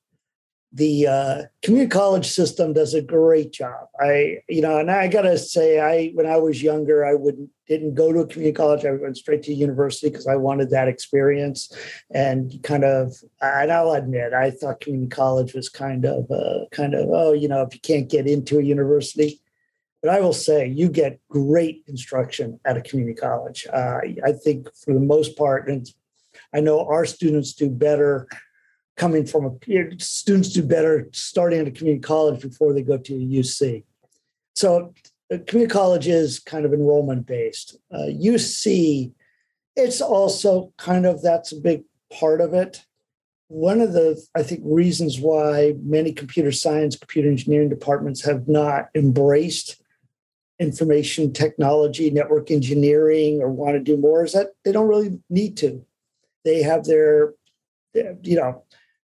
the 0.73 1.05
uh, 1.05 1.41
community 1.61 1.89
college 1.89 2.27
system 2.27 2.71
does 2.71 2.93
a 2.93 3.01
great 3.01 3.51
job. 3.51 3.87
I, 3.99 4.37
you 4.47 4.61
know, 4.61 4.77
and 4.77 4.89
I 4.89 5.07
gotta 5.07 5.37
say, 5.37 5.79
I 5.79 6.11
when 6.13 6.25
I 6.25 6.37
was 6.37 6.63
younger, 6.63 7.05
I 7.05 7.13
wouldn't 7.13 7.49
didn't 7.67 7.95
go 7.95 8.13
to 8.13 8.19
a 8.19 8.27
community 8.27 8.55
college. 8.55 8.85
I 8.85 8.91
went 8.91 9.17
straight 9.17 9.43
to 9.43 9.53
university 9.53 10.09
because 10.09 10.27
I 10.27 10.37
wanted 10.37 10.69
that 10.69 10.87
experience. 10.87 11.71
And 12.13 12.61
kind 12.63 12.85
of, 12.85 13.15
and 13.41 13.71
I'll 13.71 13.91
admit, 13.91 14.33
I 14.33 14.51
thought 14.51 14.81
community 14.81 15.09
college 15.09 15.53
was 15.53 15.69
kind 15.69 16.05
of, 16.05 16.29
uh, 16.31 16.65
kind 16.71 16.93
of, 16.93 17.09
oh, 17.11 17.33
you 17.33 17.47
know, 17.47 17.61
if 17.61 17.73
you 17.73 17.79
can't 17.81 18.09
get 18.09 18.27
into 18.27 18.59
a 18.59 18.63
university. 18.63 19.41
But 20.01 20.11
I 20.11 20.19
will 20.19 20.33
say, 20.33 20.67
you 20.67 20.89
get 20.89 21.19
great 21.29 21.83
instruction 21.87 22.59
at 22.65 22.75
a 22.75 22.81
community 22.81 23.15
college. 23.15 23.67
Uh, 23.71 23.99
I 24.25 24.31
think 24.31 24.67
for 24.75 24.93
the 24.93 24.99
most 24.99 25.37
part, 25.37 25.69
and 25.69 25.87
I 26.53 26.59
know 26.59 26.85
our 26.85 27.05
students 27.05 27.53
do 27.53 27.69
better 27.69 28.27
coming 28.97 29.25
from 29.25 29.45
a 29.45 29.51
peer, 29.51 29.91
students 29.99 30.49
do 30.49 30.63
better 30.63 31.07
starting 31.11 31.59
at 31.59 31.67
a 31.67 31.71
community 31.71 32.01
college 32.01 32.41
before 32.41 32.73
they 32.73 32.81
go 32.81 32.97
to 32.97 33.13
UC. 33.13 33.83
So 34.55 34.93
community 35.47 35.71
college 35.71 36.07
is 36.07 36.39
kind 36.39 36.65
of 36.65 36.73
enrollment 36.73 37.25
based. 37.25 37.77
Uh, 37.91 38.07
UC, 38.09 39.11
it's 39.75 40.01
also 40.01 40.73
kind 40.77 41.05
of 41.05 41.21
that's 41.21 41.51
a 41.51 41.59
big 41.59 41.83
part 42.13 42.41
of 42.41 42.53
it. 42.53 42.85
One 43.47 43.81
of 43.81 43.93
the 43.93 44.21
I 44.35 44.43
think 44.43 44.61
reasons 44.63 45.19
why 45.19 45.75
many 45.81 46.11
computer 46.11 46.51
science, 46.51 46.95
computer 46.95 47.29
engineering 47.29 47.69
departments 47.69 48.23
have 48.23 48.47
not 48.47 48.89
embraced 48.95 49.81
information 50.59 51.33
technology, 51.33 52.11
network 52.11 52.51
engineering, 52.51 53.41
or 53.41 53.49
want 53.49 53.73
to 53.73 53.79
do 53.79 53.97
more 53.97 54.23
is 54.23 54.33
that 54.33 54.49
they 54.63 54.71
don't 54.71 54.87
really 54.87 55.19
need 55.29 55.57
to. 55.57 55.83
They 56.43 56.61
have 56.63 56.85
their, 56.85 57.33
you 57.93 58.35
know, 58.35 58.63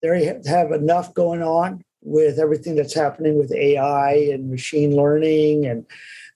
they 0.01 0.39
have 0.45 0.71
enough 0.71 1.13
going 1.13 1.41
on 1.41 1.83
with 2.01 2.39
everything 2.39 2.75
that's 2.75 2.93
happening 2.93 3.37
with 3.37 3.51
AI 3.51 4.13
and 4.31 4.49
machine 4.49 4.95
learning 4.95 5.65
and 5.65 5.85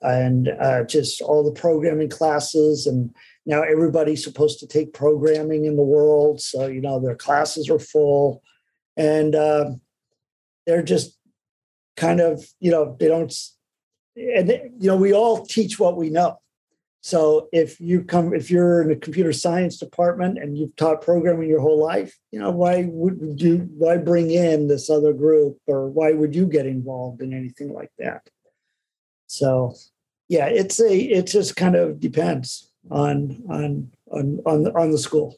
and 0.02 0.50
uh, 0.60 0.84
just 0.84 1.22
all 1.22 1.44
the 1.44 1.60
programming 1.60 2.10
classes. 2.10 2.88
And 2.88 3.14
now 3.46 3.62
everybody's 3.62 4.24
supposed 4.24 4.60
to 4.60 4.68
take 4.68 4.94
programming 4.94 5.66
in 5.66 5.76
the 5.76 5.84
world. 5.84 6.42
So 6.42 6.68
you 6.68 6.82
know 6.82 7.00
their 7.00 7.16
classes 7.16 7.70
are 7.70 7.80
full. 7.80 8.42
And 8.98 9.36
uh, 9.36 9.72
they're 10.66 10.84
just 10.84 11.18
kind 11.96 12.20
of 12.20 12.44
you 12.60 12.72
know 12.72 12.96
they 13.00 13.08
don't 13.08 13.34
and 14.16 14.50
you 14.50 14.88
know 14.88 14.98
we 14.98 15.14
all 15.14 15.46
teach 15.46 15.80
what 15.80 15.98
we 15.98 16.10
know 16.10 16.41
so 17.02 17.50
if 17.52 17.82
you 17.82 18.04
come, 18.04 18.32
if 18.34 18.52
you're 18.52 18.84
in 18.84 18.92
a 18.92 18.96
computer 18.96 19.34
science 19.34 19.78
department 19.78 20.38
and 20.38 20.56
you've 20.56 20.76
taught 20.76 21.02
programming 21.02 21.50
your 21.50 21.60
whole 21.60 21.82
life, 21.84 22.16
you 22.32 22.40
know 22.40 22.52
why 22.52 22.86
would 22.92 23.42
you 23.42 23.68
why 23.76 23.98
bring 23.98 24.30
in 24.30 24.68
this 24.68 24.88
other 24.88 25.12
group 25.12 25.58
or 25.66 25.90
why 25.90 26.12
would 26.14 26.36
you 26.36 26.46
get 26.46 26.68
involved 26.68 27.22
in 27.22 27.34
anything 27.34 27.74
like 27.74 27.92
that? 27.98 28.22
So, 29.26 29.74
yeah, 30.30 30.46
it's 30.46 30.80
a 30.80 30.96
it 30.96 31.26
just 31.26 31.56
kind 31.56 31.76
of 31.76 32.00
depends 32.00 32.72
on 32.92 33.44
on 33.50 33.92
on 34.12 34.40
on 34.46 34.64
the, 34.64 34.74
on 34.78 34.92
the 34.92 35.00
school. 35.00 35.38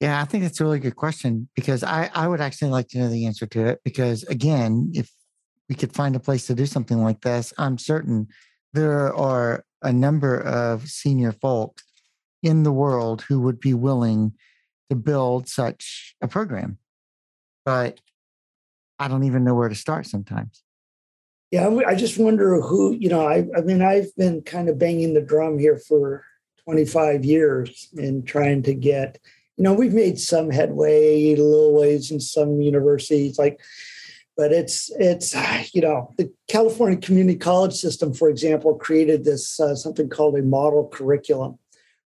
Yeah, 0.00 0.20
I 0.20 0.24
think 0.24 0.42
that's 0.42 0.60
a 0.60 0.64
really 0.64 0.80
good 0.80 0.96
question 0.96 1.48
because 1.54 1.84
I 1.84 2.10
I 2.12 2.26
would 2.26 2.40
actually 2.40 2.72
like 2.72 2.88
to 2.88 2.98
know 2.98 3.08
the 3.08 3.26
answer 3.26 3.46
to 3.46 3.66
it 3.66 3.80
because 3.84 4.24
again, 4.24 4.90
if 4.94 5.08
we 5.68 5.76
could 5.76 5.94
find 5.94 6.16
a 6.16 6.20
place 6.20 6.46
to 6.48 6.56
do 6.56 6.66
something 6.66 6.98
like 6.98 7.20
this, 7.20 7.52
I'm 7.56 7.78
certain 7.78 8.26
there 8.72 9.14
are 9.14 9.64
a 9.82 9.92
number 9.92 10.40
of 10.40 10.88
senior 10.88 11.32
folk 11.32 11.80
in 12.42 12.62
the 12.62 12.72
world 12.72 13.22
who 13.22 13.40
would 13.40 13.60
be 13.60 13.74
willing 13.74 14.32
to 14.90 14.96
build 14.96 15.48
such 15.48 16.14
a 16.20 16.28
program. 16.28 16.78
But 17.64 18.00
I 18.98 19.08
don't 19.08 19.24
even 19.24 19.44
know 19.44 19.54
where 19.54 19.68
to 19.68 19.74
start 19.74 20.06
sometimes. 20.06 20.62
Yeah, 21.50 21.68
I 21.86 21.94
just 21.94 22.18
wonder 22.18 22.60
who, 22.60 22.92
you 22.92 23.08
know, 23.08 23.26
I, 23.26 23.46
I 23.56 23.62
mean, 23.62 23.80
I've 23.80 24.14
been 24.16 24.42
kind 24.42 24.68
of 24.68 24.78
banging 24.78 25.14
the 25.14 25.22
drum 25.22 25.58
here 25.58 25.78
for 25.78 26.24
25 26.64 27.24
years 27.24 27.88
and 27.96 28.26
trying 28.26 28.62
to 28.64 28.74
get, 28.74 29.18
you 29.56 29.64
know, 29.64 29.72
we've 29.72 29.94
made 29.94 30.18
some 30.18 30.50
headway, 30.50 31.32
a 31.32 31.36
little 31.36 31.74
ways 31.74 32.10
in 32.10 32.20
some 32.20 32.60
universities. 32.60 33.38
Like 33.38 33.60
but 34.38 34.52
it's 34.52 34.90
it's 34.98 35.34
you 35.74 35.82
know 35.82 36.14
the 36.16 36.32
California 36.46 36.96
Community 36.96 37.36
College 37.36 37.74
system, 37.74 38.14
for 38.14 38.30
example, 38.30 38.76
created 38.76 39.24
this 39.24 39.58
uh, 39.58 39.74
something 39.74 40.08
called 40.08 40.38
a 40.38 40.42
model 40.42 40.88
curriculum, 40.88 41.58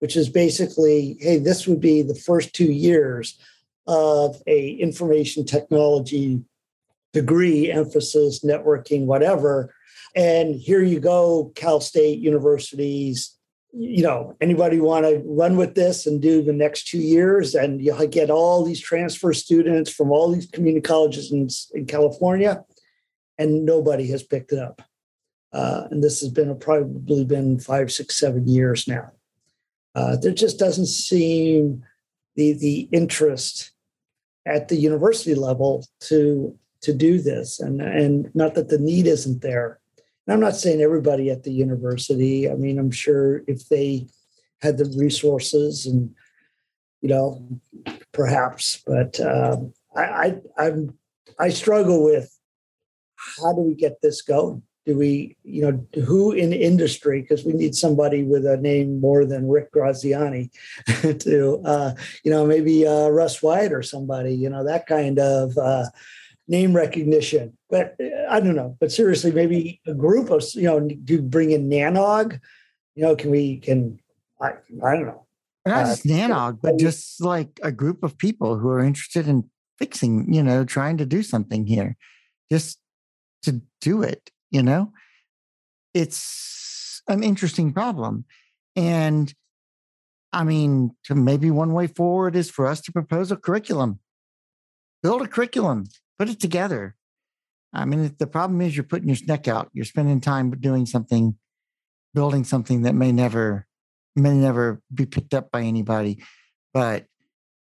which 0.01 0.14
is 0.14 0.29
basically, 0.29 1.16
hey, 1.20 1.39
this 1.39 1.66
would 1.66 1.81
be 1.81 2.03
the 2.03 2.14
first 2.14 2.55
two 2.55 2.70
years 2.70 3.41
of 3.87 4.37
a 4.47 4.72
information 4.72 5.47
technology 5.47 6.45
degree, 7.14 7.72
emphasis, 7.72 8.45
networking, 8.45 9.07
whatever. 9.07 9.74
And 10.14 10.55
here 10.55 10.83
you 10.83 11.01
go, 11.01 11.51
Cal 11.55 11.81
State 11.81 12.18
universities, 12.18 13.38
you 13.72 14.02
know 14.02 14.36
anybody 14.40 14.80
want 14.80 15.04
to 15.04 15.22
run 15.24 15.56
with 15.56 15.74
this 15.74 16.06
and 16.06 16.20
do 16.20 16.42
the 16.42 16.52
next 16.52 16.88
two 16.88 16.98
years? 16.98 17.54
And 17.54 17.80
you'll 17.82 18.06
get 18.06 18.30
all 18.30 18.64
these 18.64 18.80
transfer 18.80 19.32
students 19.32 19.90
from 19.90 20.10
all 20.10 20.32
these 20.32 20.46
community 20.46 20.82
colleges 20.82 21.32
in, 21.32 21.48
in 21.74 21.86
california 21.86 22.64
and 23.38 23.64
nobody 23.64 24.06
has 24.08 24.22
picked 24.22 24.52
it 24.52 24.58
up. 24.58 24.82
Uh, 25.52 25.84
and 25.90 26.04
this 26.04 26.20
has 26.20 26.30
been 26.30 26.58
probably 26.58 27.24
been 27.24 27.58
five 27.58 27.90
six 27.90 28.18
seven 28.18 28.46
years 28.46 28.86
now. 28.86 29.10
Uh, 29.94 30.16
there 30.16 30.32
just 30.32 30.58
doesn't 30.58 30.86
seem 30.86 31.82
the 32.36 32.52
the 32.52 32.88
interest 32.92 33.72
at 34.44 34.68
the 34.68 34.76
university 34.76 35.34
level 35.34 35.86
to 36.00 36.54
to 36.82 36.92
do 36.92 37.18
this. 37.18 37.60
And 37.60 37.80
and 37.80 38.30
not 38.34 38.54
that 38.56 38.68
the 38.68 38.78
need 38.78 39.06
isn't 39.06 39.40
there 39.40 39.78
and 40.29 40.35
I'm 40.35 40.41
not 40.41 40.57
saying 40.57 40.83
everybody 40.83 41.31
at 41.31 41.43
the 41.43 41.51
university. 41.51 42.51
I 42.51 42.55
mean, 42.55 42.79
I'm 42.79 42.91
sure 42.91 43.43
if 43.47 43.66
they 43.70 44.09
had 44.61 44.76
the 44.76 44.85
resources 44.99 45.87
and, 45.87 46.14
you 47.01 47.09
know, 47.09 47.49
perhaps, 48.12 48.83
but 48.87 49.18
um, 49.20 49.72
I, 49.97 50.03
I, 50.03 50.37
I'm, 50.59 50.99
I 51.39 51.49
struggle 51.49 52.05
with 52.05 52.31
how 53.39 53.55
do 53.55 53.62
we 53.62 53.74
get 53.74 54.03
this 54.03 54.20
going? 54.20 54.62
Do 54.85 54.99
we, 54.99 55.39
you 55.45 55.62
know, 55.62 56.03
who 56.05 56.33
in 56.33 56.53
industry? 56.53 57.22
Because 57.22 57.47
we 57.47 57.55
need 57.55 57.74
somebody 57.74 58.22
with 58.22 58.45
a 58.45 58.59
name 58.59 59.01
more 59.01 59.24
than 59.24 59.49
Rick 59.49 59.72
Graziani 59.72 60.51
to, 61.20 61.62
uh, 61.64 61.95
you 62.22 62.31
know, 62.31 62.45
maybe 62.45 62.87
uh, 62.87 63.09
Russ 63.09 63.43
White 63.43 63.72
or 63.72 63.83
somebody, 63.83 64.35
you 64.35 64.51
know, 64.51 64.62
that 64.64 64.87
kind 64.87 65.18
of 65.18 65.57
uh, 65.57 65.87
name 66.49 66.74
recognition. 66.74 67.57
But 67.70 67.96
uh, 68.01 68.26
I 68.30 68.40
don't 68.40 68.57
know. 68.57 68.76
But 68.80 68.90
seriously, 68.90 69.30
maybe 69.30 69.80
a 69.86 69.94
group 69.94 70.30
of 70.30 70.44
you 70.55 70.62
know, 70.62 70.80
do 70.80 71.22
bring 71.22 71.51
in 71.51 71.68
Nanog? 71.68 72.40
You 72.94 73.05
know, 73.05 73.16
can 73.16 73.30
we 73.30 73.59
can 73.59 74.01
I 74.40 74.55
I 74.84 74.94
don't 74.94 75.07
know. 75.07 75.26
Not 75.66 75.84
uh, 75.84 75.88
just 75.88 76.07
Nanog, 76.07 76.59
but 76.62 76.78
just 76.78 77.20
like 77.20 77.61
a 77.62 77.70
group 77.70 78.03
of 78.03 78.18
people 78.18 78.59
who 78.59 78.68
are 78.68 78.80
interested 78.80 79.28
in 79.28 79.49
fixing, 79.78 80.32
you 80.32 80.42
know, 80.42 80.64
trying 80.64 80.96
to 80.99 81.07
do 81.07 81.22
something 81.22 81.66
here, 81.66 81.96
just 82.51 82.78
to 83.42 83.62
do 83.80 84.03
it. 84.03 84.30
You 84.51 84.62
know, 84.62 84.92
it's 85.94 87.03
an 87.07 87.22
interesting 87.22 87.72
problem, 87.72 88.24
and 88.74 89.32
I 90.32 90.44
mean, 90.44 90.96
to 91.05 91.14
maybe 91.14 91.51
one 91.51 91.72
way 91.72 91.86
forward 91.86 92.34
is 92.34 92.51
for 92.51 92.66
us 92.66 92.80
to 92.82 92.92
propose 92.92 93.30
a 93.30 93.36
curriculum 93.36 94.01
build 95.03 95.22
a 95.22 95.28
curriculum, 95.28 95.84
put 96.18 96.28
it 96.28 96.40
together. 96.40 96.94
I 97.72 97.84
mean, 97.84 98.14
the 98.18 98.26
problem 98.26 98.60
is 98.60 98.76
you're 98.76 98.84
putting 98.84 99.08
your 99.08 99.18
neck 99.26 99.46
out. 99.46 99.70
You're 99.72 99.84
spending 99.84 100.20
time 100.20 100.50
doing 100.50 100.86
something, 100.86 101.36
building 102.14 102.44
something 102.44 102.82
that 102.82 102.94
may 102.94 103.12
never, 103.12 103.66
may 104.16 104.34
never 104.34 104.80
be 104.92 105.06
picked 105.06 105.34
up 105.34 105.50
by 105.50 105.62
anybody. 105.62 106.22
But 106.72 107.06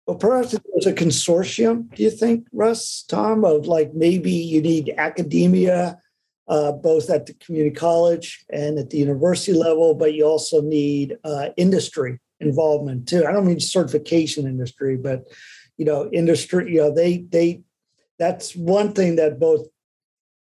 well, 0.05 0.17
perhaps 0.17 0.51
there's 0.51 0.85
a 0.85 0.93
consortium. 0.93 1.93
Do 1.95 2.03
you 2.03 2.11
think, 2.11 2.47
Russ, 2.51 3.03
Tom, 3.07 3.43
of 3.43 3.65
like 3.65 3.93
maybe 3.93 4.31
you 4.31 4.61
need 4.61 4.93
academia, 4.97 5.97
uh, 6.47 6.73
both 6.73 7.09
at 7.09 7.25
the 7.25 7.33
community 7.33 7.75
college 7.75 8.45
and 8.51 8.77
at 8.77 8.91
the 8.91 8.97
university 8.97 9.57
level, 9.57 9.95
but 9.95 10.13
you 10.13 10.25
also 10.25 10.61
need 10.61 11.17
uh, 11.23 11.49
industry 11.57 12.19
involvement 12.39 13.07
too. 13.07 13.25
I 13.25 13.31
don't 13.31 13.47
mean 13.47 13.59
certification 13.59 14.45
industry, 14.45 14.95
but 14.95 15.23
you 15.77 15.85
know, 15.85 16.09
industry. 16.11 16.73
You 16.73 16.81
know, 16.81 16.93
they 16.93 17.25
they 17.29 17.63
that's 18.19 18.55
one 18.55 18.93
thing 18.93 19.15
that 19.17 19.39
both 19.39 19.67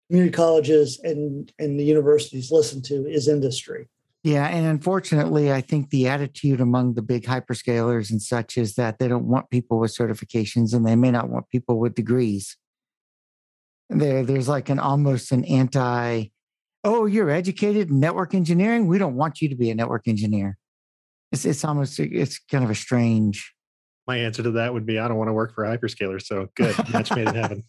community 0.09 0.33
colleges 0.33 1.01
and 1.03 1.53
and 1.59 1.79
the 1.79 1.85
universities 1.85 2.51
listen 2.51 2.83
to 2.83 3.07
is 3.07 3.29
industry. 3.29 3.89
Yeah, 4.23 4.47
and 4.47 4.67
unfortunately, 4.67 5.53
I 5.53 5.61
think 5.61 5.91
the 5.91 6.09
attitude 6.09 6.61
among 6.61 6.95
the 6.95 7.03
big 7.03 7.25
hyperscalers 7.25 8.11
and 8.11 8.23
such 8.23 8.57
is 8.57 8.75
that 8.77 8.99
they 8.99 9.07
don't 9.07 9.27
want 9.27 9.51
people 9.51 9.79
with 9.79 9.95
certifications, 9.95 10.75
and 10.75 10.87
they 10.87 10.97
may 10.97 11.11
not 11.11 11.29
want 11.29 11.51
people 11.51 11.79
with 11.79 11.95
degrees. 11.95 12.57
There, 13.91 14.25
there's 14.25 14.49
like 14.49 14.71
an 14.71 14.79
almost 14.79 15.31
an 15.31 15.45
anti. 15.45 16.27
Oh, 16.85 17.07
you're 17.07 17.31
educated 17.31 17.91
in 17.91 18.01
network 18.01 18.35
engineering. 18.35 18.87
We 18.87 18.99
don't 18.99 19.15
want 19.15 19.41
you 19.43 19.49
to 19.49 19.57
be 19.57 19.71
a 19.71 19.75
network 19.75 20.09
engineer. 20.09 20.57
It's 21.33 21.45
it's 21.45 21.65
almost 21.65 22.01
it's 22.01 22.39
kind 22.39 22.65
of 22.65 22.71
a 22.71 22.75
strange. 22.75 23.54
My 24.07 24.19
answer 24.19 24.43
to 24.43 24.51
that 24.53 24.73
would 24.73 24.87
be 24.87 24.99
I 24.99 25.09
don't 25.09 25.17
want 25.17 25.29
to 25.29 25.33
work 25.33 25.55
for 25.55 25.65
hyperscalers. 25.65 26.27
So 26.27 26.49
good, 26.55 26.77
match 26.93 27.15
made 27.15 27.29
in 27.29 27.35
heaven. 27.35 27.65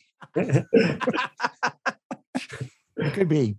it 2.97 3.13
could 3.13 3.29
be. 3.29 3.57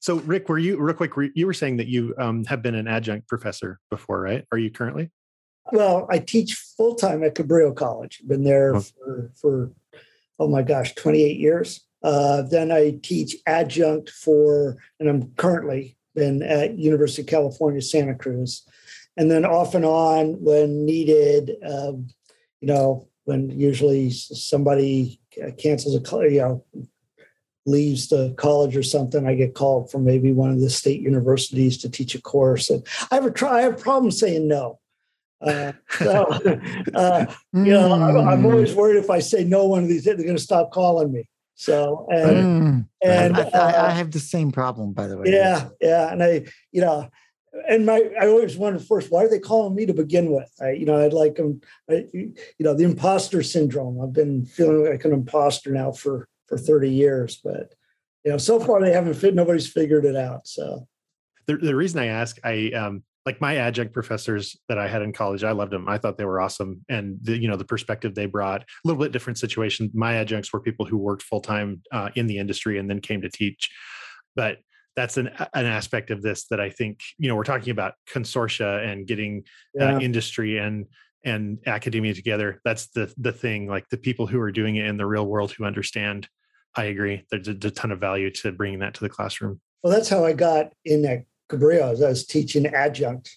So, 0.00 0.16
Rick, 0.20 0.48
were 0.48 0.58
you 0.58 0.78
real 0.78 0.94
quick? 0.94 1.12
You 1.34 1.46
were 1.46 1.54
saying 1.54 1.78
that 1.78 1.88
you 1.88 2.14
um, 2.16 2.44
have 2.44 2.62
been 2.62 2.76
an 2.76 2.86
adjunct 2.86 3.26
professor 3.26 3.80
before, 3.90 4.20
right? 4.20 4.44
Are 4.52 4.58
you 4.58 4.70
currently? 4.70 5.10
Well, 5.72 6.06
I 6.08 6.20
teach 6.20 6.54
full 6.76 6.94
time 6.94 7.24
at 7.24 7.34
Cabrillo 7.34 7.74
College. 7.74 8.22
Been 8.24 8.44
there 8.44 8.76
oh. 8.76 8.80
for, 8.80 9.32
for 9.34 9.72
oh 10.38 10.48
my 10.48 10.62
gosh, 10.62 10.94
twenty 10.94 11.24
eight 11.24 11.38
years. 11.38 11.80
Uh, 12.02 12.42
then 12.42 12.70
I 12.70 13.00
teach 13.02 13.34
adjunct 13.46 14.10
for, 14.10 14.76
and 15.00 15.08
I'm 15.08 15.32
currently 15.32 15.96
been 16.14 16.40
at 16.42 16.78
University 16.78 17.22
of 17.22 17.28
California, 17.28 17.82
Santa 17.82 18.14
Cruz, 18.14 18.62
and 19.16 19.30
then 19.30 19.44
off 19.44 19.74
and 19.74 19.84
on 19.84 20.42
when 20.42 20.84
needed. 20.84 21.56
Um, 21.64 22.08
you 22.60 22.68
know, 22.68 23.08
when 23.24 23.50
usually 23.50 24.10
somebody 24.10 25.20
cancels 25.58 25.94
a, 25.96 26.30
you 26.30 26.38
know, 26.38 26.64
leaves 27.66 28.08
the 28.08 28.32
college 28.38 28.76
or 28.76 28.82
something, 28.82 29.26
I 29.26 29.34
get 29.34 29.54
called 29.54 29.90
from 29.90 30.04
maybe 30.04 30.32
one 30.32 30.50
of 30.50 30.60
the 30.60 30.70
state 30.70 31.00
universities 31.00 31.76
to 31.78 31.90
teach 31.90 32.14
a 32.14 32.22
course. 32.22 32.70
And 32.70 32.86
I 33.10 33.16
have 33.16 33.26
a 33.26 33.30
try, 33.30 33.58
I 33.58 33.62
have 33.62 33.80
problems 33.80 34.18
saying 34.18 34.46
no. 34.46 34.78
Uh, 35.40 35.72
so, 35.90 36.24
uh, 36.94 37.26
you 37.52 37.72
know, 37.72 37.92
I'm, 37.92 38.28
I'm, 38.28 38.40
hmm. 38.40 38.46
always 38.46 38.74
worried 38.74 38.96
if 38.96 39.10
I 39.10 39.18
say 39.18 39.44
no 39.44 39.66
one 39.66 39.82
of 39.82 39.88
these, 39.88 40.04
they're 40.04 40.16
going 40.16 40.36
to 40.36 40.38
stop 40.38 40.70
calling 40.72 41.12
me. 41.12 41.28
So, 41.56 42.06
and, 42.10 42.36
mm. 42.36 42.88
and 43.02 43.36
I, 43.36 43.42
uh, 43.42 43.86
I, 43.86 43.90
have 43.90 44.10
the 44.10 44.20
same 44.20 44.52
problem, 44.52 44.92
by 44.92 45.06
the 45.06 45.16
way. 45.16 45.32
Yeah, 45.32 45.68
yeah, 45.80 46.12
and 46.12 46.22
I, 46.22 46.44
you 46.70 46.82
know, 46.82 47.08
and 47.68 47.86
my, 47.86 48.10
I 48.20 48.26
always 48.26 48.56
wondered 48.56 48.82
first, 48.86 49.10
why 49.10 49.24
are 49.24 49.28
they 49.28 49.38
calling 49.38 49.74
me 49.74 49.86
to 49.86 49.94
begin 49.94 50.32
with? 50.32 50.50
I, 50.60 50.70
you 50.72 50.86
know, 50.86 50.96
I'd 50.96 51.12
like 51.12 51.36
them, 51.36 51.60
I, 51.90 52.06
you 52.12 52.34
know, 52.60 52.74
the 52.74 52.84
imposter 52.84 53.42
syndrome. 53.42 54.00
I've 54.00 54.12
been 54.12 54.44
feeling 54.44 54.90
like 54.90 55.04
an 55.04 55.12
imposter 55.12 55.70
now 55.72 55.92
for 55.92 56.28
for 56.46 56.58
30 56.58 56.90
years. 56.90 57.40
But 57.42 57.74
you 58.24 58.32
know, 58.32 58.38
so 58.38 58.58
far 58.58 58.80
they 58.80 58.92
haven't 58.92 59.14
fit. 59.14 59.34
Nobody's 59.34 59.70
figured 59.70 60.04
it 60.04 60.16
out. 60.16 60.46
So 60.46 60.86
the 61.46 61.56
the 61.56 61.76
reason 61.76 62.00
I 62.00 62.06
ask, 62.06 62.38
I 62.44 62.70
um 62.70 63.02
like 63.24 63.40
my 63.40 63.56
adjunct 63.56 63.92
professors 63.92 64.56
that 64.68 64.78
I 64.78 64.86
had 64.86 65.02
in 65.02 65.12
college, 65.12 65.42
I 65.42 65.50
loved 65.50 65.72
them. 65.72 65.88
I 65.88 65.98
thought 65.98 66.16
they 66.16 66.24
were 66.24 66.40
awesome, 66.40 66.84
and 66.88 67.18
the, 67.22 67.36
you 67.36 67.48
know 67.48 67.56
the 67.56 67.64
perspective 67.64 68.14
they 68.14 68.26
brought. 68.26 68.62
A 68.62 68.66
little 68.84 69.02
bit 69.02 69.12
different 69.12 69.38
situation. 69.38 69.90
My 69.94 70.14
adjuncts 70.14 70.52
were 70.52 70.60
people 70.60 70.86
who 70.86 70.96
worked 70.96 71.22
full 71.22 71.40
time 71.40 71.82
uh, 71.92 72.10
in 72.14 72.26
the 72.26 72.38
industry 72.38 72.78
and 72.78 72.88
then 72.88 73.00
came 73.00 73.22
to 73.22 73.30
teach, 73.30 73.70
but 74.34 74.58
that's 74.96 75.16
an 75.18 75.28
an 75.54 75.66
aspect 75.66 76.10
of 76.10 76.22
this 76.22 76.46
that 76.48 76.60
I 76.60 76.70
think 76.70 77.00
you 77.18 77.28
know 77.28 77.36
we're 77.36 77.44
talking 77.44 77.70
about 77.70 77.94
consortia 78.10 78.84
and 78.86 79.06
getting 79.06 79.44
uh, 79.80 79.84
yeah. 79.84 79.96
uh, 79.96 80.00
industry 80.00 80.58
and 80.58 80.86
and 81.24 81.58
academia 81.66 82.14
together. 82.14 82.60
That's 82.64 82.88
the 82.88 83.12
the 83.18 83.32
thing. 83.32 83.68
Like 83.68 83.88
the 83.90 83.98
people 83.98 84.26
who 84.26 84.40
are 84.40 84.52
doing 84.52 84.76
it 84.76 84.86
in 84.86 84.96
the 84.96 85.06
real 85.06 85.26
world 85.26 85.52
who 85.52 85.64
understand 85.64 86.28
I 86.76 86.84
agree. 86.84 87.24
There's 87.30 87.48
a, 87.48 87.52
a, 87.52 87.70
ton 87.70 87.90
of 87.90 88.00
value 88.00 88.30
to 88.30 88.52
bringing 88.52 88.80
that 88.80 88.94
to 88.94 89.00
the 89.00 89.08
classroom. 89.08 89.60
Well, 89.82 89.92
that's 89.92 90.08
how 90.08 90.24
I 90.24 90.34
got 90.34 90.72
in 90.84 91.04
at 91.06 91.24
Cabrillo. 91.48 92.04
I 92.04 92.08
was 92.08 92.26
teaching 92.26 92.66
adjunct 92.66 93.34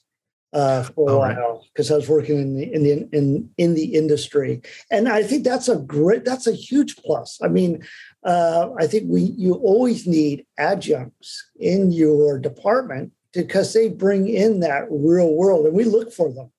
uh, 0.52 0.84
for 0.84 1.10
a 1.10 1.18
while 1.18 1.66
because 1.74 1.90
right. 1.90 1.96
I 1.96 1.98
was 1.98 2.10
working 2.10 2.40
in 2.40 2.56
the 2.56 2.74
in 2.74 2.84
the 2.84 3.10
in 3.18 3.50
in 3.58 3.74
the 3.76 3.96
industry, 3.96 4.62
and 4.92 5.08
I 5.08 5.24
think 5.24 5.44
that's 5.44 5.70
a 5.70 5.78
great 5.78 6.26
that's 6.26 6.48
a 6.48 6.54
huge 6.54 6.98
plus. 6.98 7.40
I 7.42 7.48
mean, 7.48 7.86
uh, 8.24 8.70
I 8.78 8.88
think 8.88 9.06
we 9.08 9.22
you 9.38 9.54
always 9.56 10.06
need 10.06 10.46
adjuncts 10.58 11.50
in 11.60 11.92
your 11.92 12.38
department 12.40 13.12
because 13.34 13.74
they 13.74 13.90
bring 13.90 14.28
in 14.28 14.60
that 14.62 14.88
real 14.90 15.34
world, 15.34 15.66
and 15.66 15.76
we 15.76 15.84
look 15.84 16.12
for 16.12 16.32
them. 16.32 16.52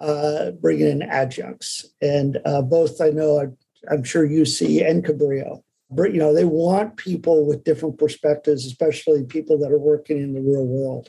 Uh, 0.00 0.52
bringing 0.52 0.86
in 0.86 1.02
adjuncts, 1.02 1.84
and 2.00 2.38
uh, 2.44 2.62
both 2.62 3.00
I 3.00 3.10
know 3.10 3.40
I'm, 3.40 3.56
I'm 3.90 4.04
sure 4.04 4.24
UC 4.24 4.88
and 4.88 5.04
Cabrillo 5.04 5.62
you 5.96 6.18
know 6.18 6.34
they 6.34 6.44
want 6.44 6.96
people 6.96 7.46
with 7.46 7.64
different 7.64 7.98
perspectives 7.98 8.66
especially 8.66 9.24
people 9.24 9.58
that 9.58 9.72
are 9.72 9.78
working 9.78 10.18
in 10.18 10.34
the 10.34 10.40
real 10.40 10.66
world. 10.66 11.08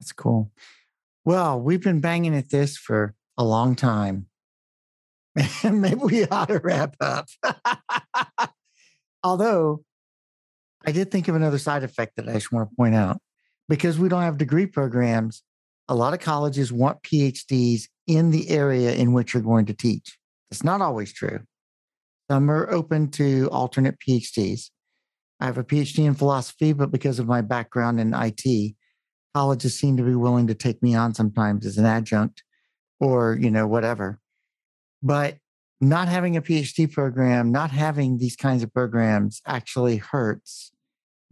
That's 0.00 0.12
cool. 0.12 0.50
Well 1.24 1.60
we've 1.60 1.82
been 1.82 2.00
banging 2.00 2.34
at 2.34 2.50
this 2.50 2.76
for 2.76 3.14
a 3.36 3.44
long 3.44 3.76
time. 3.76 4.26
Maybe 5.64 5.96
we 5.96 6.26
ought 6.26 6.48
to 6.48 6.58
wrap 6.58 6.96
up 7.00 7.26
although 9.24 9.82
i 10.86 10.92
did 10.92 11.10
think 11.10 11.26
of 11.26 11.34
another 11.34 11.58
side 11.58 11.82
effect 11.82 12.14
that 12.16 12.28
i 12.28 12.34
just 12.34 12.52
want 12.52 12.68
to 12.68 12.76
point 12.76 12.94
out 12.94 13.20
because 13.68 13.98
we 13.98 14.08
don't 14.08 14.22
have 14.22 14.38
degree 14.38 14.66
programs 14.66 15.42
a 15.88 15.94
lot 15.94 16.14
of 16.14 16.20
colleges 16.20 16.72
want 16.72 17.02
phds 17.02 17.88
in 18.06 18.30
the 18.30 18.48
area 18.50 18.94
in 18.94 19.12
which 19.12 19.34
you're 19.34 19.42
going 19.42 19.66
to 19.66 19.74
teach 19.74 20.16
it's 20.50 20.62
not 20.62 20.80
always 20.80 21.12
true 21.12 21.40
some 22.30 22.50
are 22.50 22.70
open 22.70 23.10
to 23.12 23.48
alternate 23.52 23.98
PhDs. 23.98 24.70
I 25.40 25.46
have 25.46 25.58
a 25.58 25.64
PhD 25.64 26.06
in 26.06 26.14
philosophy, 26.14 26.72
but 26.72 26.90
because 26.90 27.18
of 27.18 27.26
my 27.26 27.42
background 27.42 28.00
in 28.00 28.14
IT, 28.14 28.74
colleges 29.34 29.78
seem 29.78 29.96
to 29.98 30.02
be 30.02 30.14
willing 30.14 30.46
to 30.46 30.54
take 30.54 30.82
me 30.82 30.94
on 30.94 31.12
sometimes 31.12 31.66
as 31.66 31.76
an 31.76 31.84
adjunct 31.84 32.42
or, 32.98 33.36
you 33.38 33.50
know, 33.50 33.66
whatever. 33.66 34.20
But 35.02 35.36
not 35.80 36.08
having 36.08 36.36
a 36.36 36.42
PhD 36.42 36.90
program, 36.90 37.50
not 37.50 37.70
having 37.70 38.18
these 38.18 38.36
kinds 38.36 38.62
of 38.62 38.72
programs 38.72 39.40
actually 39.46 39.96
hurts 39.96 40.72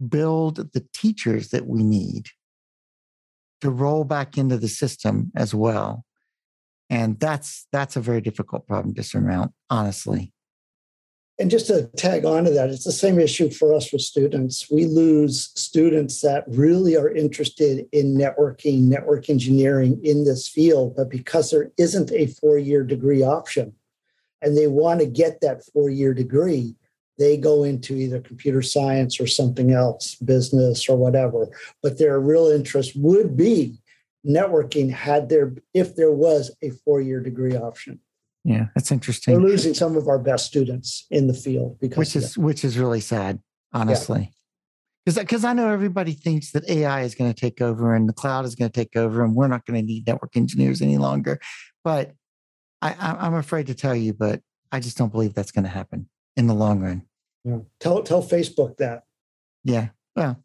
build 0.07 0.73
the 0.73 0.85
teachers 0.93 1.49
that 1.49 1.65
we 1.65 1.83
need 1.83 2.27
to 3.61 3.69
roll 3.69 4.03
back 4.03 4.37
into 4.37 4.57
the 4.57 4.67
system 4.67 5.31
as 5.35 5.55
well. 5.55 6.05
And 6.89 7.19
that's 7.19 7.67
that's 7.71 7.95
a 7.95 8.01
very 8.01 8.21
difficult 8.21 8.67
problem 8.67 8.93
to 8.95 9.03
surmount, 9.03 9.53
honestly 9.69 10.33
and 11.39 11.49
just 11.49 11.67
to 11.67 11.89
tag 11.97 12.25
on 12.25 12.43
to 12.43 12.51
that, 12.51 12.69
it's 12.69 12.83
the 12.83 12.91
same 12.91 13.19
issue 13.19 13.49
for 13.49 13.73
us 13.73 13.91
with 13.91 14.01
students. 14.01 14.69
We 14.69 14.85
lose 14.85 15.51
students 15.55 16.21
that 16.21 16.43
really 16.47 16.95
are 16.95 17.09
interested 17.09 17.87
in 17.91 18.15
networking, 18.15 18.81
network 18.81 19.29
engineering 19.29 19.99
in 20.03 20.25
this 20.25 20.47
field, 20.47 20.95
but 20.95 21.09
because 21.09 21.49
there 21.49 21.71
isn't 21.77 22.11
a 22.11 22.27
four 22.27 22.57
year 22.59 22.83
degree 22.83 23.23
option 23.23 23.73
and 24.43 24.57
they 24.57 24.67
want 24.67 24.99
to 24.99 25.05
get 25.05 25.41
that 25.41 25.63
four 25.73 25.89
year 25.89 26.13
degree, 26.13 26.75
they 27.17 27.37
go 27.37 27.63
into 27.63 27.95
either 27.95 28.19
computer 28.19 28.61
science 28.61 29.19
or 29.19 29.27
something 29.27 29.71
else, 29.71 30.15
business 30.15 30.89
or 30.89 30.97
whatever. 30.97 31.47
But 31.81 31.97
their 31.97 32.19
real 32.19 32.47
interest 32.47 32.93
would 32.95 33.37
be 33.37 33.79
networking 34.27 34.91
had 34.91 35.29
there 35.29 35.53
if 35.73 35.95
there 35.95 36.11
was 36.11 36.55
a 36.61 36.71
four 36.71 37.01
year 37.01 37.19
degree 37.19 37.55
option. 37.55 37.99
Yeah, 38.43 38.65
that's 38.75 38.91
interesting. 38.91 39.35
We're 39.35 39.47
losing 39.47 39.73
some 39.73 39.95
of 39.95 40.07
our 40.07 40.19
best 40.19 40.45
students 40.45 41.05
in 41.09 41.27
the 41.27 41.33
field 41.33 41.79
because 41.79 41.97
which 41.97 42.15
is 42.15 42.37
which 42.37 42.65
is 42.65 42.77
really 42.77 42.99
sad, 42.99 43.39
honestly. 43.71 44.31
Because 45.05 45.17
yeah. 45.17 45.23
because 45.23 45.45
I 45.45 45.53
know 45.53 45.69
everybody 45.69 46.11
thinks 46.11 46.51
that 46.51 46.69
AI 46.69 47.01
is 47.01 47.15
going 47.15 47.33
to 47.33 47.39
take 47.39 47.61
over 47.61 47.95
and 47.95 48.09
the 48.09 48.13
cloud 48.13 48.43
is 48.43 48.55
going 48.55 48.69
to 48.69 48.75
take 48.75 48.97
over 48.97 49.23
and 49.23 49.33
we're 49.33 49.47
not 49.47 49.65
going 49.65 49.79
to 49.79 49.85
need 49.85 50.07
network 50.07 50.35
engineers 50.35 50.81
any 50.81 50.97
longer. 50.97 51.39
But 51.85 52.13
I, 52.91 53.17
I'm 53.19 53.35
afraid 53.35 53.67
to 53.67 53.75
tell 53.75 53.95
you, 53.95 54.13
but 54.13 54.41
I 54.71 54.79
just 54.79 54.97
don't 54.97 55.11
believe 55.11 55.33
that's 55.33 55.51
going 55.51 55.63
to 55.63 55.69
happen 55.69 56.09
in 56.35 56.47
the 56.47 56.53
long 56.53 56.81
run. 56.81 57.03
Yeah. 57.43 57.59
Tell 57.79 58.03
tell 58.03 58.23
Facebook 58.23 58.77
that. 58.77 59.03
Yeah. 59.63 59.89
Well, 60.15 60.43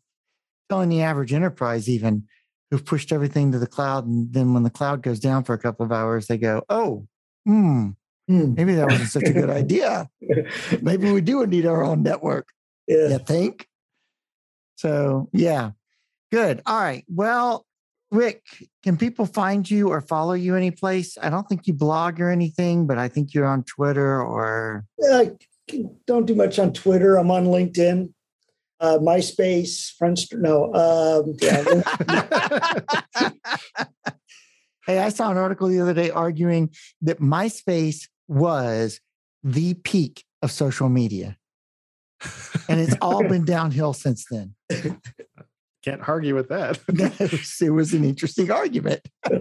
telling 0.69 0.89
the 0.89 1.03
average 1.03 1.33
enterprise 1.33 1.89
even 1.89 2.25
who've 2.71 2.85
pushed 2.85 3.13
everything 3.13 3.53
to 3.53 3.59
the 3.59 3.67
cloud, 3.67 4.07
and 4.07 4.33
then 4.33 4.55
when 4.55 4.63
the 4.63 4.71
cloud 4.71 5.03
goes 5.03 5.21
down 5.21 5.45
for 5.45 5.55
a 5.55 5.59
couple 5.59 5.87
of 5.87 5.93
hours, 5.93 6.27
they 6.27 6.39
go, 6.39 6.63
"Oh, 6.69 7.07
hmm, 7.47 7.91
Hmm. 8.29 8.55
Maybe 8.55 8.75
that 8.75 8.89
wasn't 8.91 9.09
such 9.09 9.25
a 9.25 9.33
good 9.33 9.51
idea. 9.51 10.09
Maybe 10.83 11.11
we 11.11 11.23
do 11.23 11.45
need 11.47 11.65
our 11.65 11.83
own 11.83 12.03
network. 12.03 12.49
Yeah. 12.87 13.09
You 13.09 13.19
think? 13.19 13.67
So, 14.77 15.31
yeah. 15.33 15.71
Good. 16.31 16.61
All 16.67 16.79
right. 16.79 17.05
Well, 17.09 17.67
Rick, 18.11 18.43
can 18.83 18.97
people 18.97 19.27
find 19.27 19.71
you 19.71 19.89
or 19.89 20.01
follow 20.01 20.33
you 20.33 20.57
any 20.57 20.71
place? 20.71 21.19
I 21.21 21.29
don't 21.29 21.47
think 21.49 21.67
you 21.67 21.75
blog 21.75 22.21
or 22.21 22.31
anything, 22.31 22.87
but 22.87 22.97
I 22.99 23.09
think 23.09 23.35
you're 23.35 23.47
on 23.47 23.65
Twitter 23.65 24.23
or. 24.23 24.87
I 25.13 25.33
don't 26.07 26.25
do 26.25 26.35
much 26.35 26.59
on 26.59 26.73
Twitter. 26.73 27.17
I'm 27.17 27.31
on 27.31 27.47
LinkedIn, 27.47 28.13
uh, 28.81 28.99
MySpace, 28.99 29.93
Friendster. 30.01 30.39
No. 30.39 30.73
Um, 30.73 31.37
yeah. 31.43 31.65
hey, 34.87 34.99
I 34.99 35.11
saw 35.11 35.31
an 35.31 35.37
article 35.37 35.69
the 35.69 35.81
other 35.81 35.95
day 35.95 36.11
arguing 36.11 36.71
that 37.03 37.21
MySpace 37.21 38.09
was 38.27 39.01
the 39.45 39.75
peak 39.75 40.25
of 40.43 40.51
social 40.51 40.89
media. 40.89 41.37
and 42.69 42.81
it's 42.81 42.97
all 43.03 43.23
been 43.29 43.45
downhill 43.45 43.93
since 43.93 44.25
then. 44.31 44.55
Can't 45.89 46.07
argue 46.07 46.35
with 46.35 46.49
that. 46.51 46.79
it 47.61 47.71
was 47.71 47.95
an 47.95 48.05
interesting 48.05 48.51
argument. 48.51 49.01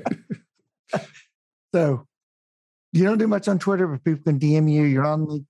so 1.74 2.08
you 2.94 3.04
don't 3.04 3.18
do 3.18 3.28
much 3.28 3.50
on 3.50 3.60
Twitter, 3.60 3.86
but 3.86 4.02
people 4.06 4.24
can 4.24 4.40
DM 4.40 4.72
you. 4.72 4.84
You're 4.84 5.06
on 5.06 5.26
LinkedIn. 5.26 5.46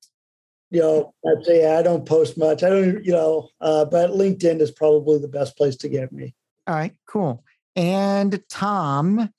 You 0.72 0.82
know, 0.82 1.14
I'd 1.24 1.46
say 1.46 1.78
I 1.78 1.84
don't 1.84 2.04
post 2.06 2.36
much. 2.36 2.64
I 2.64 2.70
don't, 2.70 3.06
you 3.06 3.12
know, 3.12 3.50
uh, 3.62 3.86
but 3.86 4.10
LinkedIn 4.10 4.60
is 4.60 4.72
probably 4.72 5.20
the 5.20 5.28
best 5.28 5.56
place 5.56 5.76
to 5.78 5.88
get 5.88 6.12
me. 6.12 6.34
All 6.66 6.74
right, 6.74 6.94
cool. 7.08 7.44
And 7.76 8.44
Tom, 8.50 9.32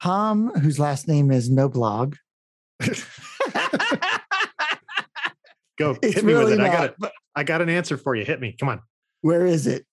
Tom, 0.00 0.50
whose 0.60 0.78
last 0.78 1.08
name 1.08 1.32
is 1.32 1.50
No 1.50 1.68
Blog. 1.68 2.14
Go 5.76 5.96
it's 6.00 6.14
hit 6.14 6.24
me 6.24 6.32
really 6.32 6.44
with 6.44 6.52
it. 6.52 6.58
Not, 6.58 6.68
I 6.68 6.72
got 6.72 6.84
it. 6.84 7.12
I 7.34 7.42
got 7.42 7.62
an 7.62 7.68
answer 7.68 7.96
for 7.96 8.14
you. 8.14 8.24
Hit 8.24 8.40
me. 8.40 8.54
Come 8.58 8.68
on. 8.68 8.80
Where 9.22 9.44
is 9.44 9.66
it? 9.66 9.84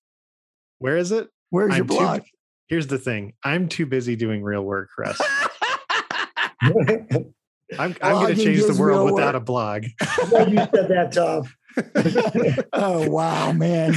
Where 0.82 0.98
is 0.98 1.12
it? 1.12 1.30
Where's 1.52 1.74
I'm 1.74 1.78
your 1.78 1.86
blog? 1.86 2.22
Too, 2.22 2.28
here's 2.68 2.88
the 2.88 2.98
thing. 2.98 3.34
I'm 3.44 3.68
too 3.68 3.86
busy 3.86 4.16
doing 4.16 4.42
real 4.42 4.64
work, 4.64 4.90
Russ. 4.98 5.22
I'm, 6.60 7.36
I'm 7.78 7.96
going 8.00 8.36
to 8.36 8.44
change 8.44 8.64
the 8.64 8.76
world 8.80 9.12
without 9.12 9.36
work. 9.36 9.44
a 9.44 9.46
blog. 9.46 9.84
you 10.02 10.58
said 10.58 10.88
that, 10.90 11.12
Tom. 11.14 11.48
oh 12.74 13.08
wow, 13.08 13.52
man, 13.52 13.96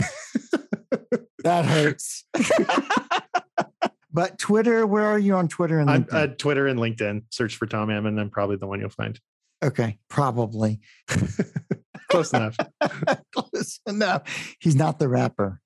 that 1.42 1.64
hurts. 1.64 2.26
but 4.12 4.38
Twitter, 4.38 4.86
where 4.86 5.06
are 5.06 5.18
you 5.18 5.36
on 5.36 5.48
Twitter 5.48 5.78
and 5.78 5.88
LinkedIn? 5.88 6.12
Uh, 6.12 6.26
Twitter 6.36 6.66
and 6.66 6.78
LinkedIn. 6.78 7.22
Search 7.30 7.56
for 7.56 7.66
Tom 7.66 7.90
Ammon, 7.90 8.14
then 8.14 8.28
probably 8.28 8.56
the 8.56 8.66
one 8.66 8.78
you'll 8.78 8.90
find. 8.90 9.18
Okay, 9.64 9.96
probably. 10.08 10.80
Close 12.10 12.34
enough. 12.34 12.58
Close 13.34 13.80
enough. 13.86 14.56
He's 14.60 14.76
not 14.76 14.98
the 14.98 15.08
rapper. 15.08 15.62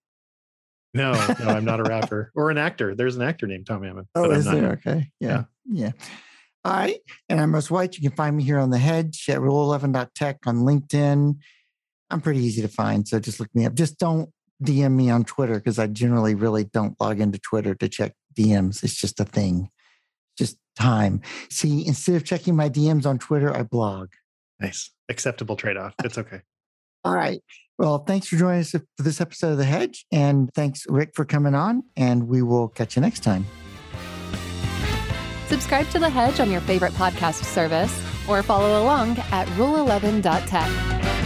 No, 0.95 1.13
no, 1.13 1.47
I'm 1.47 1.65
not 1.65 1.81
a 1.81 1.83
rapper 1.83 2.33
or 2.35 2.51
an 2.51 2.59
actor. 2.59 2.95
There's 2.95 3.17
an 3.17 3.23
actor 3.23 3.47
named 3.47 3.67
Tom 3.67 3.85
Ammon. 3.85 4.09
Oh, 4.15 4.31
is 4.31 4.47
there? 4.47 4.73
Okay. 4.73 5.11
Yeah. 5.21 5.45
yeah. 5.67 5.87
yeah. 5.87 5.91
All 6.65 6.73
right. 6.73 6.99
And 7.29 7.41
I'm 7.41 7.55
Russ 7.55 7.71
White. 7.71 7.97
You 7.97 8.09
can 8.09 8.17
find 8.17 8.37
me 8.37 8.43
here 8.43 8.59
on 8.59 8.71
the 8.71 8.79
hedge 8.79 9.27
at 9.29 9.39
rule11.tech 9.39 10.39
on 10.47 10.59
LinkedIn. 10.59 11.37
I'm 12.11 12.21
pretty 12.21 12.41
easy 12.41 12.63
to 12.63 12.69
find. 12.69 13.07
So 13.07 13.21
just 13.21 13.39
look 13.39 13.55
me 13.55 13.67
up. 13.67 13.75
Just 13.75 13.99
don't 13.99 14.31
DM 14.63 14.93
me 14.93 15.11
on 15.11 15.25
Twitter 15.25 15.55
because 15.55 15.79
I 15.79 15.87
generally 15.87 16.35
really 16.35 16.65
don't 16.65 16.99
log 17.01 17.21
into 17.21 17.39
Twitter 17.39 17.75
to 17.77 17.89
check 17.89 18.13
DMs. 18.37 18.83
It's 18.83 18.95
just 19.01 19.21
a 19.21 19.25
thing, 19.25 19.71
just 20.37 20.57
time. 20.77 21.21
See, 21.51 21.87
instead 21.87 22.17
of 22.17 22.25
checking 22.25 22.57
my 22.57 22.69
DMs 22.69 23.07
on 23.07 23.19
Twitter, 23.19 23.55
I 23.55 23.63
blog. 23.63 24.09
Nice. 24.61 24.91
Acceptable 25.09 25.57
trade 25.57 25.77
off. 25.77 25.95
It's 26.03 26.19
okay. 26.19 26.41
All 27.05 27.15
right. 27.15 27.41
Well, 27.79 27.99
thanks 27.99 28.27
for 28.27 28.37
joining 28.37 28.61
us 28.61 28.73
for 28.73 28.83
this 28.99 29.21
episode 29.21 29.53
of 29.53 29.59
The 29.59 29.65
Hedge. 29.65 30.05
And 30.11 30.53
thanks, 30.53 30.85
Rick, 30.89 31.13
for 31.15 31.25
coming 31.25 31.55
on. 31.55 31.85
And 31.97 32.27
we 32.29 32.43
will 32.43 32.69
catch 32.69 32.97
you 32.97 33.03
next 33.03 33.21
time. 33.21 33.47
Subscribe 35.47 35.89
to 35.91 35.99
The 35.99 36.11
Hedge 36.11 36.41
on 36.41 36.51
your 36.51 36.61
favorite 36.61 36.93
podcast 36.95 37.45
service 37.45 38.03
or 38.29 38.43
follow 38.43 38.83
along 38.83 39.19
at 39.31 39.47
rule11.tech. 39.49 41.18